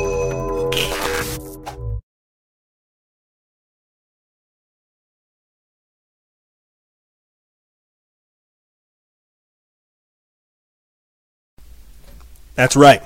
[12.55, 13.03] That's right.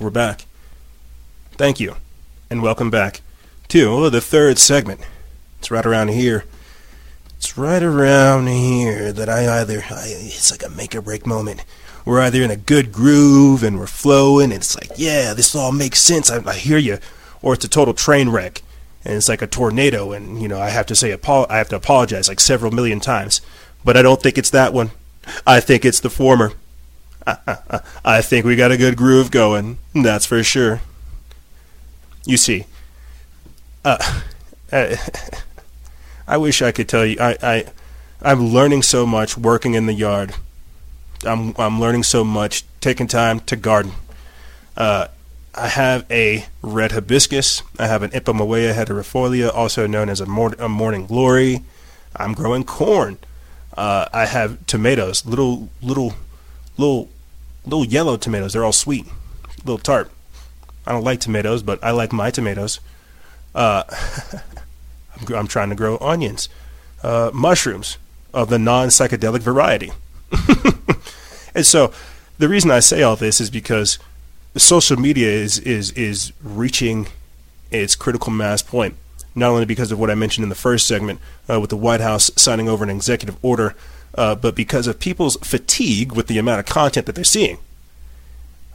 [0.00, 0.46] We're back.
[1.52, 1.94] Thank you,
[2.50, 3.20] and welcome back
[3.68, 5.00] to the third segment.
[5.60, 6.44] It's right around here.
[7.38, 11.64] It's right around here that I either, I, it's like a make or break moment.
[12.04, 15.70] We're either in a good groove and we're flowing, and it's like, yeah, this all
[15.70, 16.32] makes sense.
[16.32, 16.98] I, I hear you.
[17.40, 18.62] Or it's a total train wreck,
[19.04, 21.76] and it's like a tornado, and, you know, I have to say, I have to
[21.76, 23.40] apologize like several million times.
[23.84, 24.90] But I don't think it's that one.
[25.46, 26.54] I think it's the former.
[28.04, 29.78] I think we got a good groove going.
[29.94, 30.80] That's for sure.
[32.24, 32.66] You see,
[33.84, 34.20] uh,
[36.28, 37.16] I wish I could tell you.
[37.18, 37.64] I, I,
[38.20, 40.34] I'm learning so much working in the yard.
[41.24, 43.92] I'm, I'm learning so much taking time to garden.
[44.76, 45.08] Uh,
[45.54, 47.62] I have a red hibiscus.
[47.78, 51.64] I have an Ipomoea hederifolia, also known as a, mor- a morning glory.
[52.14, 53.16] I'm growing corn.
[53.74, 56.12] Uh, I have tomatoes, little, little,
[56.76, 57.08] little,
[57.64, 58.52] little yellow tomatoes.
[58.52, 59.06] They're all sweet,
[59.64, 60.10] little tart.
[60.86, 62.80] I don't like tomatoes, but I like my tomatoes.
[63.54, 63.84] Uh,
[65.34, 66.48] I'm, trying to grow onions,
[67.02, 67.98] uh, mushrooms
[68.32, 69.92] of the non psychedelic variety.
[71.54, 71.92] and so
[72.38, 73.98] the reason I say all this is because
[74.56, 77.08] social media is, is, is reaching
[77.70, 78.94] its critical mass point,
[79.34, 82.00] not only because of what I mentioned in the first segment uh, with the White
[82.00, 83.74] House signing over an executive order,
[84.14, 87.58] uh, but because of people's fatigue with the amount of content that they're seeing.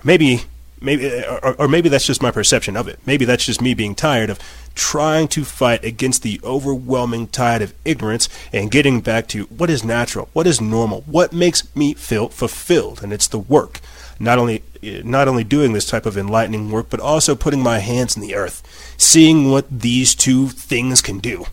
[0.03, 0.43] Maybe
[0.81, 2.99] maybe or, or, maybe that's just my perception of it.
[3.05, 4.39] Maybe that's just me being tired of
[4.75, 9.83] trying to fight against the overwhelming tide of ignorance and getting back to what is
[9.83, 13.79] natural, what is normal, what makes me feel fulfilled, and it's the work.
[14.19, 18.15] Not only not only doing this type of enlightening work, but also putting my hands
[18.15, 18.61] in the earth,
[18.97, 21.45] seeing what these two things can do.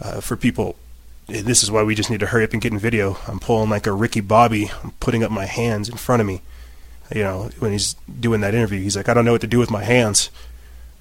[0.00, 0.76] Uh, for people
[1.26, 3.18] this is why we just need to hurry up and get in video.
[3.26, 4.70] I'm pulling like a Ricky Bobby.
[4.82, 6.40] I'm putting up my hands in front of me
[7.14, 9.58] you know, when he's doing that interview, he's like, I don't know what to do
[9.58, 10.30] with my hands.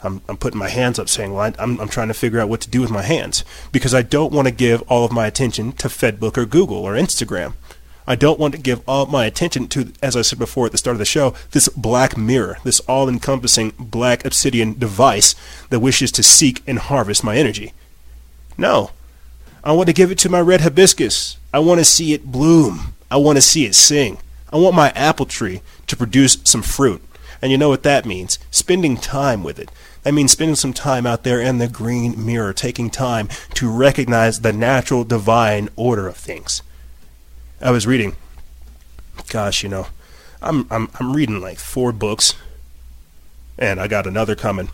[0.04, 2.50] I'm, I'm putting my hands up saying, well, I, I'm, I'm trying to figure out
[2.50, 5.26] what to do with my hands because I don't want to give all of my
[5.26, 7.54] attention to Fedbook or Google or Instagram.
[8.10, 10.78] I don't want to give all my attention to, as I said before at the
[10.78, 15.36] start of the show, this black mirror, this all encompassing black obsidian device
[15.70, 17.74] that wishes to seek and harvest my energy.
[18.58, 18.92] No.
[19.62, 21.38] I want to give it to my red hibiscus.
[21.54, 22.94] I want to see it bloom.
[23.12, 24.20] I want to see it sing.
[24.54, 27.02] I want my apple tree to produce some fruit.
[27.42, 28.40] And you know what that means?
[28.52, 29.70] Spending time with it.
[30.04, 34.42] That means spending some time out there in the green mirror, taking time to recognize
[34.42, 36.62] the natural divine order of things.
[37.60, 38.16] I was reading,
[39.30, 39.88] gosh, you know,
[40.42, 42.36] I'm, I'm, I'm reading like four books,
[43.58, 44.70] and I got another coming.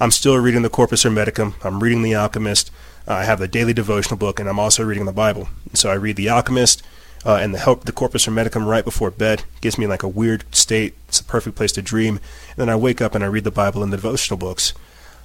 [0.00, 1.54] I'm still reading the Corpus Hermeticum.
[1.64, 2.70] I'm reading The Alchemist.
[3.06, 5.48] I have the daily devotional book, and I'm also reading the Bible.
[5.74, 6.82] So I read The Alchemist,
[7.24, 10.44] uh, and the help the corpus hermeticum right before bed gives me like a weird
[10.54, 10.94] state.
[11.08, 12.16] It's a perfect place to dream.
[12.50, 14.72] And then I wake up and I read the Bible and the devotional books.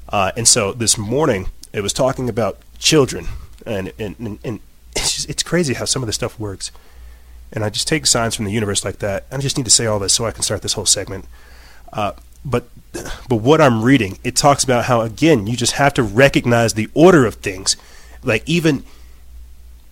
[0.09, 3.27] Uh, and so this morning it was talking about children,
[3.65, 4.59] and and and, and
[4.95, 6.71] it's just, it's crazy how some of this stuff works.
[7.51, 9.25] And I just take signs from the universe like that.
[9.31, 11.25] I just need to say all this so I can start this whole segment.
[11.93, 12.11] Uh,
[12.43, 12.67] but
[13.29, 16.89] but what I'm reading, it talks about how again you just have to recognize the
[16.93, 17.75] order of things.
[18.23, 18.83] Like even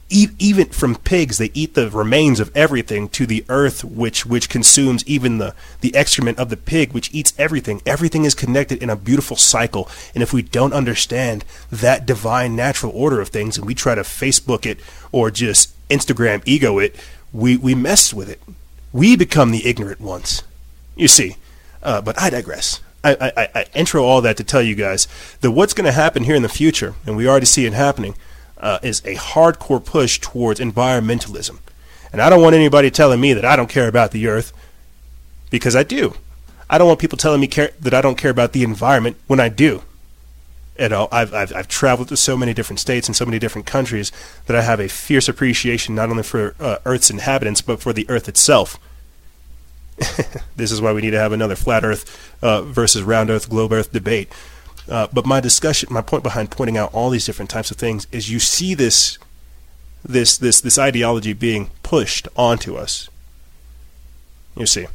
[0.09, 5.03] even from pigs, they eat the remains of everything to the earth, which which consumes
[5.07, 7.81] even the the excrement of the pig, which eats everything.
[7.85, 12.91] Everything is connected in a beautiful cycle, and if we don't understand that divine natural
[12.93, 14.79] order of things, and we try to Facebook it
[15.11, 16.95] or just Instagram ego it,
[17.33, 18.39] we we mess with it.
[18.93, 20.43] We become the ignorant ones.
[20.95, 21.37] You see,
[21.81, 22.79] uh, but I digress.
[23.03, 25.07] I, I, I intro all that to tell you guys
[25.41, 28.15] that what's going to happen here in the future, and we already see it happening
[28.57, 31.59] uh, is a hardcore push towards environmentalism.
[32.11, 34.53] And I don't want anybody telling me that I don't care about the earth
[35.49, 36.15] because I do.
[36.69, 39.39] I don't want people telling me care, that I don't care about the environment when
[39.39, 39.83] I do.
[40.79, 43.67] You know, I've, I've, I've traveled to so many different states and so many different
[43.67, 44.11] countries
[44.47, 48.09] that I have a fierce appreciation not only for uh, Earth's inhabitants but for the
[48.09, 48.77] Earth itself.
[50.55, 53.71] this is why we need to have another flat Earth uh, versus round Earth, globe
[53.71, 54.29] Earth debate.
[54.89, 58.07] Uh, but my discussion, my point behind pointing out all these different types of things
[58.11, 59.17] is you see this,
[60.03, 63.09] this, this, this ideology being pushed onto us.
[64.55, 64.85] You see,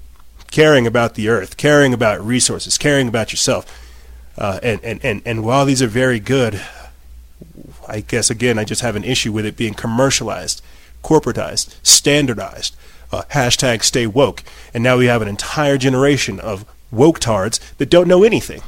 [0.51, 3.67] caring about the Earth, caring about resources, caring about yourself
[4.41, 6.61] uh, and, and, and, and while these are very good,
[7.87, 10.63] I guess again, I just have an issue with it being commercialized,
[11.05, 12.75] corporatized, standardized.
[13.13, 14.43] Uh, hashtag stay woke.
[14.73, 18.63] And now we have an entire generation of woke tards that don't know anything.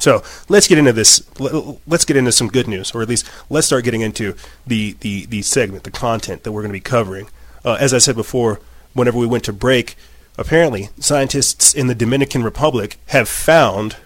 [0.00, 1.22] So let's get into this.
[1.38, 4.34] Let's get into some good news, or at least let's start getting into
[4.66, 7.28] the, the, the segment, the content that we're going to be covering.
[7.64, 8.60] Uh, as I said before,
[8.94, 9.96] whenever we went to break,
[10.38, 13.96] apparently scientists in the Dominican Republic have found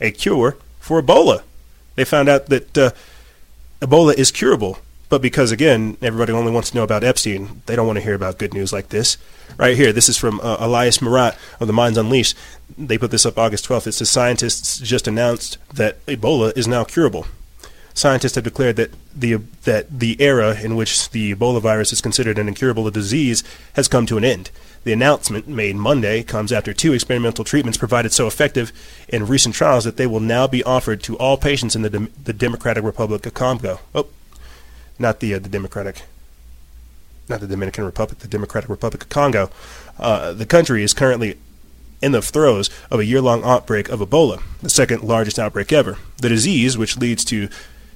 [0.00, 1.42] a cure for Ebola.
[1.94, 2.90] They found out that uh,
[3.80, 4.78] Ebola is curable,
[5.12, 8.14] but because again everybody only wants to know about Epstein, they don't want to hear
[8.14, 9.18] about good news like this.
[9.58, 12.34] Right here, this is from uh, Elias Marat of the Minds Unleashed.
[12.78, 13.88] They put this up August 12th.
[13.88, 17.26] It says scientists just announced that Ebola is now curable.
[17.92, 19.34] Scientists have declared that the
[19.64, 23.44] that the era in which the Ebola virus is considered an incurable disease
[23.74, 24.50] has come to an end.
[24.84, 28.72] The announcement made Monday comes after two experimental treatments provided so effective
[29.10, 32.08] in recent trials that they will now be offered to all patients in the, De-
[32.24, 33.80] the Democratic Republic of Congo.
[33.94, 34.06] Oh,
[34.98, 36.02] not the uh, the Democratic,
[37.28, 39.50] not the Dominican Republic, the Democratic Republic of Congo.
[39.98, 41.38] Uh, the country is currently
[42.00, 45.98] in the throes of a year-long outbreak of Ebola, the second largest outbreak ever.
[46.18, 47.48] The disease, which leads to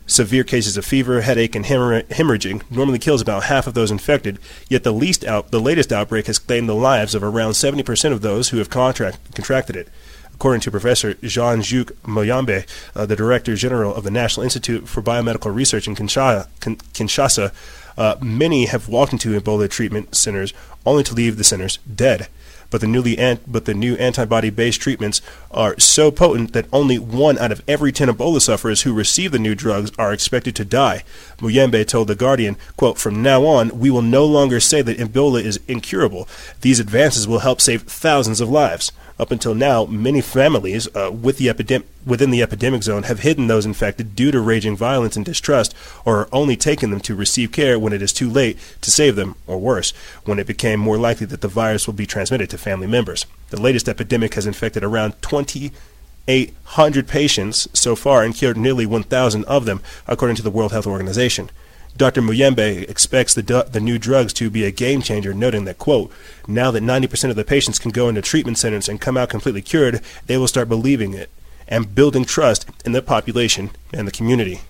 [0.09, 4.85] Severe cases of fever, headache, and hemorrhaging normally kills about half of those infected, yet
[4.85, 8.51] the, least out, the latest outbreak has claimed the lives of around 70% of those
[8.51, 9.89] who have contract, contracted it.
[10.37, 15.55] According to Professor Jean-Luc Muyembe, uh, the Director General of the National Institute for Biomedical
[15.55, 17.53] Research in Kinshasa, Kinshasa
[17.97, 20.53] uh, many have walked into Ebola treatment centers
[20.85, 22.29] only to leave the centers dead
[22.71, 27.39] but the newly an- but the new antibody-based treatments are so potent that only one
[27.39, 31.05] out of every 10 Ebola sufferers who receive the new drugs are expected to die.
[31.39, 35.43] Muyembe told The Guardian, quote, From now on, we will no longer say that Ebola
[35.43, 36.29] is incurable.
[36.61, 38.93] These advances will help save thousands of lives.
[39.19, 43.47] Up until now, many families uh, with the epidem- within the epidemic zone have hidden
[43.47, 45.75] those infected due to raging violence and distrust,
[46.05, 49.37] or only taken them to receive care when it is too late to save them,
[49.47, 49.95] or worse,
[50.27, 53.25] when it became more likely that the virus will be transmitted to family members.
[53.49, 59.65] The latest epidemic has infected around 2,800 patients so far and cured nearly 1,000 of
[59.65, 61.49] them, according to the World Health Organization.
[61.97, 62.21] Dr.
[62.21, 66.13] Muyembe expects the, the new drugs to be a game changer, noting that, quote,
[66.47, 69.63] now that 90% of the patients can go into treatment centers and come out completely
[69.63, 71.31] cured, they will start believing it
[71.69, 74.61] and building trust in the population and the community.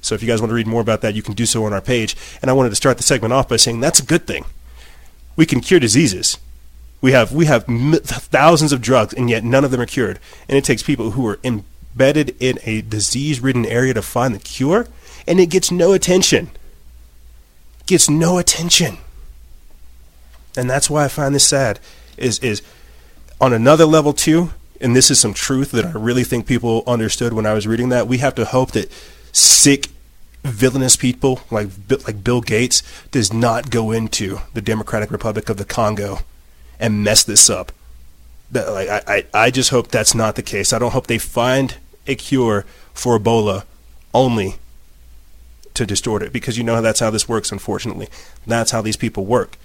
[0.00, 1.72] So if you guys want to read more about that, you can do so on
[1.72, 2.16] our page.
[2.42, 4.44] And I wanted to start the segment off by saying that's a good thing.
[5.36, 6.38] We can cure diseases.
[7.00, 10.18] We have we have thousands of drugs, and yet none of them are cured.
[10.48, 14.88] And it takes people who are embedded in a disease-ridden area to find the cure
[15.26, 16.50] and it gets no attention.
[17.86, 18.98] Gets no attention.
[20.56, 21.80] And that's why I find this sad.
[22.16, 22.62] Is is
[23.40, 27.32] on another level too, and this is some truth that I really think people understood
[27.32, 28.06] when I was reading that.
[28.06, 28.90] We have to hope that
[29.32, 29.88] sick,
[30.42, 31.68] villainous people like
[32.06, 36.20] like Bill Gates does not go into the Democratic Republic of the Congo
[36.78, 37.72] and mess this up.
[38.52, 40.72] That, like I, I, I just hope that's not the case.
[40.72, 41.76] I don't hope they find
[42.06, 43.64] a cure for Ebola
[44.12, 44.56] only
[45.74, 48.08] to distort it because you know that's how this works, unfortunately.
[48.46, 49.58] That's how these people work.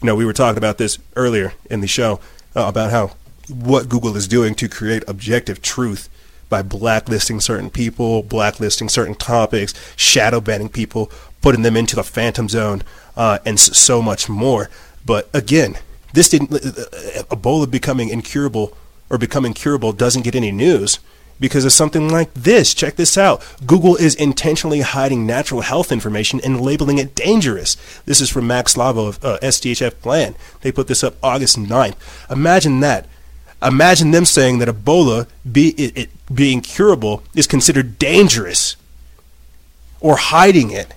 [0.00, 2.20] You know, we were talking about this earlier in the show
[2.56, 3.12] uh, about how
[3.48, 6.08] what Google is doing to create objective truth
[6.48, 12.48] by blacklisting certain people, blacklisting certain topics, shadow banning people, putting them into the phantom
[12.48, 12.82] zone,
[13.16, 14.68] uh, and so much more.
[15.04, 15.78] But again,
[16.12, 18.76] this didn't uh, uh, Ebola becoming incurable
[19.08, 20.98] or becoming curable doesn't get any news
[21.42, 22.72] because of something like this.
[22.72, 23.42] Check this out.
[23.66, 27.76] Google is intentionally hiding natural health information and labeling it dangerous.
[28.06, 30.36] This is from Max Slavo of uh, SDHF Plan.
[30.60, 31.96] They put this up August 9th.
[32.30, 33.08] Imagine that.
[33.60, 38.76] Imagine them saying that Ebola be, it, it being curable is considered dangerous
[40.00, 40.94] or hiding it.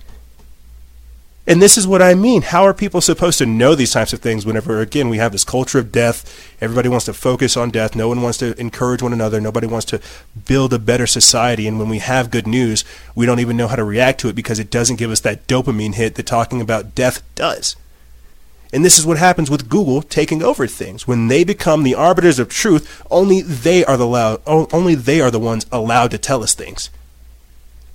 [1.48, 2.42] And this is what I mean.
[2.42, 5.44] How are people supposed to know these types of things whenever, again, we have this
[5.44, 6.52] culture of death?
[6.60, 7.96] Everybody wants to focus on death.
[7.96, 9.40] No one wants to encourage one another.
[9.40, 10.02] Nobody wants to
[10.48, 11.68] build a better society.
[11.68, 14.36] And when we have good news, we don't even know how to react to it
[14.36, 17.76] because it doesn't give us that dopamine hit that talking about death does.
[18.74, 21.08] And this is what happens with Google taking over things.
[21.08, 25.32] When they become the arbiters of truth, only they are the loud, only they are
[25.32, 26.90] the ones allowed to tell us things.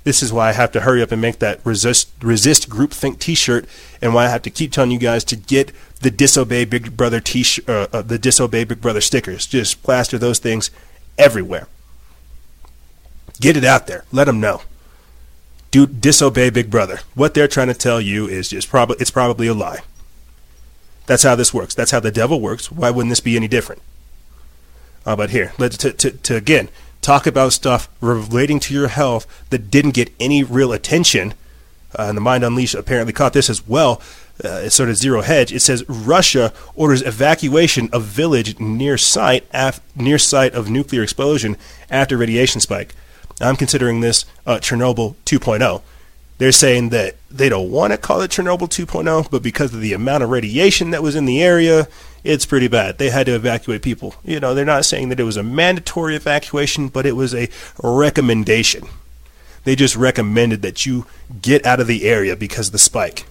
[0.02, 3.66] This is why I have to hurry up and make that resist resist groupthink T-shirt,
[4.01, 7.20] and why I have to keep telling you guys to get the disobey Big Brother
[7.20, 9.47] T uh, uh, the disobey Big Brother stickers.
[9.47, 10.70] Just plaster those things
[11.18, 11.68] everywhere.
[13.40, 14.05] Get it out there.
[14.10, 14.62] Let them know.
[15.70, 17.01] Do disobey Big Brother.
[17.14, 19.81] What they're trying to tell you is just probably it's probably a lie.
[21.06, 21.74] That's how this works.
[21.74, 22.72] That's how the devil works.
[22.72, 23.82] Why wouldn't this be any different?
[25.05, 26.70] Uh, but here, let's to, to, to again
[27.02, 31.35] talk about stuff relating to your health that didn't get any real attention.
[31.98, 34.01] Uh, and the Mind Unleashed apparently caught this as well.
[34.43, 35.52] Uh, it's sort of zero hedge.
[35.52, 41.56] It says Russia orders evacuation of village near site af- near site of nuclear explosion
[41.90, 42.94] after radiation spike.
[43.40, 45.82] I'm considering this uh, Chernobyl 2.0.
[46.39, 49.93] They're saying that they don't want to call it Chernobyl 2.0, but because of the
[49.93, 51.86] amount of radiation that was in the area,
[52.22, 52.98] it's pretty bad.
[52.98, 54.14] They had to evacuate people.
[54.24, 57.48] You know, they're not saying that it was a mandatory evacuation, but it was a
[57.82, 58.84] recommendation.
[59.64, 61.06] They just recommended that you
[61.40, 63.26] get out of the area because of the spike.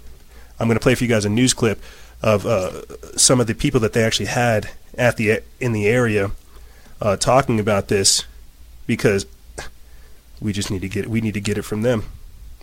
[0.60, 1.82] I'm going to play for you guys a news clip
[2.22, 2.82] of uh,
[3.18, 6.32] some of the people that they actually had at the in the area
[7.02, 8.26] uh, talking about this
[8.86, 9.26] because
[10.42, 11.08] we just need to get.
[11.08, 12.06] We need to get it from them.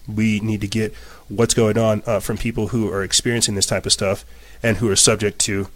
[0.07, 0.95] We need to get
[1.29, 4.25] what's going on uh, from people who are experiencing this type of stuff
[4.63, 5.69] and who are subject to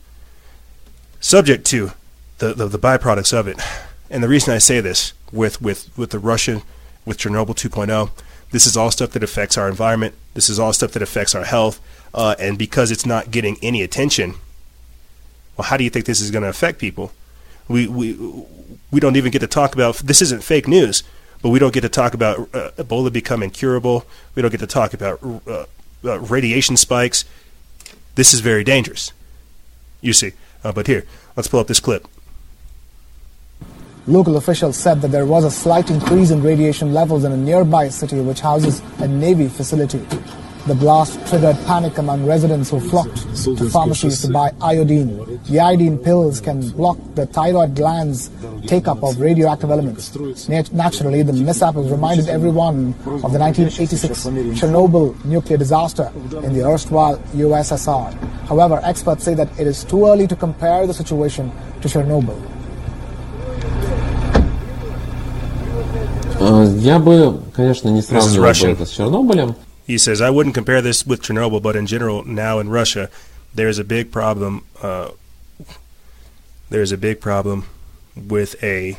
[1.21, 1.93] subject to
[2.39, 3.61] the, the, the byproducts of it.
[4.11, 6.63] And the reason I say this with, with, with the Russian,
[7.05, 8.11] with Chernobyl 2.0,
[8.51, 10.15] this is all stuff that affects our environment.
[10.35, 11.81] This is all stuff that affects our health.
[12.13, 14.35] Uh, and because it's not getting any attention,
[15.57, 17.13] well, how do you think this is going to affect people?
[17.69, 18.19] We, we,
[18.91, 21.05] we don't even get to talk about this isn't fake news,
[21.43, 24.05] but we don't get to talk about uh, Ebola becoming curable.
[24.35, 25.67] We don't get to talk about uh,
[26.03, 27.25] uh radiation spikes.
[28.17, 29.13] This is very dangerous.
[30.01, 30.33] You see.
[30.63, 31.05] Uh, but here,
[31.37, 32.07] let's pull up this clip.
[34.07, 37.89] Local officials said that there was a slight increase in radiation levels in a nearby
[37.89, 40.05] city which houses a Navy facility.
[40.68, 45.40] The blast triggered panic among residents who flocked to pharmacies to buy iodine.
[45.46, 48.32] The iodine pills can block the thyroid gland's
[48.66, 50.12] take-up of radioactive elements.
[50.74, 54.26] Naturally, the mishap has reminded everyone of the 1986
[54.60, 56.12] Chernobyl nuclear disaster
[56.42, 58.12] in the erstwhile USSR.
[58.48, 62.42] However, experts say that it is too early to compare the situation to Chernobyl.
[66.82, 69.56] Я бы, конечно, не сравнивал это с Чернобылем.
[69.91, 73.11] he says, I wouldn't compare this with Chernobyl, but in general, now in Russia,
[73.53, 74.65] there's a big problem.
[74.81, 75.11] Uh,
[76.71, 77.67] there's a big problem
[78.15, 78.99] with a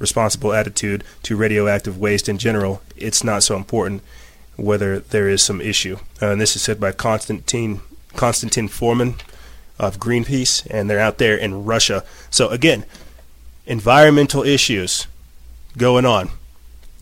[0.00, 2.82] responsible attitude to radioactive waste in general.
[2.96, 4.02] It's not so important
[4.56, 5.98] whether there is some issue.
[6.20, 7.80] Uh, and this is said by Konstantin
[8.16, 9.14] Konstantin Foreman
[9.78, 12.02] of Greenpeace, and they're out there in Russia.
[12.28, 12.86] So again,
[13.66, 15.06] environmental issues
[15.78, 16.30] going on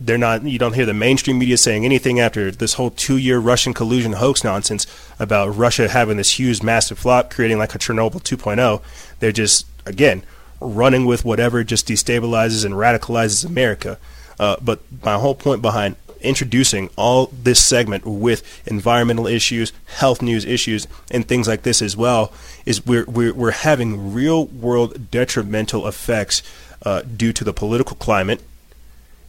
[0.03, 3.39] they're not you don't hear the mainstream media saying anything after this whole two year
[3.39, 4.87] Russian collusion hoax nonsense
[5.19, 8.81] about Russia having this huge massive flop creating like a Chernobyl 2.0
[9.19, 10.23] they're just again
[10.61, 13.97] running with whatever just destabilizes and radicalizes America.
[14.39, 20.45] Uh, but my whole point behind introducing all this segment with environmental issues, health news
[20.45, 22.31] issues, and things like this as well
[22.65, 26.43] is we're we're, we're having real world detrimental effects
[26.83, 28.41] uh, due to the political climate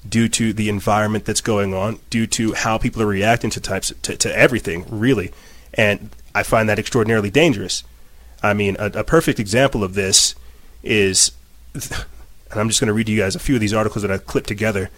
[0.08, 3.92] due to the environment that's going on, due to how people are reacting to types
[4.02, 5.32] to, to everything, really.
[5.74, 7.84] And I find that extraordinarily dangerous.
[8.42, 10.34] I mean, a, a perfect example of this
[10.82, 11.32] is,
[11.74, 14.10] and I'm just going to read to you guys a few of these articles that
[14.10, 14.90] I clipped together.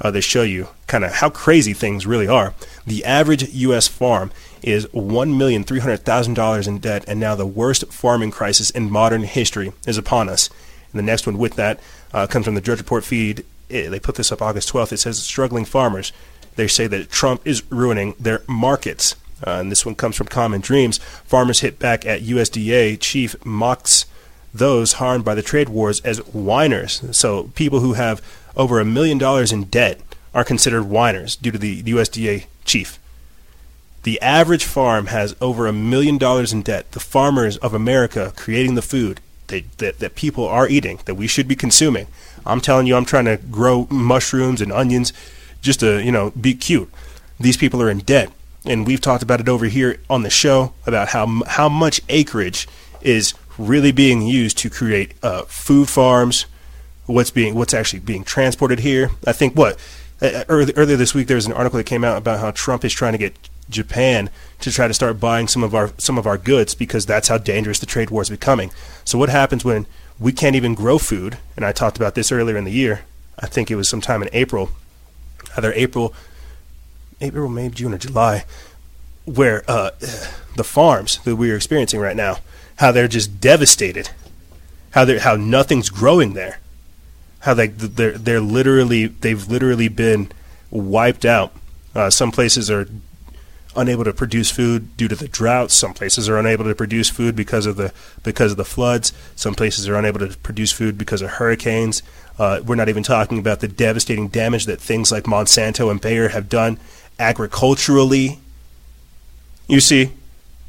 [0.00, 2.54] Uh, they show you kind of how crazy things really are.
[2.86, 3.88] The average U.S.
[3.88, 4.30] farm
[4.62, 8.70] is one million three hundred thousand dollars in debt, and now the worst farming crisis
[8.70, 10.48] in modern history is upon us.
[10.92, 11.80] And the next one with that
[12.14, 14.92] uh, comes from the Drudge Report feed they put this up August 12th.
[14.92, 16.12] It says struggling farmers.
[16.56, 19.14] They say that Trump is ruining their markets.
[19.46, 20.98] Uh, and this one comes from Common Dreams.
[21.24, 24.06] Farmers hit back at USDA chief mocks
[24.52, 27.02] those harmed by the trade wars as whiners.
[27.16, 28.22] So people who have
[28.56, 30.00] over a million dollars in debt
[30.34, 32.98] are considered whiners due to the USDA chief.
[34.02, 36.92] The average farm has over a million dollars in debt.
[36.92, 41.26] The farmers of America creating the food that, that, that people are eating, that we
[41.26, 42.06] should be consuming,
[42.46, 45.12] I'm telling you, I'm trying to grow mushrooms and onions
[45.60, 46.90] just to, you know, be cute.
[47.40, 48.30] These people are in debt.
[48.64, 52.68] and we've talked about it over here on the show about how how much acreage
[53.00, 56.46] is really being used to create uh, food farms.
[57.06, 59.10] What's being what's actually being transported here?
[59.26, 59.78] I think what
[60.20, 62.84] uh, early, earlier this week there was an article that came out about how Trump
[62.84, 63.34] is trying to get
[63.70, 67.28] Japan to try to start buying some of our some of our goods because that's
[67.28, 68.70] how dangerous the trade war is becoming.
[69.04, 69.86] So what happens when
[70.20, 71.38] we can't even grow food?
[71.56, 73.02] And I talked about this earlier in the year.
[73.38, 74.70] I think it was sometime in April,
[75.56, 76.12] either April,
[77.20, 78.44] April, May, June, or July,
[79.24, 79.90] where uh,
[80.56, 82.38] the farms that we're experiencing right now,
[82.76, 84.10] how they're just devastated,
[84.90, 86.60] how they how nothing's growing there,
[87.40, 90.30] how they they're they're literally they've literally been
[90.70, 91.52] wiped out.
[91.94, 92.88] Uh, some places are
[93.78, 95.70] unable to produce food due to the drought.
[95.70, 97.92] Some places are unable to produce food because of the
[98.22, 99.12] because of the floods.
[99.36, 102.02] Some places are unable to produce food because of hurricanes.
[102.38, 106.28] Uh, we're not even talking about the devastating damage that things like Monsanto and Bayer
[106.28, 106.78] have done
[107.18, 108.38] agriculturally.
[109.66, 110.12] You see,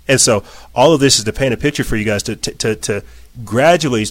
[0.07, 2.53] and so all of this is to paint a picture for you guys to to,
[2.53, 3.03] to, to
[3.43, 4.05] gradually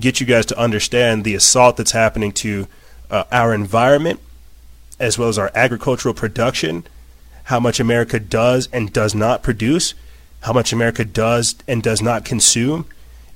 [0.00, 2.66] get you guys to understand the assault that's happening to
[3.10, 4.20] uh, our environment
[5.02, 6.84] as well as our agricultural production,
[7.44, 9.94] how much America does and does not produce,
[10.40, 12.86] how much America does and does not consume,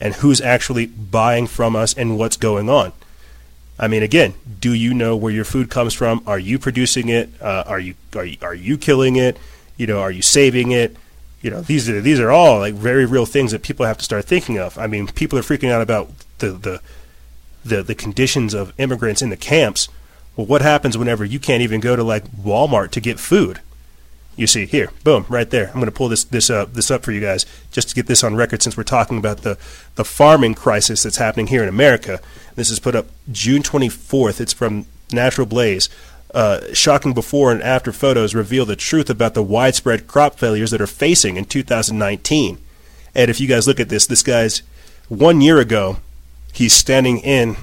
[0.00, 2.92] and who's actually buying from us and what's going on.
[3.78, 6.22] I mean, again, do you know where your food comes from?
[6.26, 7.30] Are you producing it?
[7.40, 9.38] Uh, are you are you, are you killing it?
[9.76, 10.96] You know, are you saving it?
[11.42, 14.04] You know, these are these are all like very real things that people have to
[14.04, 14.78] start thinking of.
[14.78, 16.80] I mean, people are freaking out about the the
[17.64, 19.88] the, the conditions of immigrants in the camps.
[20.36, 23.60] Well, what happens whenever you can't even go to like Walmart to get food?
[24.36, 25.68] You see here, boom, right there.
[25.68, 28.06] I'm going to pull this this uh, this up for you guys just to get
[28.06, 29.56] this on record since we're talking about the
[29.94, 32.20] the farming crisis that's happening here in America.
[32.54, 34.40] This is put up June 24th.
[34.40, 35.88] It's from Natural Blaze.
[36.34, 40.82] Uh, shocking before and after photos reveal the truth about the widespread crop failures that
[40.82, 42.58] are facing in 2019.
[43.14, 44.60] And if you guys look at this, this guy's
[45.08, 45.98] one year ago,
[46.52, 47.56] he's standing in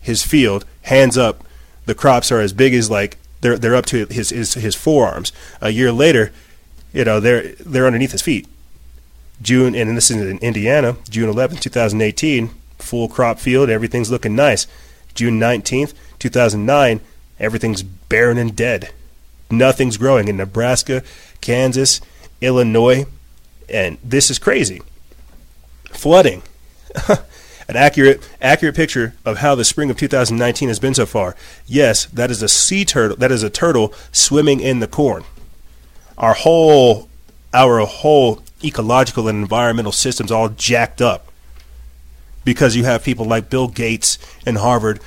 [0.00, 1.44] his field, hands up.
[1.84, 5.30] The crops are as big as like they're they're up to his his, his forearms.
[5.60, 6.32] A year later,
[6.94, 8.48] you know they're they're underneath his feet.
[9.42, 12.48] June and this is in Indiana, June 11, 2018,
[12.78, 14.66] full crop field, everything's looking nice.
[15.14, 17.00] June 19th, 2009,
[17.38, 18.90] everything's barren and dead.
[19.50, 21.02] Nothing's growing in Nebraska,
[21.42, 22.00] Kansas,
[22.40, 23.04] Illinois,
[23.68, 24.80] and this is crazy.
[25.90, 26.42] Flooding.
[27.68, 31.34] an accurate accurate picture of how the spring of 2019 has been so far.
[31.66, 33.16] Yes, that is a sea turtle.
[33.16, 35.24] That is a turtle swimming in the corn.
[36.18, 37.08] Our whole
[37.52, 41.30] our whole ecological and environmental systems all jacked up
[42.44, 45.00] because you have people like Bill Gates and Harvard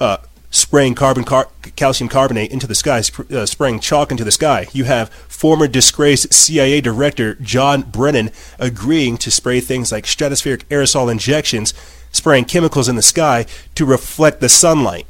[0.00, 0.18] uh,
[0.54, 4.68] spraying carbon car- calcium carbonate into the sky, sp- uh, spraying chalk into the sky.
[4.72, 11.10] You have former disgraced CIA director John Brennan agreeing to spray things like stratospheric aerosol
[11.10, 11.74] injections,
[12.12, 15.06] spraying chemicals in the sky to reflect the sunlight.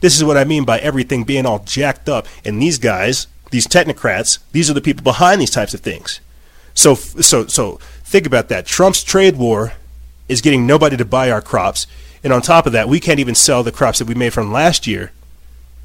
[0.00, 2.28] This is what I mean by everything being all jacked up.
[2.44, 6.20] And these guys, these technocrats, these are the people behind these types of things.
[6.72, 8.66] So, so, so think about that.
[8.66, 9.72] Trump's trade war
[10.28, 11.86] is getting nobody to buy our crops.
[12.24, 14.50] And on top of that, we can't even sell the crops that we made from
[14.50, 15.12] last year.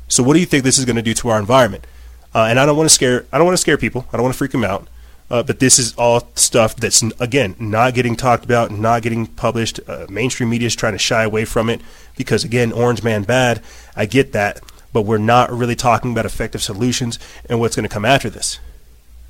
[0.08, 1.86] So what do you think this is going to do to our environment?
[2.34, 4.08] Uh, and I don't want to scare I don't want to scare people.
[4.12, 4.88] I don't want to freak them out.
[5.30, 9.80] Uh, but this is all stuff that's again not getting talked about, not getting published.
[9.88, 11.82] Uh, mainstream media is trying to shy away from it
[12.18, 13.62] because again, Orange Man bad.
[13.96, 14.62] I get that,
[14.92, 18.60] but we're not really talking about effective solutions and what's going to come after this.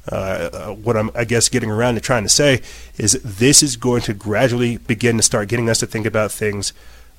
[0.10, 2.62] Uh, uh, what I'm, I guess, getting around to trying to say
[2.98, 6.74] is this is going to gradually begin to start getting us to think about things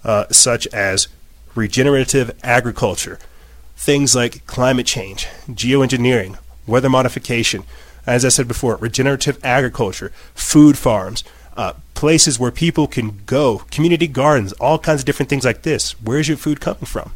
[0.05, 1.09] uh, such as
[1.55, 3.19] regenerative agriculture,
[3.77, 7.65] things like climate change, geoengineering, weather modification,
[8.07, 11.25] as I said before, regenerative agriculture, food farms,
[11.57, 15.93] uh, places where people can go, community gardens, all kinds of different things like this.
[16.01, 17.13] Where's your food coming from?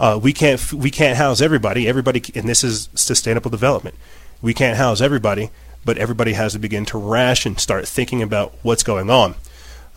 [0.00, 1.88] Uh, we can't we can't house everybody.
[1.88, 3.96] Everybody, and this is sustainable development.
[4.40, 5.50] We can't house everybody,
[5.84, 9.34] but everybody has to begin to ration, and start thinking about what's going on.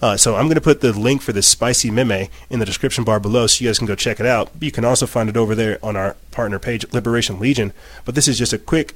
[0.01, 3.03] Uh, so I'm going to put the link for this spicy meme in the description
[3.03, 4.49] bar below so you guys can go check it out.
[4.59, 7.71] You can also find it over there on our partner page, Liberation Legion.
[8.03, 8.95] But this is just a quick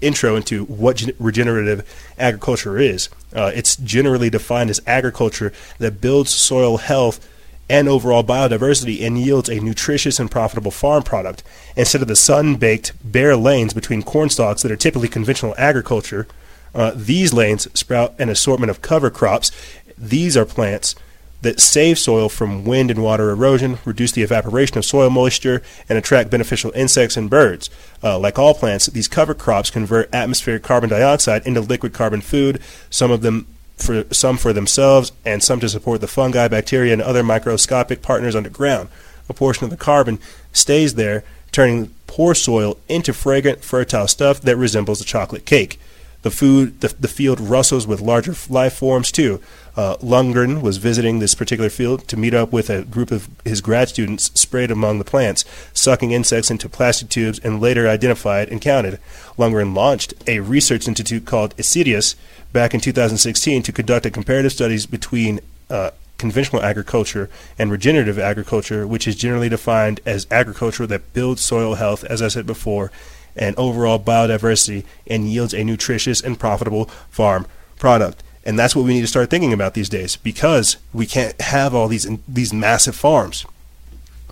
[0.00, 1.84] intro into what regenerative
[2.18, 3.08] agriculture is.
[3.34, 7.26] Uh, it's generally defined as agriculture that builds soil health
[7.68, 11.42] and overall biodiversity and yields a nutritious and profitable farm product
[11.76, 16.26] instead of the sun-baked bare lanes between corn stalks that are typically conventional agriculture.
[16.74, 19.50] Uh, these lanes sprout an assortment of cover crops
[20.00, 20.94] these are plants
[21.42, 25.96] that save soil from wind and water erosion, reduce the evaporation of soil moisture, and
[25.96, 27.70] attract beneficial insects and birds.
[28.02, 32.60] Uh, like all plants, these cover crops convert atmospheric carbon dioxide into liquid carbon food,
[32.90, 33.46] some of them
[33.76, 38.34] for some for themselves and some to support the fungi, bacteria, and other microscopic partners
[38.34, 38.88] underground.
[39.28, 40.18] A portion of the carbon
[40.52, 41.22] stays there,
[41.52, 45.78] turning poor soil into fragrant, fertile stuff that resembles a chocolate cake.
[46.22, 49.40] The food, the, the field rustles with larger life forms too.
[49.76, 53.60] Uh, Lundgren was visiting this particular field to meet up with a group of his
[53.60, 58.60] grad students sprayed among the plants, sucking insects into plastic tubes, and later identified and
[58.60, 58.98] counted.
[59.36, 62.16] Lundgren launched a research institute called Ecdysis
[62.52, 65.38] back in 2016 to conduct a comparative studies between
[65.70, 71.74] uh, conventional agriculture and regenerative agriculture, which is generally defined as agriculture that builds soil
[71.74, 72.90] health, as I said before,
[73.38, 77.46] and overall biodiversity and yields a nutritious and profitable farm
[77.78, 78.22] product.
[78.44, 81.74] And that's what we need to start thinking about these days because we can't have
[81.74, 83.46] all these these massive farms.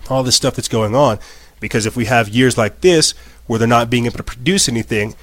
[0.09, 1.19] All this stuff that's going on
[1.59, 3.13] because if we have years like this
[3.45, 5.15] where they're not being able to produce anything,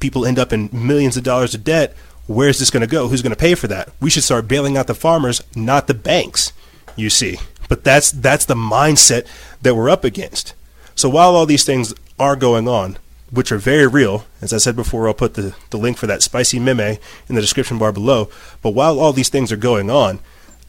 [0.00, 1.94] people end up in millions of dollars of debt.
[2.26, 3.08] Where's this going to go?
[3.08, 3.90] Who's going to pay for that?
[4.00, 6.52] We should start bailing out the farmers, not the banks,
[6.94, 7.38] you see.
[7.68, 9.26] But that's that's the mindset
[9.62, 10.54] that we're up against.
[10.94, 12.98] So while all these things are going on,
[13.32, 14.26] which are very real.
[14.40, 17.40] As I said before, I'll put the, the link for that spicy meme in the
[17.40, 18.28] description bar below.
[18.60, 20.20] But while all these things are going on,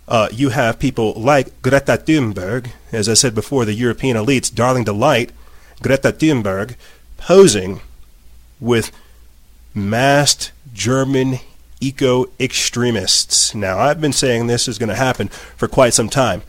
[0.08, 4.86] uh, you have people like Greta Thunberg, as I said before, the European elite's darling
[4.86, 5.32] delight,
[5.82, 6.76] Greta Thunberg,
[7.18, 7.82] posing
[8.60, 8.92] with
[9.74, 11.40] masked German
[11.82, 13.54] eco extremists.
[13.54, 16.44] Now, I've been saying this is going to happen for quite some time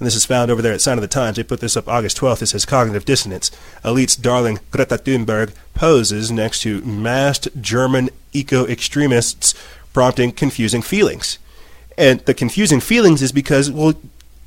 [0.00, 1.36] and this is found over there at Sign of the Times.
[1.36, 2.40] They put this up August 12th.
[2.40, 3.50] It says cognitive dissonance.
[3.84, 9.54] Elite's darling Greta Thunberg poses next to masked German eco extremists,
[9.92, 11.38] prompting confusing feelings.
[11.98, 13.92] And the confusing feelings is because, well,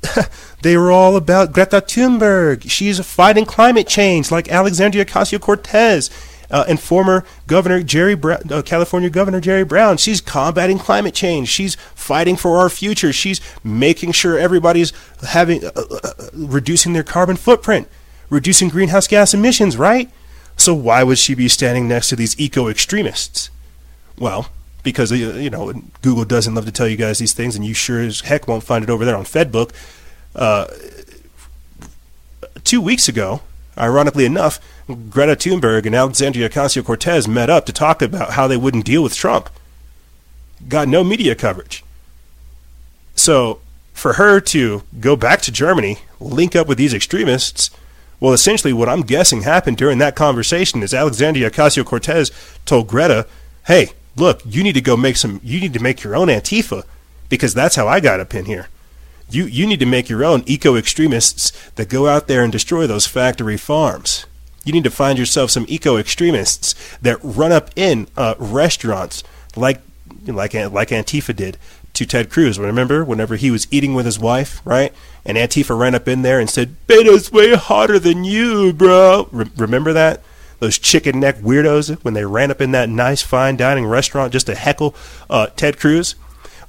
[0.62, 2.68] they were all about Greta Thunberg.
[2.68, 6.10] She's fighting climate change like Alexandria Ocasio Cortez
[6.54, 9.96] uh, and former Governor Jerry, Brown, uh, California Governor Jerry Brown.
[9.96, 11.48] She's combating climate change.
[11.48, 13.12] She's fighting for our future.
[13.12, 14.92] She's making sure everybody's
[15.26, 17.88] having uh, uh, uh, reducing their carbon footprint,
[18.30, 19.76] reducing greenhouse gas emissions.
[19.76, 20.08] Right?
[20.56, 23.50] So why would she be standing next to these eco extremists?
[24.16, 24.48] Well,
[24.84, 25.72] because you know
[26.02, 28.62] Google doesn't love to tell you guys these things, and you sure as heck won't
[28.62, 29.72] find it over there on FedBook.
[30.36, 30.66] Uh,
[32.62, 33.40] two weeks ago,
[33.76, 34.60] ironically enough,
[35.10, 39.02] Greta Thunberg and Alexandria Ocasio Cortez met up to talk about how they wouldn't deal
[39.02, 39.50] with Trump.
[40.68, 41.84] Got no media coverage.
[43.14, 43.60] So,
[43.92, 47.70] for her to go back to Germany, link up with these extremists,
[48.20, 52.30] well, essentially what I'm guessing happened during that conversation is Alexandria Ocasio Cortez
[52.64, 53.26] told Greta,
[53.66, 56.84] hey, look, you need to go make some, you need to make your own Antifa
[57.28, 58.68] because that's how I got up in here.
[59.30, 62.86] You, you need to make your own eco extremists that go out there and destroy
[62.86, 64.26] those factory farms.
[64.64, 69.22] You need to find yourself some eco extremists that run up in uh, restaurants
[69.56, 69.80] like
[70.26, 71.58] like like Antifa did
[71.92, 72.58] to Ted Cruz.
[72.58, 74.92] Remember, whenever he was eating with his wife, right?
[75.24, 79.50] And Antifa ran up in there and said, "Beto's way hotter than you, bro." Re-
[79.56, 80.22] remember that?
[80.60, 84.46] Those chicken neck weirdos when they ran up in that nice fine dining restaurant just
[84.46, 84.94] to heckle
[85.28, 86.14] uh, Ted Cruz.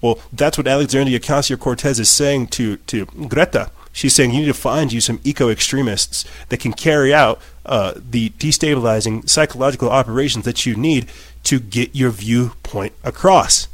[0.05, 3.71] Well, that's what Alexandria Ocasio Cortez is saying to to Greta.
[3.91, 7.93] She's saying you need to find you some eco extremists that can carry out uh,
[7.95, 11.07] the destabilizing psychological operations that you need
[11.45, 13.67] to get your viewpoint across.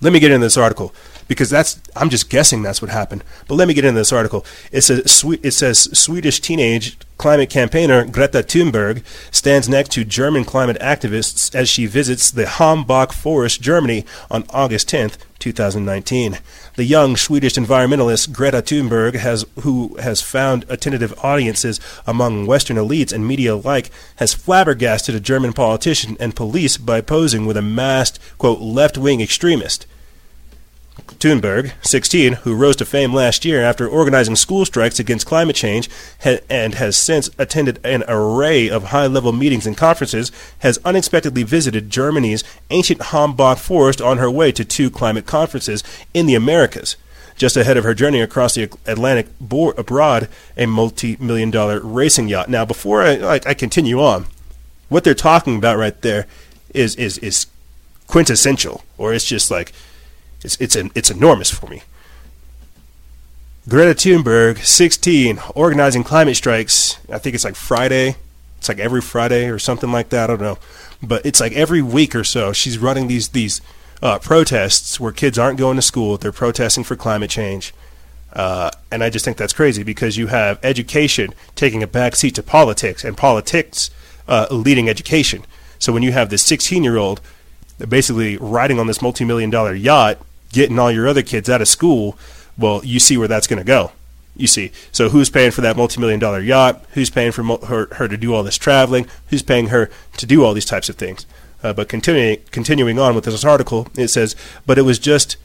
[0.00, 0.94] Let me get into this article
[1.32, 3.24] because that's I'm just guessing that's what happened.
[3.48, 4.44] But let me get into this article.
[4.70, 10.78] It says it says Swedish teenage climate campaigner Greta Thunberg stands next to German climate
[10.80, 16.38] activists as she visits the Hambach Forest, Germany on August 10th 2019.
[16.74, 23.12] The young Swedish environmentalist Greta Thunberg, has, who has found attentive audiences among Western elites
[23.12, 28.18] and media alike, has flabbergasted a German politician and police by posing with a masked,
[28.38, 29.86] quote, left wing extremist.
[31.22, 35.88] Thunberg, 16, who rose to fame last year after organizing school strikes against climate change
[36.24, 41.44] ha- and has since attended an array of high level meetings and conferences, has unexpectedly
[41.44, 46.96] visited Germany's ancient Hambach forest on her way to two climate conferences in the Americas.
[47.36, 52.26] Just ahead of her journey across the Atlantic bo- abroad, a multi million dollar racing
[52.26, 52.48] yacht.
[52.48, 54.26] Now, before I, I, I continue on,
[54.88, 56.26] what they're talking about right there
[56.74, 57.46] is, is, is
[58.08, 59.72] quintessential, or it's just like
[60.44, 61.82] it's it's an, it's enormous for me.
[63.68, 66.98] Greta Thunberg, 16, organizing climate strikes.
[67.08, 68.16] I think it's like Friday.
[68.58, 70.30] It's like every Friday or something like that.
[70.30, 70.58] I don't know,
[71.02, 73.60] but it's like every week or so she's running these these
[74.02, 77.72] uh, protests where kids aren't going to school, they're protesting for climate change.
[78.32, 82.42] Uh, and I just think that's crazy because you have education taking a backseat to
[82.42, 83.90] politics and politics
[84.26, 85.44] uh, leading education.
[85.78, 87.20] So when you have this 16 year old
[87.88, 90.18] basically riding on this multi million dollar yacht,
[90.52, 92.16] getting all your other kids out of school,
[92.58, 93.92] well, you see where that's going to go.
[94.36, 94.72] You see.
[94.92, 96.84] So who's paying for that multi million dollar yacht?
[96.92, 99.06] Who's paying for mo- her, her to do all this traveling?
[99.28, 101.26] Who's paying her to do all these types of things?
[101.62, 104.34] Uh, but continuing continuing on with this article, it says,
[104.66, 105.36] but it was just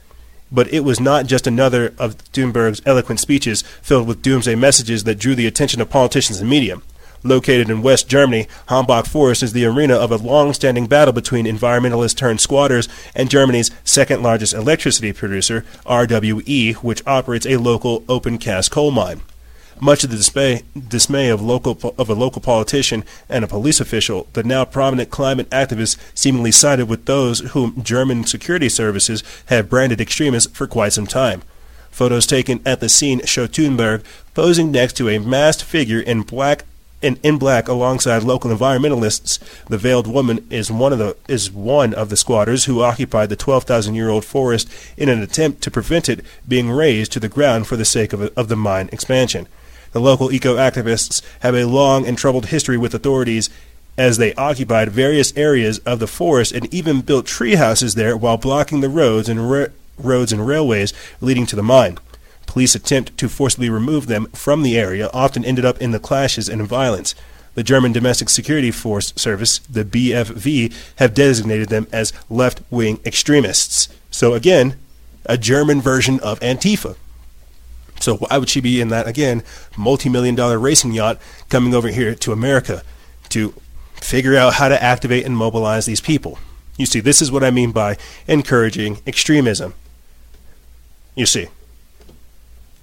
[0.52, 5.20] but it was not just another of Thunberg's eloquent speeches filled with doomsday messages that
[5.20, 6.78] drew the attention of politicians and media.
[7.24, 11.46] Located in West Germany, Hambach Forest is the arena of a long standing battle between
[11.46, 18.38] environmentalist turned squatters and Germany's second largest electricity producer, RWE, which operates a local open
[18.38, 19.22] cast coal mine.
[19.80, 24.28] Much of the dismay, dismay of, local, of a local politician and a police official,
[24.34, 30.02] the now prominent climate activists seemingly sided with those whom German security services have branded
[30.02, 31.44] extremists for quite some time.
[31.92, 34.04] Photos taken at the scene show Thunberg
[34.34, 36.66] posing next to a masked figure in black
[37.02, 39.40] in, in black alongside local environmentalists.
[39.66, 43.36] The veiled woman is one of the is one of the squatters who occupied the
[43.36, 47.68] 12,000 year old forest in an attempt to prevent it being razed to the ground
[47.68, 49.48] for the sake of, of the mine expansion.
[49.92, 53.50] The local eco activists have a long and troubled history with authorities
[53.98, 58.38] as they occupied various areas of the forest and even built tree houses there while
[58.38, 59.66] blocking the roads and ra-
[59.98, 61.98] roads and railways leading to the mine.
[62.48, 66.50] Police attempt to forcibly remove them from the area often ended up in the clashes
[66.50, 67.14] and violence.
[67.54, 73.90] The German Domestic Security Force Service, the BFV, have designated them as left wing extremists.
[74.10, 74.76] So, again,
[75.28, 76.96] a German version of Antifa.
[78.00, 79.44] So why would she be in that again
[79.76, 81.20] multi-million dollar racing yacht
[81.50, 82.84] coming over here to America
[83.30, 83.54] to
[83.96, 86.40] figure out how to activate and mobilize these people?
[86.78, 87.98] You see, this is what I mean by
[88.28, 89.74] encouraging extremism.
[91.16, 91.48] You see,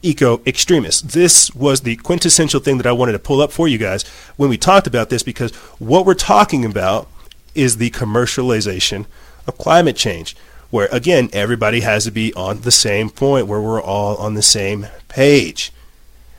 [0.05, 1.01] eco extremists.
[1.01, 4.05] This was the quintessential thing that I wanted to pull up for you guys
[4.36, 7.09] when we talked about this because what we're talking about
[7.55, 9.06] is the commercialization
[9.47, 10.36] of climate change
[10.70, 14.43] where again everybody has to be on the same point where we're all on the
[14.43, 15.72] same page.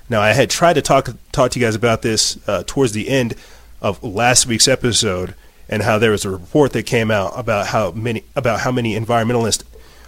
[0.10, 3.10] Now I had tried to talk talk to you guys about this uh, towards the
[3.10, 3.36] end
[3.82, 5.36] of last week's episode
[5.70, 8.94] and how there was a report that came out about how many about how many
[8.96, 9.64] environmentalists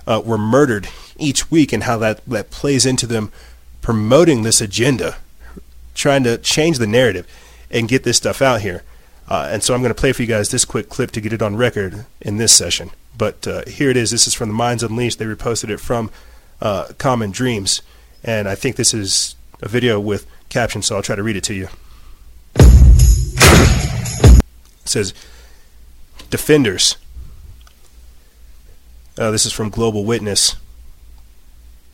[0.07, 3.31] uh, were murdered each week and how that that plays into them
[3.81, 5.17] promoting this agenda,
[5.93, 7.27] trying to change the narrative
[7.69, 8.83] and get this stuff out here.
[9.29, 11.33] Uh, and so I'm going to play for you guys this quick clip to get
[11.33, 12.91] it on record in this session.
[13.17, 14.11] But uh, here it is.
[14.11, 15.19] This is from the Minds Unleashed.
[15.19, 16.09] They reposted it from
[16.61, 17.81] uh, Common Dreams.
[18.23, 21.43] And I think this is a video with captions, so I'll try to read it
[21.45, 21.67] to you.
[22.55, 24.41] It
[24.85, 25.13] says,
[26.29, 26.97] Defenders.
[29.17, 30.55] Uh, this is from Global Witness.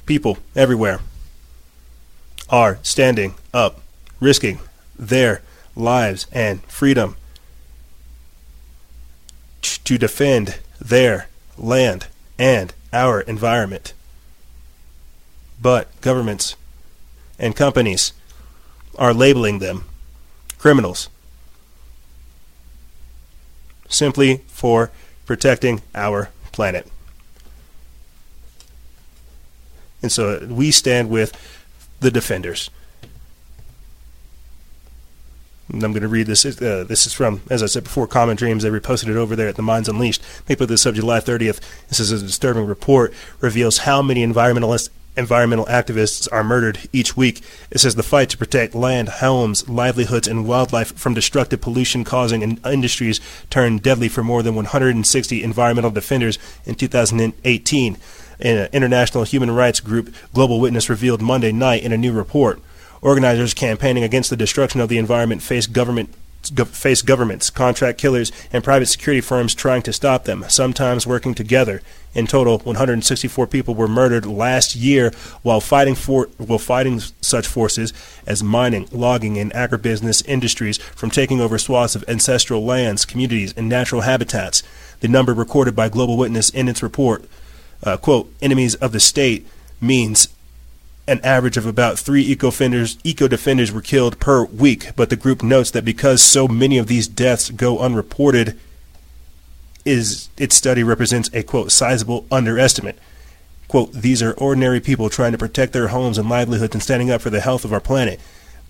[0.05, 0.99] People everywhere
[2.49, 3.79] are standing up,
[4.19, 4.59] risking
[4.99, 5.41] their
[5.73, 7.15] lives and freedom
[9.61, 13.93] to defend their land and our environment.
[15.61, 16.57] But governments
[17.39, 18.11] and companies
[18.97, 19.85] are labeling them
[20.57, 21.07] criminals
[23.87, 24.91] simply for
[25.25, 26.87] protecting our planet.
[30.03, 31.31] And so we stand with
[32.01, 32.69] the defenders.
[35.71, 36.45] And I'm going to read this.
[36.45, 38.63] Uh, this is from, as I said before, Common Dreams.
[38.63, 40.21] They reposted it over there at the Minds Unleashed.
[40.45, 41.61] They put this up July 30th.
[41.87, 43.13] This is a disturbing report.
[43.39, 47.41] Reveals how many environmentalists, environmental activists are murdered each week.
[47.71, 53.21] It says the fight to protect land, homes, livelihoods, and wildlife from destructive pollution-causing industries
[53.49, 57.97] turned deadly for more than 160 environmental defenders in 2018.
[58.39, 62.59] An international human rights group, Global Witness, revealed Monday night in a new report.
[63.01, 68.63] Organizers campaigning against the destruction of the environment face government face governments, contract killers, and
[68.63, 71.81] private security firms trying to stop them, sometimes working together.
[72.13, 75.11] In total, 164 people were murdered last year
[75.41, 77.93] while fighting for while fighting such forces
[78.27, 83.69] as mining, logging, and agribusiness industries from taking over swaths of ancestral lands, communities, and
[83.69, 84.63] natural habitats.
[84.99, 87.25] The number recorded by Global Witness in its report,
[87.83, 89.47] uh, quote, enemies of the state
[89.79, 90.27] means
[91.07, 95.71] an average of about three eco-defenders, eco-defenders were killed per week, but the group notes
[95.71, 98.57] that because so many of these deaths go unreported,
[99.85, 102.97] is its study represents a quote sizable underestimate.
[103.67, 107.21] Quote, these are ordinary people trying to protect their homes and livelihoods and standing up
[107.21, 108.19] for the health of our planet.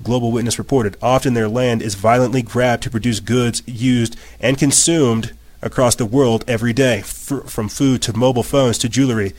[0.01, 5.33] Global Witness reported often their land is violently grabbed to produce goods used and consumed
[5.63, 9.33] across the world every day, from food to mobile phones to jewelry.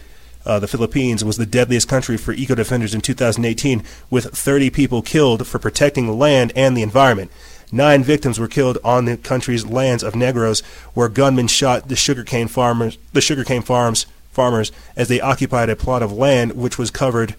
[0.44, 5.02] Uh, the Philippines was the deadliest country for eco defenders in 2018, with 30 people
[5.02, 7.30] killed for protecting the land and the environment.
[7.72, 12.48] Nine victims were killed on the country's lands of Negros, where gunmen shot the sugarcane
[12.48, 17.34] farmers, the sugarcane farms farmers, as they occupied a plot of land which was covered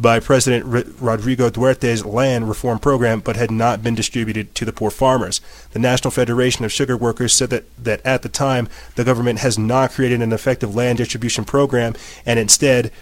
[0.00, 0.64] by President
[1.00, 5.40] Rodrigo Duterte's land reform program, but had not been distributed to the poor farmers.
[5.72, 9.58] The National Federation of Sugar Workers said that, that at the time the government has
[9.58, 11.94] not created an effective land distribution program,
[12.24, 12.92] and instead,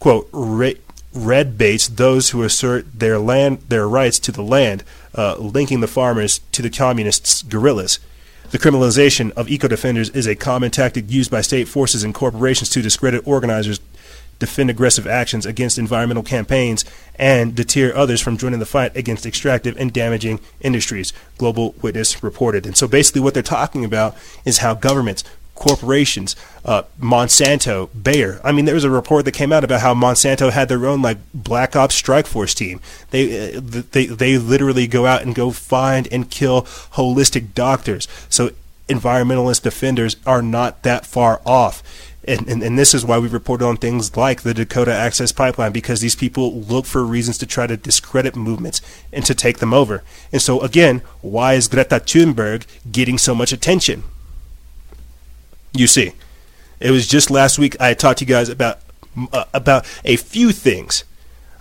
[0.00, 0.78] quote, re-
[1.12, 4.82] red baits those who assert their land their rights to the land,
[5.14, 7.98] uh, linking the farmers to the communists' guerrillas.
[8.50, 12.70] The criminalization of eco defenders is a common tactic used by state forces and corporations
[12.70, 13.80] to discredit organizers,
[14.38, 16.84] defend aggressive actions against environmental campaigns,
[17.18, 22.66] and deter others from joining the fight against extractive and damaging industries, Global Witness reported.
[22.66, 28.40] And so basically, what they're talking about is how governments, corporations, uh, Monsanto, Bayer.
[28.44, 31.02] I mean, there was a report that came out about how Monsanto had their own
[31.02, 32.80] like black ops strike force team.
[33.10, 33.60] They uh,
[33.92, 38.06] they they literally go out and go find and kill holistic doctors.
[38.28, 38.50] So
[38.88, 41.82] environmentalist defenders are not that far off.
[42.26, 45.70] And, and, and, this is why we reported on things like the Dakota Access Pipeline
[45.70, 48.80] because these people look for reasons to try to discredit movements
[49.12, 50.02] and to take them over.
[50.32, 54.02] And so, again, why is Greta Thunberg getting so much attention?
[55.72, 56.12] You see,
[56.80, 58.80] it was just last week I talked to you guys about
[59.32, 61.04] uh, about a few things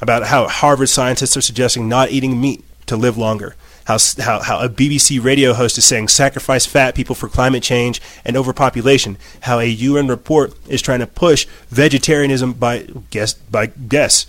[0.02, 3.56] about how Harvard scientists are suggesting not eating meat to live longer.
[3.86, 8.02] How, how, how a BBC radio host is saying sacrifice fat people for climate change
[8.24, 9.18] and overpopulation.
[9.42, 14.26] How a UN report is trying to push vegetarianism by guess by guess.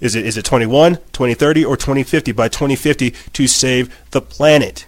[0.00, 2.32] Is it is it 21, 2030, or 2050?
[2.32, 4.86] By 2050 to save the planet.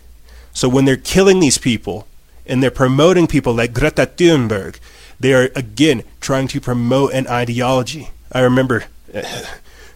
[0.52, 2.06] So when they're killing these people,
[2.50, 4.78] and they're promoting people like Greta Thunberg.
[5.20, 8.10] They are again trying to promote an ideology.
[8.32, 8.84] I remember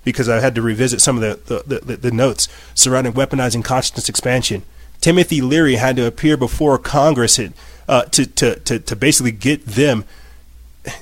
[0.04, 4.08] because I had to revisit some of the, the, the, the notes surrounding weaponizing consciousness
[4.08, 4.62] expansion.
[5.00, 7.38] Timothy Leary had to appear before Congress
[7.88, 10.04] uh, to, to, to, to basically get them.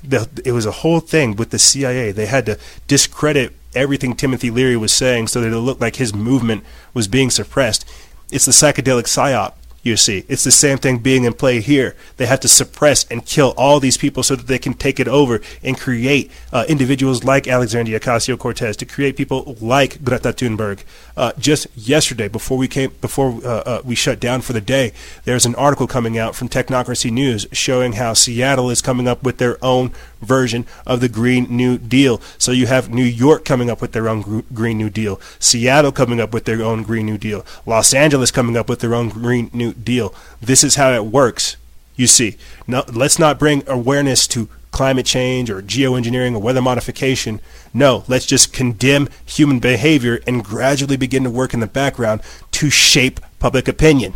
[0.03, 2.12] The, it was a whole thing with the CIA.
[2.12, 6.15] They had to discredit everything Timothy Leary was saying so that it looked like his
[6.15, 6.65] movement
[6.95, 7.89] was being suppressed.
[8.31, 11.97] It's the psychedelic psyop you see, it's the same thing being in play here.
[12.17, 15.09] They have to suppress and kill all these people so that they can take it
[15.09, 20.85] over and create uh, individuals like Alexandria Ocasio Cortez, to create people like Greta Thunberg.
[21.17, 24.93] Uh, just yesterday, before we came, before uh, uh, we shut down for the day,
[25.25, 29.39] there's an article coming out from Technocracy News showing how Seattle is coming up with
[29.39, 29.91] their own
[30.21, 32.21] version of the Green New Deal.
[32.39, 35.93] So you have New York coming up with their own gr- Green New Deal, Seattle
[35.93, 39.09] coming up with their own Green New Deal, Los Angeles coming up with their own
[39.09, 40.15] Green New deal.
[40.40, 41.57] This is how it works.
[41.97, 42.36] You see,
[42.66, 47.40] now let's not bring awareness to climate change or geoengineering or weather modification.
[47.74, 52.23] No, let's just condemn human behavior and gradually begin to work in the background
[52.53, 54.15] to shape public opinion.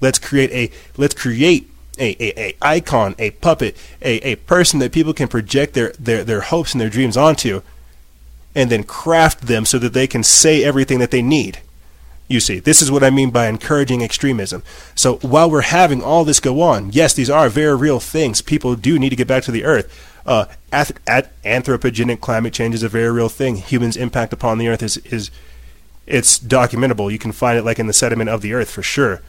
[0.00, 4.92] Let's create a let's create a, a, a icon, a puppet, a, a person that
[4.92, 7.62] people can project their, their, their hopes and their dreams onto
[8.54, 11.60] and then craft them so that they can say everything that they need.
[12.32, 14.62] You see, this is what I mean by encouraging extremism.
[14.94, 18.40] So while we're having all this go on, yes, these are very real things.
[18.40, 20.08] People do need to get back to the earth.
[20.24, 23.56] Uh, ath- anthropogenic climate change is a very real thing.
[23.56, 25.30] Humans' impact upon the earth is, is
[26.06, 27.12] it's documentable.
[27.12, 29.20] You can find it like in the sediment of the earth for sure.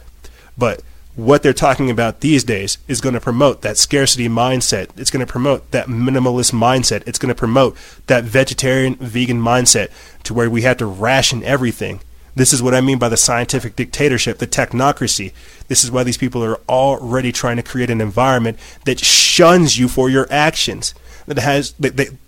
[0.56, 0.80] But
[1.14, 4.88] what they're talking about these days is going to promote that scarcity mindset.
[4.96, 7.02] It's going to promote that minimalist mindset.
[7.06, 7.76] It's going to promote
[8.06, 9.90] that vegetarian, vegan mindset
[10.22, 12.00] to where we have to ration everything.
[12.36, 15.32] This is what I mean by the scientific dictatorship, the technocracy.
[15.68, 19.88] This is why these people are already trying to create an environment that shuns you
[19.88, 20.94] for your actions.
[21.26, 21.74] That has,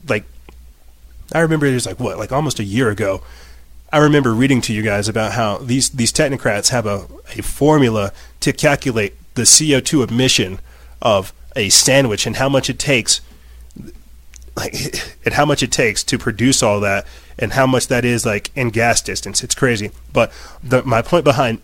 [0.09, 0.25] like,
[1.33, 3.23] I remember it was like what, like almost a year ago.
[3.93, 7.07] I remember reading to you guys about how these these technocrats have a,
[7.37, 10.61] a formula to calculate the CO2 emission
[11.01, 13.21] of a sandwich and how much it takes
[14.57, 14.75] like
[15.25, 17.07] and how much it takes to produce all that
[17.39, 19.45] and how much that is like in gas distance.
[19.45, 19.91] It's crazy.
[20.13, 20.33] But
[20.63, 21.61] the, my point behind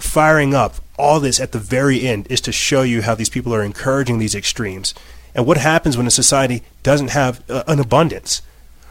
[0.00, 3.54] firing up all this at the very end is to show you how these people
[3.54, 4.94] are encouraging these extremes.
[5.34, 8.42] And what happens when a society doesn't have uh, an abundance?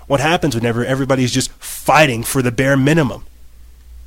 [0.08, 3.26] What happens whenever everybody's just fighting for the bare minimum?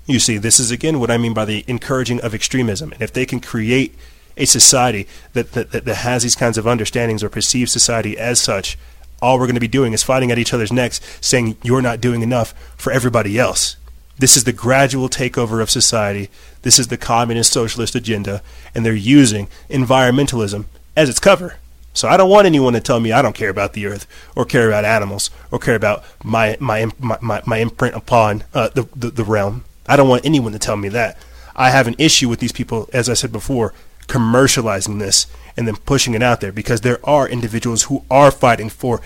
[0.07, 2.93] You see, this is again what I mean by the encouraging of extremism.
[2.93, 3.95] And if they can create
[4.37, 8.78] a society that, that, that has these kinds of understandings or perceives society as such,
[9.23, 12.01] all we're going to be doing is fighting at each other's necks, saying you're not
[12.01, 13.77] doing enough for everybody else.
[14.19, 16.31] This is the gradual takeover of society.
[16.63, 18.43] This is the communist socialist agenda,
[18.75, 20.65] and they're using environmentalism
[20.97, 21.57] as its cover.
[21.93, 24.45] So I don't want anyone to tell me I don't care about the earth, or
[24.45, 29.11] care about animals, or care about my my my, my, imprint upon uh, the, the
[29.11, 29.65] the realm.
[29.87, 31.17] I don't want anyone to tell me that.
[31.55, 33.73] I have an issue with these people, as I said before,
[34.07, 35.27] commercializing this
[35.57, 39.01] and then pushing it out there because there are individuals who are fighting for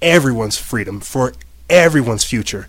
[0.00, 1.32] everyone's freedom, for
[1.68, 2.68] everyone's future.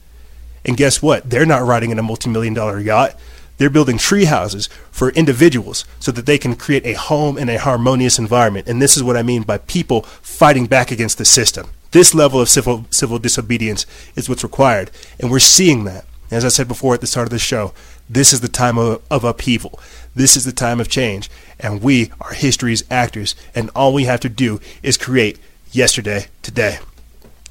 [0.65, 1.29] And guess what?
[1.29, 3.15] They're not riding in a multi million dollar yacht.
[3.57, 7.57] They're building tree houses for individuals so that they can create a home and a
[7.57, 8.67] harmonious environment.
[8.67, 11.69] And this is what I mean by people fighting back against the system.
[11.91, 13.85] This level of civil civil disobedience
[14.15, 16.05] is what's required, and we're seeing that.
[16.29, 17.73] As I said before at the start of the show,
[18.09, 19.79] this is the time of, of upheaval.
[20.13, 24.19] This is the time of change, and we are history's actors, and all we have
[24.21, 25.39] to do is create
[25.71, 26.79] yesterday today,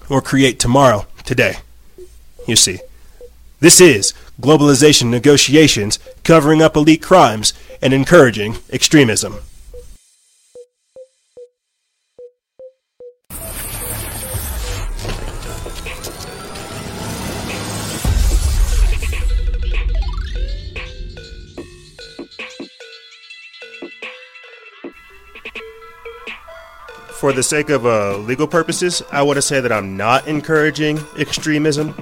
[0.09, 1.57] or create tomorrow today.
[2.47, 2.79] You see,
[3.61, 7.53] this is globalization negotiations covering up elite crimes
[7.83, 9.37] and encouraging extremism.
[27.17, 31.01] For the sake of uh, legal purposes, I want to say that I'm not encouraging
[31.19, 31.95] extremism.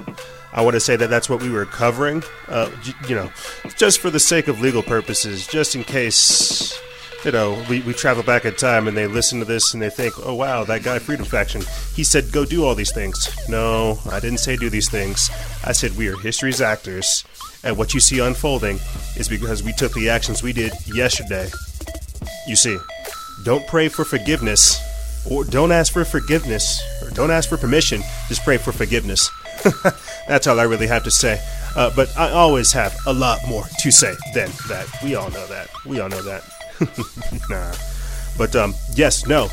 [0.51, 2.21] I want to say that that's what we were covering.
[2.49, 2.69] Uh,
[3.07, 3.31] you know,
[3.77, 6.77] just for the sake of legal purposes, just in case,
[7.23, 9.89] you know, we, we travel back in time and they listen to this and they
[9.89, 11.61] think, oh, wow, that guy, Freedom Faction,
[11.93, 13.29] he said go do all these things.
[13.47, 15.29] No, I didn't say do these things.
[15.63, 17.23] I said we are history's actors.
[17.63, 18.79] And what you see unfolding
[19.15, 21.49] is because we took the actions we did yesterday.
[22.47, 22.77] You see,
[23.45, 24.81] don't pray for forgiveness
[25.29, 28.01] or don't ask for forgiveness or don't ask for permission.
[28.27, 29.29] Just pray for forgiveness.
[30.27, 31.39] That's all I really have to say.
[31.75, 34.87] Uh, but I always have a lot more to say than that.
[35.03, 35.69] We all know that.
[35.85, 36.43] We all know that.
[37.49, 37.73] nah.
[38.37, 39.49] But um, yes, no.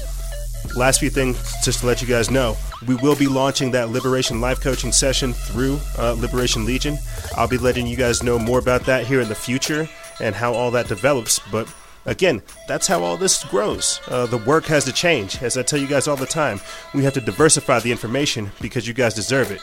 [0.77, 2.57] Last few things just to let you guys know.
[2.87, 6.99] We will be launching that Liberation Life Coaching session through uh, Liberation Legion.
[7.37, 9.89] I'll be letting you guys know more about that here in the future
[10.21, 11.41] and how all that develops.
[11.51, 11.73] But
[12.05, 14.01] Again, that's how all this grows.
[14.09, 15.43] Uh, the work has to change.
[15.43, 16.61] As I tell you guys all the time,
[16.95, 19.61] we have to diversify the information because you guys deserve it.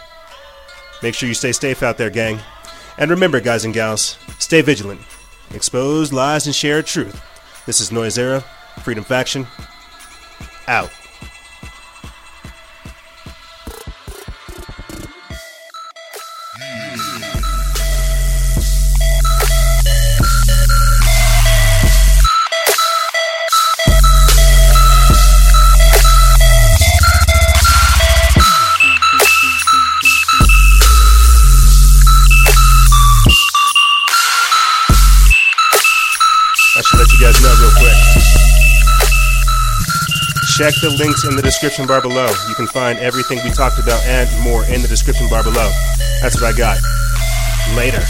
[1.03, 2.39] Make sure you stay safe out there, gang.
[2.97, 5.01] And remember, guys and gals, stay vigilant.
[5.53, 7.21] Expose lies and share truth.
[7.65, 8.41] This is Noise Era,
[8.83, 9.47] Freedom Faction,
[10.67, 10.91] out.
[40.59, 42.27] Check the links in the description bar below.
[42.49, 45.71] You can find everything we talked about and more in the description bar below.
[46.21, 46.77] That's what I got.
[47.77, 48.03] Later.